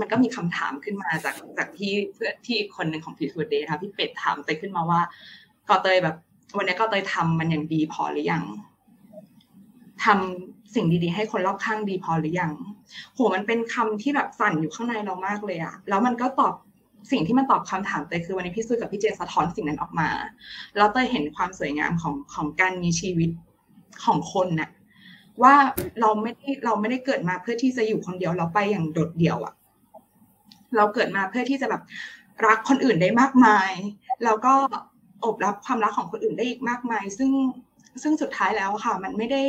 [0.00, 5.00] มันก็มีคำถามขึ้นมาจากจากที่เพื่อที่อีกคนหนึ่งของพีทูเดย์ค่ะพี่เป็ดถามเตยขึ้นมาว่า
[5.68, 6.16] ก็เตยแบบ
[6.56, 8.44] วันนี้ก็เตยทำมันอย่างดีพอหรือยัง
[10.04, 12.52] ทำสิ่งดีๆ ให้คนรอบข้างดีพอหรือยัง
[13.14, 16.54] โหมันเป็นคำที่แบบสั่นอยู่ข้างในเรามากเลยอะแล้วมันก็ตอบ
[17.10, 20.08] สิ่งที่มันตอบคำถามเตยคือวันนี้พี่ซุยกับพี่เจสะท้อนสิ่งนั้นออกมา
[20.76, 23.30] แล้วเตยเห็นความสวยงามของของการมีชีวิต
[24.04, 24.70] ของคนน่ะ
[25.42, 25.54] ว่า
[26.00, 29.54] เราไม่ได้เราไม่ได้เกิดมาเพื่อที่จะอยู่คนเดียวเราไปอย่างโดดเดี่ยวอะ
[30.76, 31.82] เราเกิดมาเพื่อที่จะแบบ
[32.46, 33.70] รักคนอื่นได้มากมาย
[34.24, 34.54] แล้วก็
[35.24, 37.30] อบรับความรักของคนอื่นได้อีกมากมาย ซึ่ง
[38.02, 39.42] ซึ่งสุดท้ายแล้วค่ะ มันไม่ได้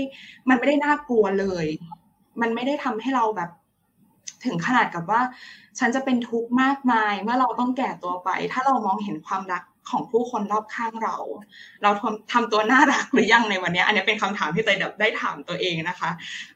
[0.50, 1.66] มันไม่ได้น่ากลัวเลย
[2.42, 3.50] มันไม่ได้ทำให้เราแบบ
[4.46, 5.22] ถึงขนาดกับว่า
[5.80, 11.18] ฉันจะเป็นทุกข์มากมายเมื่อเราต้องแก่ตัวไป ถ้าเรามองเห็นความรัก ของผู้คนรอบข้างเรา
[11.84, 16.10] เราทำทำตัวน่ารักหรือยังในวันนี้อันนี้เป็นคำถามที่เตยได้ถามตัวเองนะคะ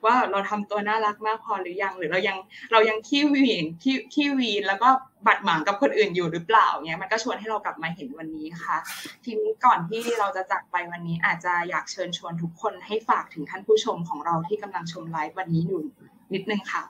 [0.06, 2.38] ว่าเราทำตัวน่ารักมากพอหรือยัง หรือเรายัง
[2.72, 4.90] เรายังขี้วีนขี้ขี้วีนแล้วก็
[5.28, 8.78] บัดหมางกับคนอื่นอยู่หรือเปล่าเนี้ยมันก็ชวนให้เรากลับมาเห็นวันนี้ค่ะ
[9.24, 15.82] ทีนี้ก่อนที่เราจะจากไปวันนี้อาจจะอยากเชิญชวนทุกคนให้ฝากถึงท่านผู้ชมของเราที่กำลังชมไลฟ์วันนี้อยู่
[16.34, 16.84] นิดนึงค่ะ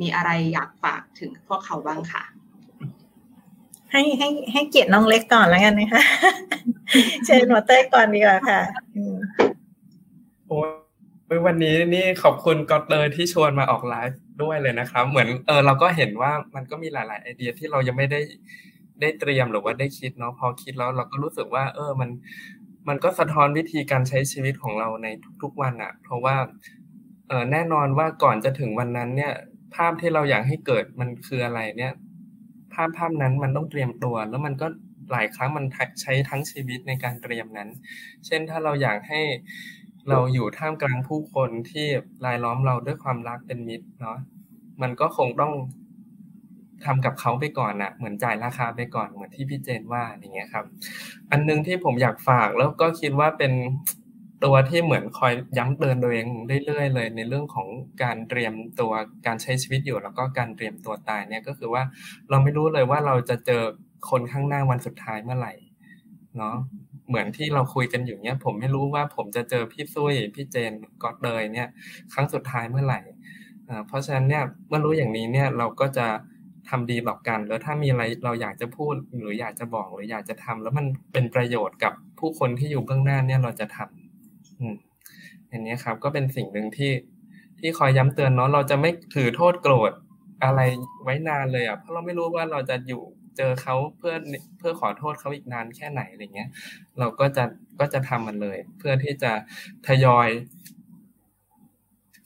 [0.00, 2.22] มีอะไรอยากฝากถึงพวกเขาบ้างค่ะ
[3.92, 6.02] ให้ให้ให้เกียรติน้องเล็กก่อนแล้วกันนะคะ
[7.26, 8.60] เชิญหัวเต้ยก่อนดีกว่าค่ะ
[10.46, 18.20] โอ้ยวันนี้นี่ขอบคุณกอตเลยที่ชวนมาออกไลฟ์ด้วยเลยนะครับ เหมือนเออเราก็เห็นว่ามันก็มีหลาย ๆ ไอเดียที่เรายังไม่ได้
[19.00, 22.10] ได้เตรียมหรือว่าได้คิดเนาะพอคิดแล้วเราก็รู้สึกว่า เออมัน
[22.88, 25.08] มันก็สะท้อนวิธีการใช้ชีวิตของเราใน
[25.42, 26.36] ทุก ๆ วันอะเพราะว่า
[27.28, 29.32] เออแน่นอนว่าก่อนจะถึงวันนั้นเนี่ย
[29.74, 34.66] ภาพที่เราอยากให้เกิดมันคืออะไรเนี่ยาพภาพนั้นมันต้องเตรียมตัว แล้วมันก็
[35.12, 35.64] หลายครั้งมัน
[36.02, 37.68] ใช้ทั้งชีวิตในการเตรียมนั้น
[38.26, 39.22] เช่นถ้าเราอยากให้
[40.08, 41.86] เราอยู่ท่ามกลางผู้คนที่
[42.24, 44.18] รายล้อมเราด้วยความรักเป็นมิตรเนาะ
[44.82, 45.52] มันก็คงต้อง
[46.84, 50.64] ทำกับเขาไปก่อนนะเหมือนจ่ายราคาไปก่อนเหมือนที่พี่เจนว่าอย่างเงี้ยครับ
[51.30, 53.52] อันนึงที่ผมอยากฝากแล้วก็คิดว่าเป็น
[54.44, 56.26] ตัวที่เหมือนคอยย้ำเตือนตัวเอง
[56.66, 57.68] เรื่อยๆเลย ในเรื่องของ
[58.02, 58.92] การเตรียมตัว
[59.26, 61.82] การใช้ชีวิตอยู่ แล้วก็การเตรียมตัวตายเนี่ยก็คือว่า
[62.30, 63.62] เราไม่รู้เลยว่าเราจะเจอ
[64.10, 65.52] คนข้างหน้าวันสุดท้ายเมื่อไหร่
[66.36, 66.56] เนาะ
[67.08, 70.72] เหมือนที่เราคุยกันอยู่เนี้ยผมไม่รู้ว่าผมจะเจอพี่ซุยพี่เจน
[71.02, 71.68] ก็เลยเนี่ย
[72.12, 73.00] ครั้งสุดท้ายเมื่อไหร่
[73.86, 76.06] เพราะฉะนั้นเนี่ยเมื่อรู้อย่างนี้เนี่ยเราก็จะ
[76.68, 83.99] ทำดีต่อกัน แล้วถ้ามีอะไรเราอยากจะพูดหรืออยากจะบอกหรืออยากจะทำแล้วมันเป็นประโยชน์กับผู้คนที่อยู่เบื้องหน้าเนี่ยเราจะทำ
[84.60, 84.74] อืม
[85.50, 86.92] อันนี้ครับ ก็เป็นสิ่งหนึ่งที่
[87.60, 89.92] ที่คอยย้ำเตือนเนาะเราจะไม่ถือโทษโกรธ
[90.44, 90.60] อะไร
[91.04, 93.02] ไว้นานเลยอะเพราะเราไม่รู้ว่าเราจะอยู่
[93.36, 94.14] เจอเขาเพื่อ
[94.58, 96.50] เพื่อขอโทษเขาอีกนานแค่ไหนอะไรเงี้ย
[96.98, 97.44] เราก็จะ
[97.80, 99.32] ก็จะทำมันเลย เพื่อที่จะ
[99.86, 100.28] ทยอย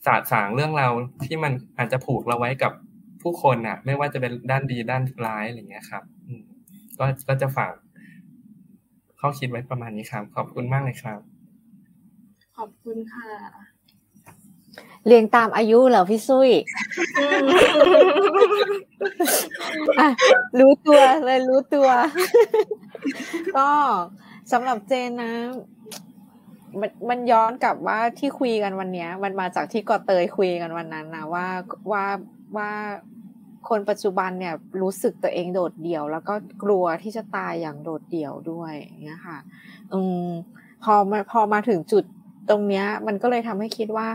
[0.06, 0.88] สาดสางเรื่องเรา
[1.24, 2.72] ที่มันอาจจะผูกเราไว้กับ
[3.22, 6.02] ผู้คนอะ ไม่ว่าจะเป็นด้านดีด้านร้ายอะไรเงี้ยครับ
[6.98, 7.74] ก็ก็จะฝาก
[9.20, 11.18] ข้อคิดไว้ประมาณนี้ครับ ขอบคุณมากเลยครับ
[12.56, 13.30] ขอบคุณค่ะ
[15.06, 16.50] เรียงตามอายุเหรอพี่ซุย
[20.58, 21.88] รู้ตัวเลยรู้ตัว
[23.56, 23.70] ก็
[24.52, 25.32] สำหรับเจนนะ
[26.80, 31.46] มันมันย้อนกลับว่าที่คุยกันวันเนี้ย มันมาจากที่กอเตยคุยกันวันนั้นนะว่า
[31.90, 32.04] ว่า
[32.56, 32.70] ว่า
[33.68, 38.72] คนปัจจุบันเนี่ยรู้สึกตัวเองโดดเดี่ยว แล้วก็กลัวที่จะตายอย่างโดดเดี่ยวด้วย
[39.04, 39.38] เงี้ยค่ะ
[39.92, 40.28] อืม
[40.84, 42.04] พอมาพอมาถึงจุด
[42.48, 44.08] ตรงเนี้ยมันก็เลยทำให้คิดว่า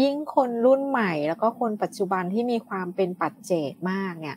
[0.00, 4.36] ยิ่งคนรุ่นใหม่ แล้วก็คนปัจจุบันที่มีความเป็นปัจเจกมากเนี่ย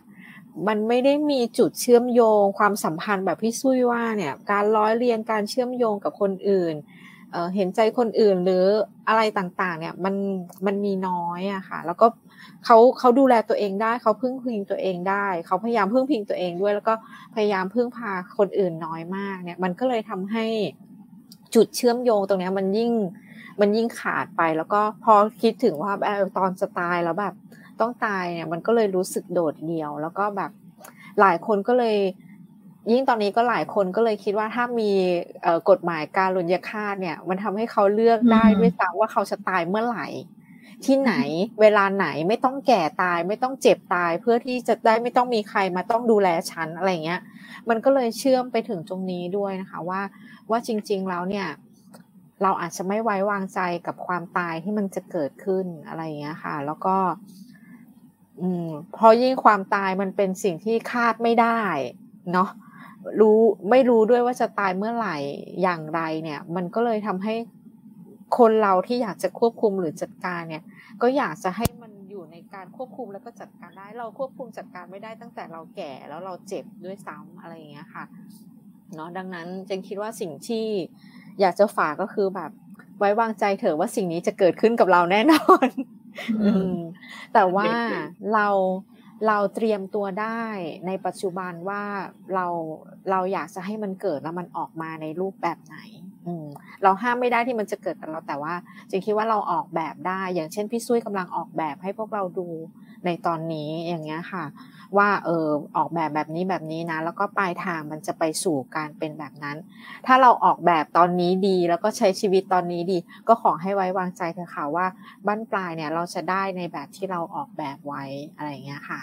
[0.68, 6.76] มันไม่ได้มีจุดเชื่อมโยงความสัมพันธ์แบบพี่ซุยว่าเนี่ยการร้อยเรียงการเชื่อมโยงกับคนอื่น
[7.32, 8.64] เเห็นใจคนอื่นหรือ
[9.08, 10.16] อะไรต่างๆ เนี่ยมัน
[10.66, 12.08] มันมีน้อยอะค่ะ แล้วก็
[12.66, 16.94] เขาเขาดูแลตัวเองได้เขาพึ่งพิงตัวเองได้ เขาพยายามพึ่งพิงตัวเองด้วย แล้วก็
[17.36, 20.46] พยายามพึ่งพาคนอื่นน้อยมากเนี่ย มันก็เลยทำให้
[21.56, 22.92] จุดเชื่อมโยงตรงนี้มันยิ่ง
[23.62, 25.94] มันยิ่งขาดไปแล้วก็พอคิดถึงว่า
[26.38, 27.34] ตอนจะตายแล้วแบบ
[27.80, 30.52] ต้องตายเนี่ยมันก็เลยรู้สึกโดดเดี่ยว แล้วก็แบบ
[31.20, 31.98] หลายคนก็เลย
[32.92, 34.92] ยิ่งตอนนี้ก็หลายคนก็เลยคิดว่าถ้ามี
[35.70, 40.08] กฎหมายการลุญยฆาตเนี่ย มันทำให้เขาเลือกได้ด้วยซ้ำว่าเขาจะตายเมื่อไหร่
[40.86, 41.14] ที่ไหน
[41.62, 47.22] เวลาไหนไม่ต้องแก่ตาย ไม่ต้องเจ็บตาย เพื่อที่จะได้ไม่ต้องมีใครมาต้องดูแลฉันอะไรเงี้ย
[47.70, 50.02] มันก็เลยเชื่อมไปถึงตรงนี้ด้วยนะคะว่า
[50.50, 51.48] ว่าจริง ๆแล้วเนี่ย
[52.44, 56.96] เราอาจจะไม่ไว้วางใจกับความตายที่มันจะเกิดขึ้นอะไรเงี้ยค่ะ แล้วก็
[58.42, 58.68] อืม
[58.98, 61.60] พอยิ่งความตายมันเป็นสิ่งที่คาดไม่ได้
[62.32, 62.50] เนาะ
[63.20, 65.18] รู้ไม่รู้ด้วยว่าจะตายเมื่อไหร่
[65.62, 67.36] อย่างไรเนี่ย มันก็เลยทำให้
[68.38, 70.64] คนเราที่อยากจะควบคุมหรือจัดการเนี่ย
[71.02, 78.04] ก็อยากจะให้มันอยู่ในการควบคุมแล้วก็จัดการได้ เราควบคุมจัดการไม่ได้ตั้งแต่เราแก่แล้วเราเจ็บด้วยซ้ำอะไรอย่างเงี้ยค่ะ
[78.96, 80.66] เนาะดังนั้นเจนคิดว่าสิ่งที่
[81.40, 82.52] อยากจะฝากก็คือแบบ
[83.00, 85.68] ไว้วางใจเถอะว่าสิ่งนี้จะเกิดขึ้นกับเราแน่นอน
[86.44, 86.76] อืม
[87.34, 87.70] แต่ว่า
[88.34, 88.48] เรา
[89.28, 90.44] เราเตรียมตัวได้
[90.88, 91.84] ในปัจจุบันว่า
[92.36, 92.48] เรา
[93.12, 95.78] เราอยากจะให้มันเกิดแล้วมันออกมาในรูปแบบไหน
[96.84, 98.54] เราห้ามไม่ได้ที่มันจะเกิดกับเราแต่ว่า
[98.90, 102.48] จริงคิดว่าเราออกแบบได้ อย่างเช่นพี่ซุยกำลังออกแบบให้พวกเราดู
[103.06, 104.46] ในตอนนี้อย่างเงี้ยค่ะ
[104.98, 109.58] ว่าเออออกแบบแบบนี้แบบนี้นะ แล้วก็ปลายทางมันจะไปสู่การเป็นแบบนั้น
[110.06, 114.86] ถ้าเราออกแบบตอนนี้ดีแล้วก็ใช้ชีวิตตอนนี้ดี ก็ขอให้ไว้วางใจเถอค่ะว่า
[115.28, 118.04] บั้นปลายเนี่ยเราจะได้ในแบบที่เราออกแบบไว้
[118.36, 119.00] อะไรเงี้ยค่ะ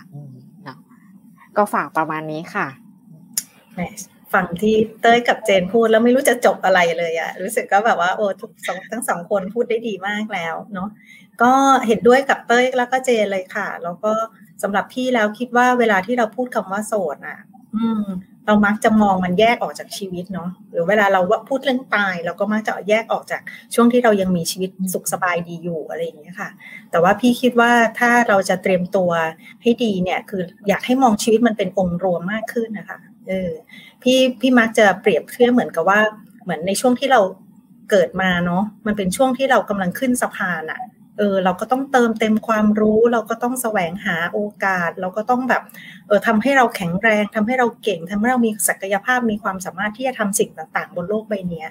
[0.64, 0.78] เนาะ
[1.56, 2.66] ก็ฝากประมาณนี้ค่ะ
[4.34, 10.88] ฟังที่เต้ยกับเจนพูดแล้วไม่รู้จะจบอะไรเลยอะรู้สึกก็แบบว่าโอ้ทุกสองทั้งสองคนพูดได้ดีมากแล้วเนาะ
[11.42, 11.52] ก็
[11.86, 14.12] เห็นด้วยกับเต้ยแล้วก็เจนเลยค่ะ แล้วก็
[14.62, 17.38] สำหรับพี่แล้วคิดว่าเวลาที่เราพูดคำว่าโสดอะ
[17.76, 18.04] อืม
[18.46, 23.42] เรามักจะมองมันแยกออกจากชีวิตเนาะหรือเวลาเราว่าพูดเรื่องตาย เราก็มักจะแยกออกจาก
[23.74, 26.50] ช่วงที่เรายังมีชีวิตสุขสบายดีอยู่อะไรอย่างเงี้ยค่ะ
[26.90, 29.10] แต่ว่าพี่คิดว่าถ้าเราจะเตรียมตัว
[29.62, 32.98] ให้ดีเนี่ย คืออยากให้มองชีวิตมันเป็นองค์รวมมากขึ้นนะคะ
[33.28, 33.50] เออ
[34.08, 36.00] พี่พี่มักจะเปรียบเทียบเหมือนกับว่า
[36.42, 37.20] เหมือนในช่วงที่เรา
[37.90, 40.80] เกิดมาเนาะมันเป็นช่วงที่เรากำลังขึ้นสะพานอะ
[41.18, 45.62] เออเราก็ต้องเติมเต็มความรู้ เราก็ต้องแสวงหาโอกาส เราก็ต้องแบบ
[46.06, 51.64] เออทำให้เราแข็งแรงทำให้เราเก่งทำให้เรามีศักยภาพมีความสามารถที่จะทำสิ่งต่างๆ บนโลกใบนี้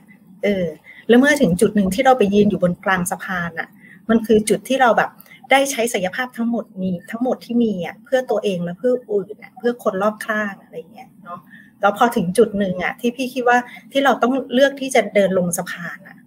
[0.44, 0.66] เออ
[1.08, 3.70] แล้วเมื่อถึงจุดหนึ่งที่เราไปยืนอยู่บนกลางสะพานอะ่ะ
[4.10, 5.10] มันคือจุดที่เราแบบ
[5.52, 11.40] ได้ใช้ศักยภาพทั้งหมดนี้ทั้งหมดที่มีอะเพื่อตัวเองและเพื่ออื่นอะเพื่อคนรอบข้างอะไรเงี้ยเนาะ
[11.86, 13.58] แล้วพอถึงจุดหนึ่งอะที่พี่คิดว่า
[13.92, 16.18] ที่เราต้องเลือกที่จะเดินลงสะพานอะ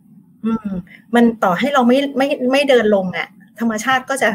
[0.44, 0.70] อืม
[1.14, 3.28] มันต่อให้เราไม่ไม่ไม่เดินลงอะ
[3.60, 4.28] ธรรมชาติก็จะ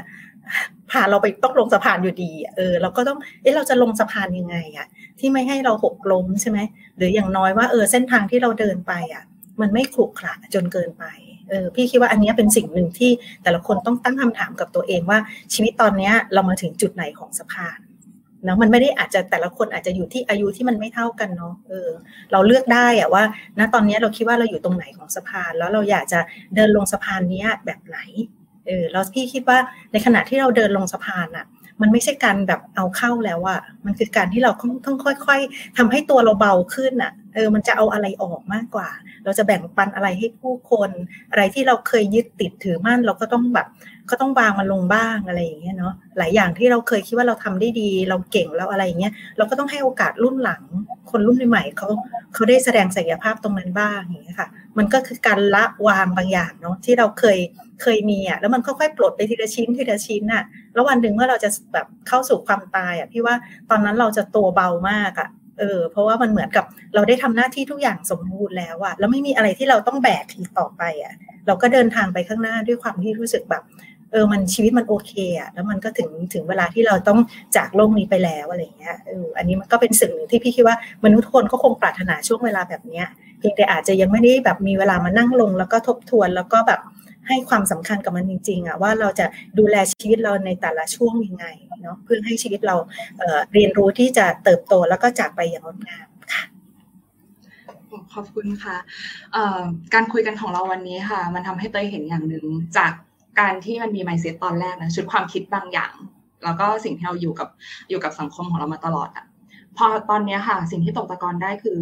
[0.92, 4.88] พาเราไปต้องลงสะพานอยู่ดี เออ เราก็ต้อง เอ๊ะเราจะลงสะพานยังไงอะ
[5.20, 6.60] ที่ไม่ให้เราหกล้มใช่ไหม
[6.98, 9.24] หรืออย่างน้อยว่าเออเส้นทางที่เราเดินไปอะ
[9.62, 11.06] มันไม่ขรุขระจนเกินไป
[11.50, 13.12] เออ พี่คิดว่าอันนี้เป็นสิ่งหนึ่งที่
[13.44, 15.20] แต่ละคนต้องตั้งคำถามกับตัวเองว่า
[15.54, 17.80] ชีวิตตอนเนี้ย เรามาถึงจุดไหนของสะพาน
[18.44, 21.90] เนาะมันไม่ได้อาจจะแต่ละคนอาจจะอยู่ที่อายุที่มันไม่เท่ากันเนาะเออ
[22.32, 23.24] เราเลือกได้อะว่า
[23.60, 26.20] ณตอนนี้เราคิดว่าเราอยู่ตรงไหนของสะพาน แล้วเราอยากจะ
[26.56, 27.98] เดินลงสะพานนี้แบบไหน
[28.68, 29.58] เออแล้วพี่คิดว่า
[29.92, 31.46] ในขณะที่เราเดินลงสะพานอะ
[31.82, 34.52] มันไม่ใช่การแบบเอาเข้าแล้วอะมันคือการที่เรา
[34.86, 38.90] ต้องค่อย ๆทำให้ตัวเราเบาขึ้นอะเออ มันจะเอาอะไรออกมากกว่า
[39.24, 40.90] เราจะแบ่งปันอะไรให้ผู้คน
[41.32, 43.68] อะไรที่เราเคยยึดติดถือมั่น เราก็ต้องแบบ
[44.10, 50.64] ก็ต้องวางมันลงบ้างอะไรอย่างเงี้ยเนาะหลายอย่างที่เราเคยคิดว่าเราทำได้ดี เราเก่งแล้วอะไรอย่างเงี้ยเราก็ต้องให้โอกาสรุ่นหลัง
[51.12, 51.88] คนรุ่นใหม่เขา
[52.34, 57.40] เขาได้แสดงศักยภาพตรงนั้นบ้างอย่างเงี้ยค่ะ มันก็คือการละวางบางอย่างเนาะที่เราเคย
[57.82, 60.44] เคยมีอะแล้วมันค่อยๆปลดไปทีละชิ้นทีละชิ้นอะ
[60.74, 63.36] แล้ววันหนึ่งเมื่อเราจะแบบเข้าสู่ความตายอะพี่ว่า
[63.70, 65.30] ตอนนั้นเราจะตัวเบามากอะ
[65.60, 71.14] เออเพราะว่ามันเหมือนกับเราได้ทำหน้าที่ทุกอย่างสมบูรณ์แล้วอะแล้วไม่มีอะไรที่เราต้องแบกอีกต่อไปอะ
[71.48, 73.64] เราก็เดินทางไปข้างหน้าด้วยความที่รู้สึกแบบ
[74.14, 77.20] เออมันชีวิตมันโอเคอะแล้วมันก็ถึงถึงเวลาที่เราต้อง
[77.56, 83.08] จากโลกนี้ไปแล้วอะไรเงี้ยเอออันนี้มันก็เป็นสิ่งหนึ่งที่พี่คิดว่ามนุษย์ทุกคนก็คงปรารถนาช่วงเวลาแบบเนี้ย
[83.40, 86.82] เพียงแต่อาจจะยังไม่ได้แบบมีเวลามานั่งลง แล้วก็ทบทวนแล้วก็แบบ
[87.28, 89.26] ให้ความสำคัญกับมันจริงๆอะว่าเราจะ
[89.60, 91.46] ดูแลชีวิตเราในแต่ละช่วงยังไง
[91.82, 92.76] เนาะเพื่อให้ชีวิตเรา
[93.18, 96.44] เเรียนรู้ที่จะเติบโตแล้วก็จากไปอย่างงดงามค่ะ
[98.14, 98.78] ขอบคุณค่ะ
[99.94, 102.46] การคุยกันของเราวันนี้ค่ะ มันทำให้เตยเห็นอย่างหนึ่ง
[102.78, 102.92] จาก
[103.40, 105.94] การที่มันมีไมเซ็ตตอนแรกนะชุดความคิดบางอย่าง
[106.44, 107.50] แล้วก็สิ่งที่เราอยู่กับ
[107.90, 109.26] อยู่กับสังคมของเรามาตลอดอะ
[109.78, 111.78] พอตอนนี้ค่ะ สิ่งที่ตกตะกอนได้คือ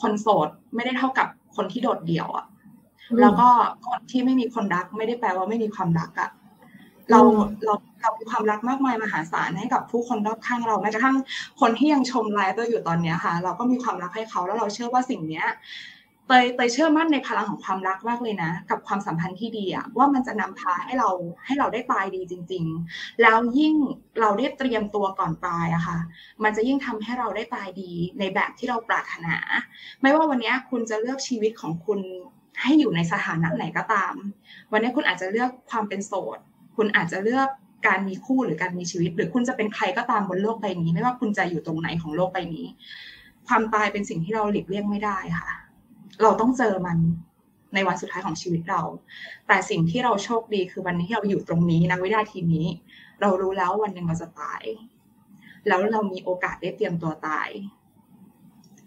[0.00, 2.46] คนโสดไม่ได้เท่ากับคนที่โดดเดี่ยวอะ
[3.20, 3.48] แล้วก็
[3.86, 6.30] คนที่ไม่มีคนรักไม่ได้แปลว่าไม่มีความรักอะ
[7.10, 7.20] เรา
[7.64, 11.16] เราเรามีความรักมากมายมหาศาลให้กับผู้คนรอบข้างเราแม้กระทั่ง
[11.60, 15.46] คนที่ยังชมไลฟ์ตัวอยู่ตอนนี้ค่ะ เราก็มีความรักให้เขาแล้วเราเชื่อว่าสิ่งเนี้ย
[16.28, 21.10] เตยเตยเชื่อมั่นในพลังของความรักมากเลยนะ กับความสัมพันธ์ที่ดีอะว่ามันจะนำพาให้เรา
[21.46, 23.74] ให้เราได้ตายดีจริง ๆ แล้วยิ่ง
[24.20, 25.98] เราได้เตรียมตัวก่อนตายอะค่ะ
[26.44, 29.36] มันจะยิ่งทำให้เราได้ตายดีในแบบที่เราปรารถนา
[30.02, 32.00] ไม่ว่าวันนี้คุณจะเลือกชีวิตของคุณ
[32.62, 34.14] ให้อยู่ในสถานะไหนก็ตาม
[34.72, 36.38] วันนี้คุณอาจจะเลือกความเป็นโสด
[36.76, 37.48] คุณอาจจะเลือก
[37.86, 42.66] การมีคู่หรือการมีชีวิต หรือคุณจะเป็นใครก็ตามบนโลกใบนี้ ไม่ว่าคุณจะอยู่ตรงไหนของโลกใบนี้
[43.48, 45.67] ความตายเป็นสิ่งที่เราหลีกเลี่ยงไม่ได้ค่ะ
[46.22, 46.98] เราต้องเจอมัน
[47.74, 48.82] ในวันสุดท้ายของชีวิตเรา
[49.46, 52.66] แต่สิ่งที่เราโชคดีคือวันนี้ที่เราอยู่ตรงนี้นะวินาทีนี้
[53.20, 54.62] เรารู้แล้ววันหนึ่งเราจะตาย
[55.66, 57.48] แล้วเรามีโอกาสได้เตรียมตัวตาย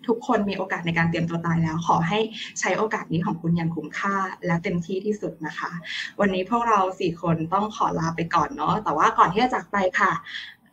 [0.08, 2.20] ทุกคนมีโอกาสในการเตรียมตัวตายแล้ว ขอให้
[2.60, 4.16] ใช้โอกาสนี้ของคุณอย่างคุ้มค่า
[4.46, 5.72] และเต็มที่ที่สุดนะคะ
[6.20, 10.12] วันนี้พวกเราสี่คนต้องขอลาไปก่อนเนาะ แต่ว่าก่อนที่จะจากไปค่ะ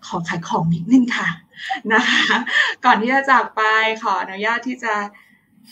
[0.06, 1.28] ขอขายของนิดนึงค่ะ
[1.92, 2.36] นะคะ
[2.84, 3.62] ก่อนที่จะจากไป
[4.02, 4.94] ขออนุญาตที่จะ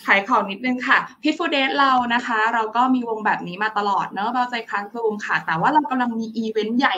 [0.05, 6.97] ขายของนิดนึงค่ะ Peaceful Death เรานะคะ เราก็มีวงแบบนี้มาตลอดเนอะเบาใจ Classroom ค่ะ แต่ว่าเรากำลังมีอีเวนต์ใหญ่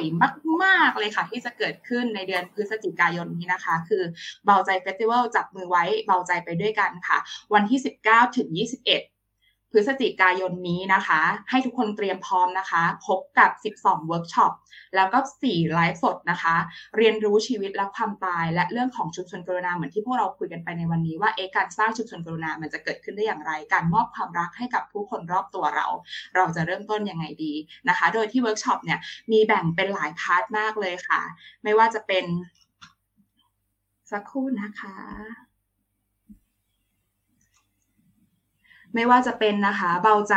[0.62, 4.02] มากๆเลยค่ะ ที่จะเกิดขึ้นในเดือนพฤศจิกายนนี้นะคะ คือ
[4.46, 7.18] เบาใจ Festival จับมือไว้เบาใจไปด้วยกันค่ะ
[7.54, 9.17] วันที่ 19ถึง21
[9.72, 13.50] พฤศจิกายนนี้นะคะ ให้ทุกคนเตรียมพร้อมนะคะ พบกับ
[13.80, 14.52] 12 เวิร์กช็อป
[14.96, 16.56] แล้วก็ 4 ไลฟ์สดนะคะ
[16.96, 25.86] เรียนรู้ชีวิตและความตาย และเรื่องของชุมชนกรุณาเหมือนที่พวกเราคุยกันไปในวันนี้ว่าเอการสร้างชุมชนกรุณา มันจะเกิดขึ้นได้อย่างไร การมอบความรักให้กับผู้คนรอบตัวเรา
[26.34, 27.54] เราจะเริ่มต้นยังไงดี
[27.88, 28.98] นะคะ โดยที่เวิร์กช็อปเนี่ย
[29.32, 31.20] มีแบ่งเป็นหลาย part มากเลยค่ะ
[31.62, 32.24] ไม่ว่าจะเป็น
[34.10, 35.47] สักครู่นะคะ
[38.94, 40.34] ไม่ว่าจะเป็นนะคะเบาใจ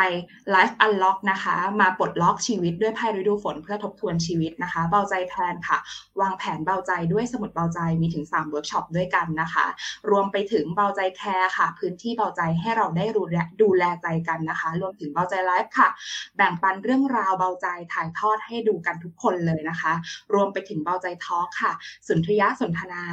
[0.54, 5.78] Life Unlock นะคะ มาปลดล็อกชีวิตด้วยไพ่ฤดูฝนเพื่อทบทวนชีวิตนะคะ เบาใจ Plan ค่ะ
[6.22, 9.66] วางแผนเบาใจด้วยสมุดเบาใจมีถึง3เวิร์กช็อปด้วยกันนะคะ
[10.10, 15.90] รวมไปถึงเบาใจ Care ค่ะ พื้นที่เบาใจให้เราได้ดูแลดูแลใจกันนะคะ รวมถึงเบาใจไลฟ์ค่ะ
[16.38, 19.94] แบ่งปันเรื่องราวเบาใจถ่ายทอดให้ดูกันทุกคนเลยนะคะ
[20.34, 21.72] รวมไปถึงเบาใจ Talk ค่ะ
[22.08, 23.04] สุนทรียสนทนา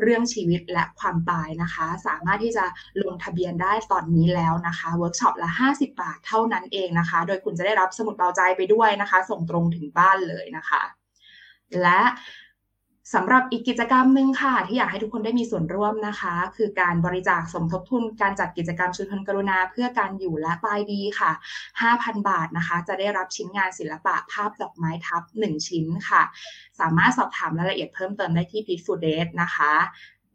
[0.00, 2.64] เรื่องชีวิตและความตายนะคะ สามารถที่จะ
[3.02, 10.82] ลงทะเบียนได้ตอนนี้แล้วนะคะเวิร์กช็อปละ 50 บาทเท่านั้นเองนะคะ โดยคุณจะได้รับสมุดเบาใจไปด้วยนะคะ ส่งตรงถึงบ้านเลยนะคะ
[11.82, 12.00] และ
[13.14, 21.30] สำหรับอีกกิจกรรมหนึ่งค่ะ ที่อยากให้ทุกคนได้มีส่วนร่วมนะคะ คือการบริจาคสมทบทุนการจัดกิจกรรมชุมชนกรุณาเพื่อการอยู่และตายดีค่ะ
[21.80, 26.22] 5,000 บาทนะคะ จะได้รับชิ้นงานศิลปะภาพดอกไม้ทับ 1 ชิ้นค่ะ
[26.80, 29.72] สามารถสอบถามรายละเอียดเพิ่มเติมได้ที่ p e a c e f u l d a y นะคะ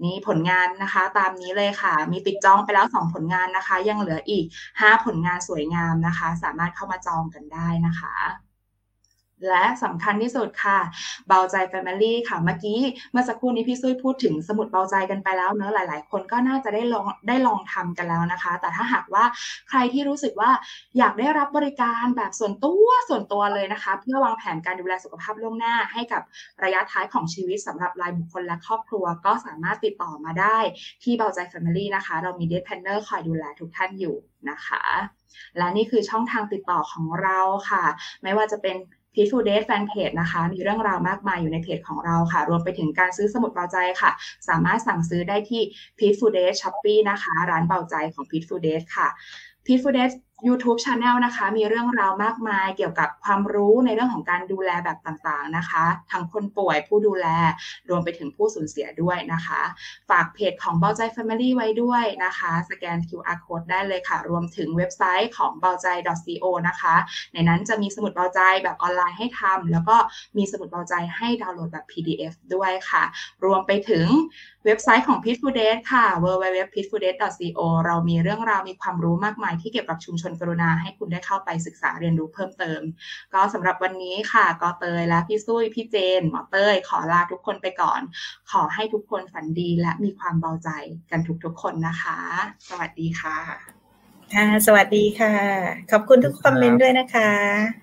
[0.04, 4.46] นี่ผลงานนะคะ ตามนี้เลยค่ะ มีติดจองไปแล้ว 2 ผลงานนะคะ ยังเหลืออีก
[4.82, 8.53] 5 ผลงานสวยงามนะคะ สามารถเข้ามาจองกันได้นะคะ
[9.50, 10.80] และสำคัญที่สุดค่ะ
[11.28, 12.80] เบาใจ Family ค่ะ เมื่อกี้
[13.12, 19.24] เมื่อสักครู่นี้พี่ซุ้ยพูดถึงสมุดเบาใจกันไปแล้วเนอะหลาย ๆ คนก็น่าจะได้ลองได้ลองทำกันแล้วนะคะ แต่ถ้าหากว่า
[19.70, 20.52] ใครที่รู้สึกว่า
[20.98, 26.22] อยากได้รับบริการแบบส่วนตัวส่วนตัวเลยนะคะ เพื่อวางแผนการดูแลสุขภาพล่วงหน้า ให้กับ
[26.64, 30.58] ระยะท้ายของชีวิตสำหรับรายบุคคลและครอบครัว ก็สามารถติดต่อมาได้
[31.04, 34.16] ที่เบาใจ Family นะคะ เรามี Death Planner คอยดูแลทุกท่านอยู่
[34.50, 34.84] นะคะ
[35.58, 37.40] และนี่คือช่องทางติดต่อของเรา
[37.70, 37.84] ค่ะ
[38.24, 38.76] ไม่ว่าจะเป็น
[39.14, 44.12] p e a c e f u l Death Fan Page นะคะ มีเรื่องราวมากมายอยู่ในเพจของเราค่ะ รวมไปถึงการซื้อสมุดเบาใจค่ะ
[44.48, 45.62] สามารถสั่งซื้อได้ที่
[45.98, 49.08] Peaceful Death Shopee นะคะ ร้านเบาใจของ Peaceful Death ค่ะ
[49.66, 50.16] p e a c e f u l Death
[50.48, 57.28] YouTube Channel นะคะ มีเรื่องราวมากมายเกี่ยวกับความรู้ในเรื่องของการดูแลแบบต่างๆนะคะ ทั้งคนป่วยผู้ดูแล
[57.90, 59.62] รวมไปถึงผู้สูญเสียด้วยนะคะ
[60.10, 65.88] ฝากเพจของเบาใจ Family ไว้ด้วยนะคะ สแกน QR Code ได้เลยค่ะ รวมถึงเว็บไซต์ของเบาใจ
[66.26, 66.96] .co นะคะ
[67.34, 69.98] ในนั้นจะมีสมุดเบาใจแบบออนไลน์ให้ทำแล้วก็
[70.38, 73.04] มีสมุดเบาใจให้ดาวน์โหลดแบบ PDF ด้วยค่ะ
[73.46, 74.08] รวมไปถึง
[74.66, 82.82] เว็บไซต์ของ Peaceful Date ค่ะ www.peacefuldate.co เรามีเรื่องราวมีความรู้มากมายที่เกี่ยวกับชุมชนกรุณาให้คุณได้เข้าไปศึกษาเรียนรู้เพิ่มเติม
[83.34, 88.02] ก็สำหรับวันนี้ค่ะก็เตยและพี่ซุยพี่เจน หมอเตยขอลาทุกคนไปก่อน
[88.52, 90.70] ขอให้ทุกคนฝันดีและมีความเบาใจ
[91.12, 92.20] กันทุกๆคนนะคะ
[92.70, 93.38] สวัสดีค่ะ
[94.34, 95.36] ค่ะ สวัสดีค่ะ
[95.92, 97.83] ขอบคุณทุกคอมเมนต์ด้วยนะคะ